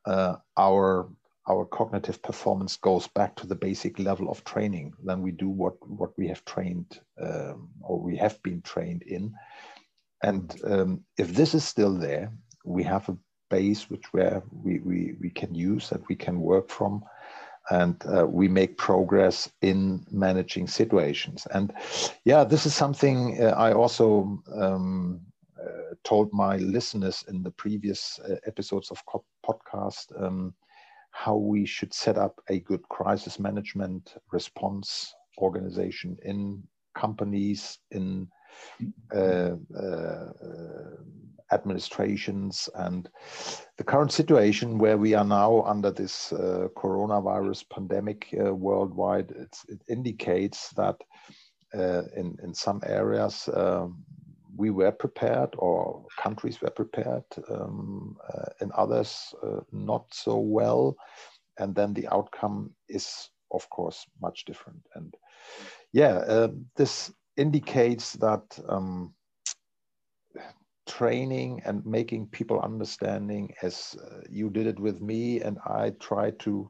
uh, 0.06 0.36
our 0.58 1.10
our 1.48 1.66
cognitive 1.66 2.22
performance 2.24 2.76
goes 2.76 3.08
back 3.08 3.36
to 3.36 3.46
the 3.46 3.56
basic 3.68 4.00
level 4.00 4.30
of 4.30 4.43
training 4.43 4.93
then 5.04 5.22
we 5.22 5.32
do 5.32 5.50
what 5.50 5.76
what 5.88 6.12
we 6.18 6.28
have 6.28 6.43
trained 6.46 7.00
um, 7.22 7.70
or 7.82 8.00
we 8.02 8.18
have 8.18 8.41
been 8.41 8.62
trained 8.62 9.04
in. 9.04 9.34
And 10.24 10.46
um, 10.64 11.02
if 11.18 11.28
this 11.34 11.54
is 11.54 11.64
still 11.64 11.93
there 11.93 12.32
we 12.64 12.84
have 12.84 13.08
a 13.10 13.18
base 13.50 13.89
which 13.89 14.12
where 14.14 14.41
we, 14.64 14.80
we, 14.80 15.16
we 15.22 15.30
can 15.30 15.54
use 15.54 15.89
that 15.89 16.08
we 16.10 16.16
can 16.16 16.39
work 16.39 16.70
from. 16.70 17.04
And 17.72 18.02
uh, 18.06 18.28
we 18.28 18.48
make 18.48 18.78
progress 18.78 19.50
in 19.62 20.06
managing 20.12 20.68
situations. 20.68 21.48
And 21.52 21.74
yeah 22.26 22.43
this 22.43 22.66
is 22.66 22.76
something 22.76 23.41
uh, 23.41 23.56
i 23.58 23.74
also 23.74 24.39
um, 24.54 25.22
uh, 25.60 25.96
told 26.04 26.32
my 26.34 26.58
listeners 26.58 27.24
in 27.28 27.41
the 27.41 27.52
previous 27.52 28.20
uh, 28.20 28.36
episodes 28.46 28.91
of 28.91 29.02
podcast 29.46 30.06
um, 30.22 30.54
how 31.12 31.36
we 31.36 31.66
should 31.66 31.93
set 31.93 32.18
up 32.18 32.41
a 32.50 32.60
good 32.60 32.84
crisis 32.89 33.39
management 33.39 34.16
response 34.32 35.16
organization 35.38 36.18
in 36.24 36.62
companies, 36.93 37.80
in 37.91 38.28
administrations, 41.51 42.70
and 42.76 43.10
the 43.78 43.84
current 43.84 44.12
situation 44.12 44.78
where 44.78 44.97
we 44.97 45.14
are 45.14 45.26
now 45.26 45.62
under 45.64 45.91
this 45.91 46.34
uh, 46.34 46.68
coronavirus 46.76 47.70
pandemic 47.70 48.28
uh, 48.39 48.53
worldwide, 48.53 49.32
it 49.32 49.82
indicates 49.88 50.70
that 50.72 50.95
uh, 51.74 52.03
in, 52.16 52.38
in 52.43 52.53
some 52.53 52.82
areas 52.86 53.49
um, 53.53 54.03
we 54.56 54.70
were 54.70 54.91
prepared 54.91 55.49
or 55.58 56.06
countries 56.18 56.62
were 56.62 56.70
prepared 56.70 57.26
um, 57.49 58.18
uh, 58.34 58.45
and 58.62 58.72
others 58.72 59.34
uh, 59.43 59.60
not 59.72 60.06
so 60.12 60.38
well. 60.38 60.95
And 61.58 61.76
then 61.76 61.93
the 61.93 62.08
outcome 62.08 62.72
is 62.88 63.30
of 63.51 63.70
course 63.70 64.06
much 64.22 64.45
different. 64.45 64.82
And 64.95 65.14
yeah 65.91 66.16
uh, 66.16 66.49
this 66.76 67.12
indicates 67.38 68.13
that 68.13 68.43
um, 68.69 69.13
training 70.88 71.61
and 71.65 71.86
making 71.86 72.27
people 72.27 72.59
understanding 72.61 73.53
as 73.61 73.95
uh, 74.03 74.21
you 74.29 74.49
did 74.49 74.67
it 74.67 74.79
with 74.79 75.01
me 75.01 75.41
and 75.41 75.57
i 75.65 75.91
try 75.99 76.29
to 76.31 76.69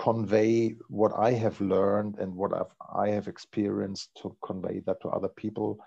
convey 0.00 0.74
what 0.88 1.12
i 1.18 1.30
have 1.30 1.60
learned 1.60 2.16
and 2.18 2.34
what 2.34 2.54
I've, 2.54 2.74
i 2.94 3.08
have 3.08 3.28
experienced 3.28 4.10
to 4.22 4.34
convey 4.42 4.80
that 4.86 5.00
to 5.02 5.08
other 5.08 5.28
people 5.28 5.78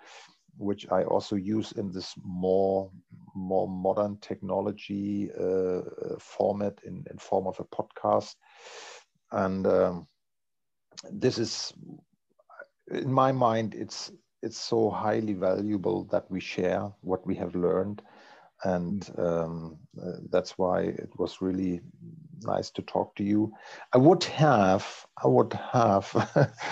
which 0.58 0.88
I 0.92 1.04
also 1.04 1.36
use 1.36 1.72
in 1.74 1.92
this 1.92 2.14
more 2.24 2.92
more 3.36 3.68
modern 3.68 4.18
technology 4.18 5.30
uh, 5.40 5.82
format 6.20 6.80
in, 6.84 7.04
in 7.12 7.18
form 7.18 7.48
of 7.48 7.60
a 7.60 7.64
podcast. 7.66 8.36
And 9.32 9.68
um, 9.68 10.08
this 11.12 11.38
is, 11.38 11.74
in 12.92 13.12
my 13.12 13.32
mind, 13.32 13.76
it's 13.76 14.12
it's 14.44 14.58
so 14.58 14.90
highly 14.90 15.34
valuable 15.34 16.06
that 16.06 16.30
we 16.30 16.40
share 16.40 16.92
what 17.02 17.26
we 17.26 17.36
have 17.36 17.56
learned 17.56 18.02
and 18.64 19.10
um, 19.18 19.78
uh, 20.02 20.14
that's 20.30 20.58
why 20.58 20.82
it 20.82 21.10
was 21.18 21.42
really 21.42 21.82
nice 22.42 22.70
to 22.72 22.82
talk 22.84 23.16
to 23.16 23.24
you. 23.24 23.54
I 23.94 23.98
would 23.98 24.24
have, 24.26 25.06
I 25.24 25.28
would 25.28 25.54
have, 25.54 26.10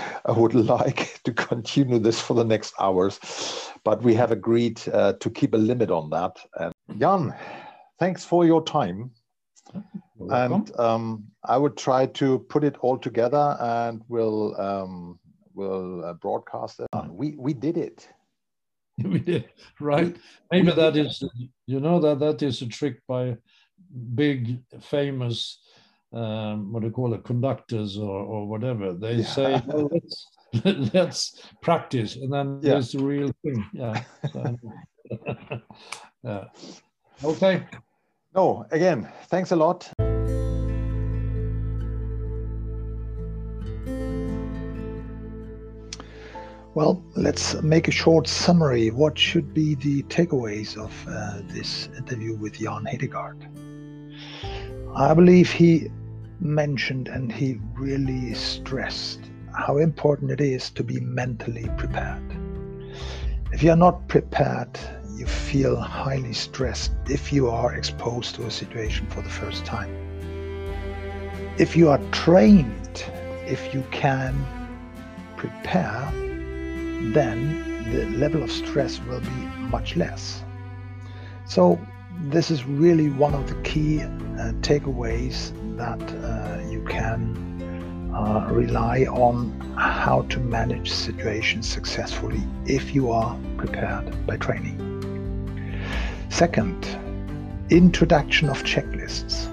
I 0.26 0.32
would 0.32 0.56
like 0.56 1.22
to 1.24 1.34
continue 1.34 2.00
this 2.00 2.20
for 2.20 2.34
the 2.34 2.44
next 2.44 2.74
hours, 2.80 3.20
but 3.84 4.02
we 4.02 4.14
have 4.16 4.32
agreed 4.32 4.82
uh, 4.90 5.14
to 5.14 5.30
keep 5.30 5.54
a 5.54 5.58
limit 5.58 5.92
on 5.92 6.10
that. 6.10 6.38
And 6.60 6.74
Jan, 7.00 7.36
thanks 8.00 8.26
for 8.26 8.46
your 8.46 8.64
time. 8.64 9.12
And 10.30 10.72
um, 10.80 11.26
I 11.44 11.58
would 11.58 11.78
try 11.78 12.08
to 12.08 12.40
put 12.40 12.64
it 12.64 12.78
all 12.80 12.98
together, 12.98 13.58
and 13.60 14.02
we'll 14.08 14.60
um, 14.60 15.20
we'll 15.56 16.06
uh, 16.06 16.14
broadcast 16.14 16.82
it. 16.82 16.88
We 17.10 17.36
we 17.38 17.54
did 17.54 17.78
it. 17.78 18.08
we 19.04 19.20
did 19.20 19.50
right 19.80 20.16
maybe 20.52 20.72
that 20.72 20.96
is 20.96 21.22
you 21.66 21.80
know 21.82 22.00
that 22.00 22.20
that 22.20 22.42
is 22.42 22.62
a 22.62 22.68
trick 22.68 23.02
by 23.08 23.36
big 24.16 24.60
famous 24.80 25.60
um, 26.14 26.72
what 26.72 26.80
do 26.80 26.88
you 26.88 26.94
call 26.94 27.14
it 27.14 27.26
conductors 27.26 27.98
or, 27.98 28.20
or 28.22 28.48
whatever 28.48 28.94
they 28.94 29.16
yeah. 29.16 29.26
say 29.26 29.62
well, 29.68 29.90
let's 29.92 30.28
let's 30.94 31.42
practice 31.62 32.16
and 32.16 32.32
then 32.32 32.60
yeah. 32.62 32.72
there's 32.72 32.94
the 32.94 33.04
real 33.04 33.32
thing 33.44 33.66
yeah 33.74 34.02
so, 34.32 34.58
yeah 36.24 36.46
okay 37.24 37.66
no 38.34 38.66
again 38.72 39.10
thanks 39.28 39.52
a 39.52 39.56
lot 39.56 39.92
Well, 46.76 47.02
let's 47.16 47.54
make 47.62 47.88
a 47.88 47.92
short 47.92 48.28
summary. 48.28 48.92
What 48.92 49.18
should 49.18 49.54
be 49.54 49.76
the 49.76 50.04
takeaways 50.04 50.76
of 50.76 50.92
uh, 51.08 51.40
this 51.48 51.88
interview 51.98 52.36
with 52.36 52.60
Jan 52.60 52.84
Hedegaard? 52.84 53.48
I 54.94 55.14
believe 55.14 55.50
he 55.50 55.90
mentioned 56.42 57.08
and 57.08 57.32
he 57.32 57.62
really 57.76 58.34
stressed 58.34 59.22
how 59.54 59.78
important 59.78 60.32
it 60.32 60.42
is 60.42 60.70
to 60.72 60.84
be 60.84 61.00
mentally 61.00 61.70
prepared. 61.78 62.22
If 63.54 63.64
you 63.64 63.72
are 63.72 63.78
not 63.78 64.10
prepared, 64.10 64.78
you 65.16 65.28
feel 65.28 65.78
highly 65.78 66.34
stressed 66.34 66.92
if 67.08 67.32
you 67.32 67.50
are 67.50 67.74
exposed 67.74 68.36
to 68.36 68.48
a 68.48 68.52
situation 68.52 69.08
for 69.08 69.22
the 69.22 69.30
first 69.30 69.66
time. 69.66 69.96
If 71.58 71.78
you 71.78 71.88
are 71.88 72.02
trained, 72.12 73.06
if 73.48 73.74
you 73.74 73.82
can 73.92 74.36
prepare, 75.38 76.12
then 77.14 77.92
the 77.92 78.06
level 78.18 78.44
of 78.44 78.52
stress 78.52 79.00
will 79.02 79.20
be 79.20 79.46
much 79.70 79.96
less. 79.96 80.44
So, 81.46 81.80
this 82.22 82.50
is 82.50 82.66
really 82.66 83.10
one 83.10 83.34
of 83.34 83.48
the 83.48 83.56
key 83.62 84.02
uh, 84.02 84.54
takeaways 84.62 85.52
that 85.78 86.02
uh, 86.24 86.70
you 86.70 86.84
can 86.86 88.12
uh, 88.16 88.48
rely 88.50 89.04
on 89.04 89.52
how 89.78 90.22
to 90.30 90.40
manage 90.40 90.90
situations 90.92 91.68
successfully 91.68 92.42
if 92.66 92.96
you 92.96 93.12
are 93.12 93.38
prepared 93.58 94.26
by 94.26 94.38
training. 94.38 94.82
Second, 96.30 96.88
introduction 97.70 98.50
of 98.50 98.64
checklists. 98.64 99.52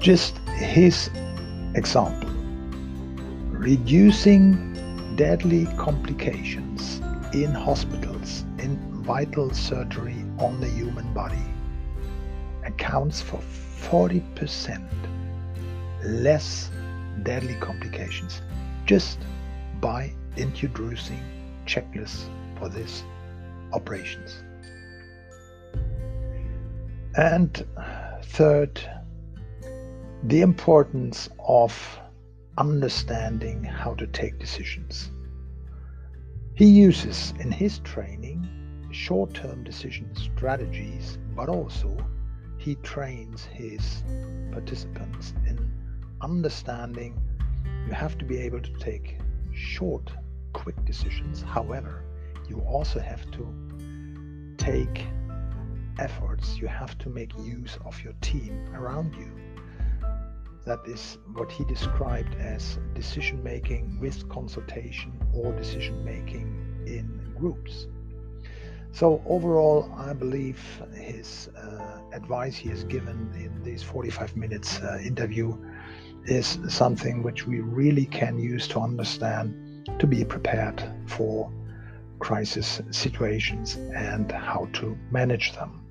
Just 0.00 0.38
his 0.56 1.10
example 1.74 2.28
reducing 3.58 4.67
deadly 5.18 5.66
complications 5.76 7.00
in 7.34 7.50
hospitals 7.50 8.44
in 8.60 8.78
vital 9.02 9.52
surgery 9.52 10.24
on 10.38 10.60
the 10.60 10.68
human 10.68 11.12
body 11.12 11.42
accounts 12.64 13.20
for 13.20 13.40
40% 13.90 14.88
less 16.04 16.70
deadly 17.24 17.56
complications 17.56 18.42
just 18.86 19.18
by 19.80 20.12
introducing 20.36 21.20
checklists 21.66 22.26
for 22.56 22.68
these 22.68 23.02
operations. 23.72 24.44
And 27.16 27.66
third, 28.22 28.80
the 30.22 30.42
importance 30.42 31.28
of 31.40 31.74
understanding 32.58 33.62
how 33.62 33.94
to 33.94 34.06
take 34.08 34.38
decisions. 34.40 35.12
He 36.54 36.66
uses 36.66 37.32
in 37.38 37.52
his 37.52 37.78
training 37.78 38.46
short 38.90 39.32
term 39.32 39.62
decision 39.62 40.14
strategies, 40.16 41.18
but 41.36 41.48
also 41.48 41.96
he 42.58 42.74
trains 42.76 43.44
his 43.44 44.02
participants 44.50 45.34
in 45.46 45.70
understanding 46.20 47.16
you 47.86 47.92
have 47.92 48.18
to 48.18 48.24
be 48.24 48.38
able 48.38 48.60
to 48.60 48.72
take 48.74 49.18
short, 49.54 50.10
quick 50.52 50.84
decisions. 50.84 51.42
However, 51.42 52.02
you 52.48 52.60
also 52.66 52.98
have 52.98 53.30
to 53.30 54.54
take 54.56 55.06
efforts, 56.00 56.58
you 56.58 56.66
have 56.66 56.98
to 56.98 57.08
make 57.08 57.32
use 57.38 57.78
of 57.84 58.02
your 58.02 58.14
team 58.20 58.68
around 58.74 59.14
you. 59.14 59.30
That 60.68 60.86
is 60.86 61.16
what 61.32 61.50
he 61.50 61.64
described 61.64 62.34
as 62.34 62.78
decision 62.94 63.42
making 63.42 63.98
with 63.98 64.28
consultation 64.28 65.12
or 65.32 65.50
decision 65.54 66.04
making 66.04 66.46
in 66.86 67.32
groups. 67.38 67.86
So, 68.92 69.22
overall, 69.26 69.90
I 69.96 70.12
believe 70.12 70.60
his 70.92 71.48
uh, 71.56 72.00
advice 72.12 72.54
he 72.54 72.68
has 72.68 72.84
given 72.84 73.32
in 73.34 73.62
this 73.62 73.82
45 73.82 74.36
minutes 74.36 74.78
uh, 74.80 74.98
interview 75.02 75.56
is 76.26 76.58
something 76.68 77.22
which 77.22 77.46
we 77.46 77.60
really 77.60 78.04
can 78.04 78.38
use 78.38 78.68
to 78.68 78.80
understand 78.80 79.88
to 79.98 80.06
be 80.06 80.22
prepared 80.22 80.82
for 81.06 81.50
crisis 82.18 82.82
situations 82.90 83.76
and 83.94 84.30
how 84.32 84.68
to 84.74 84.98
manage 85.10 85.54
them. 85.54 85.87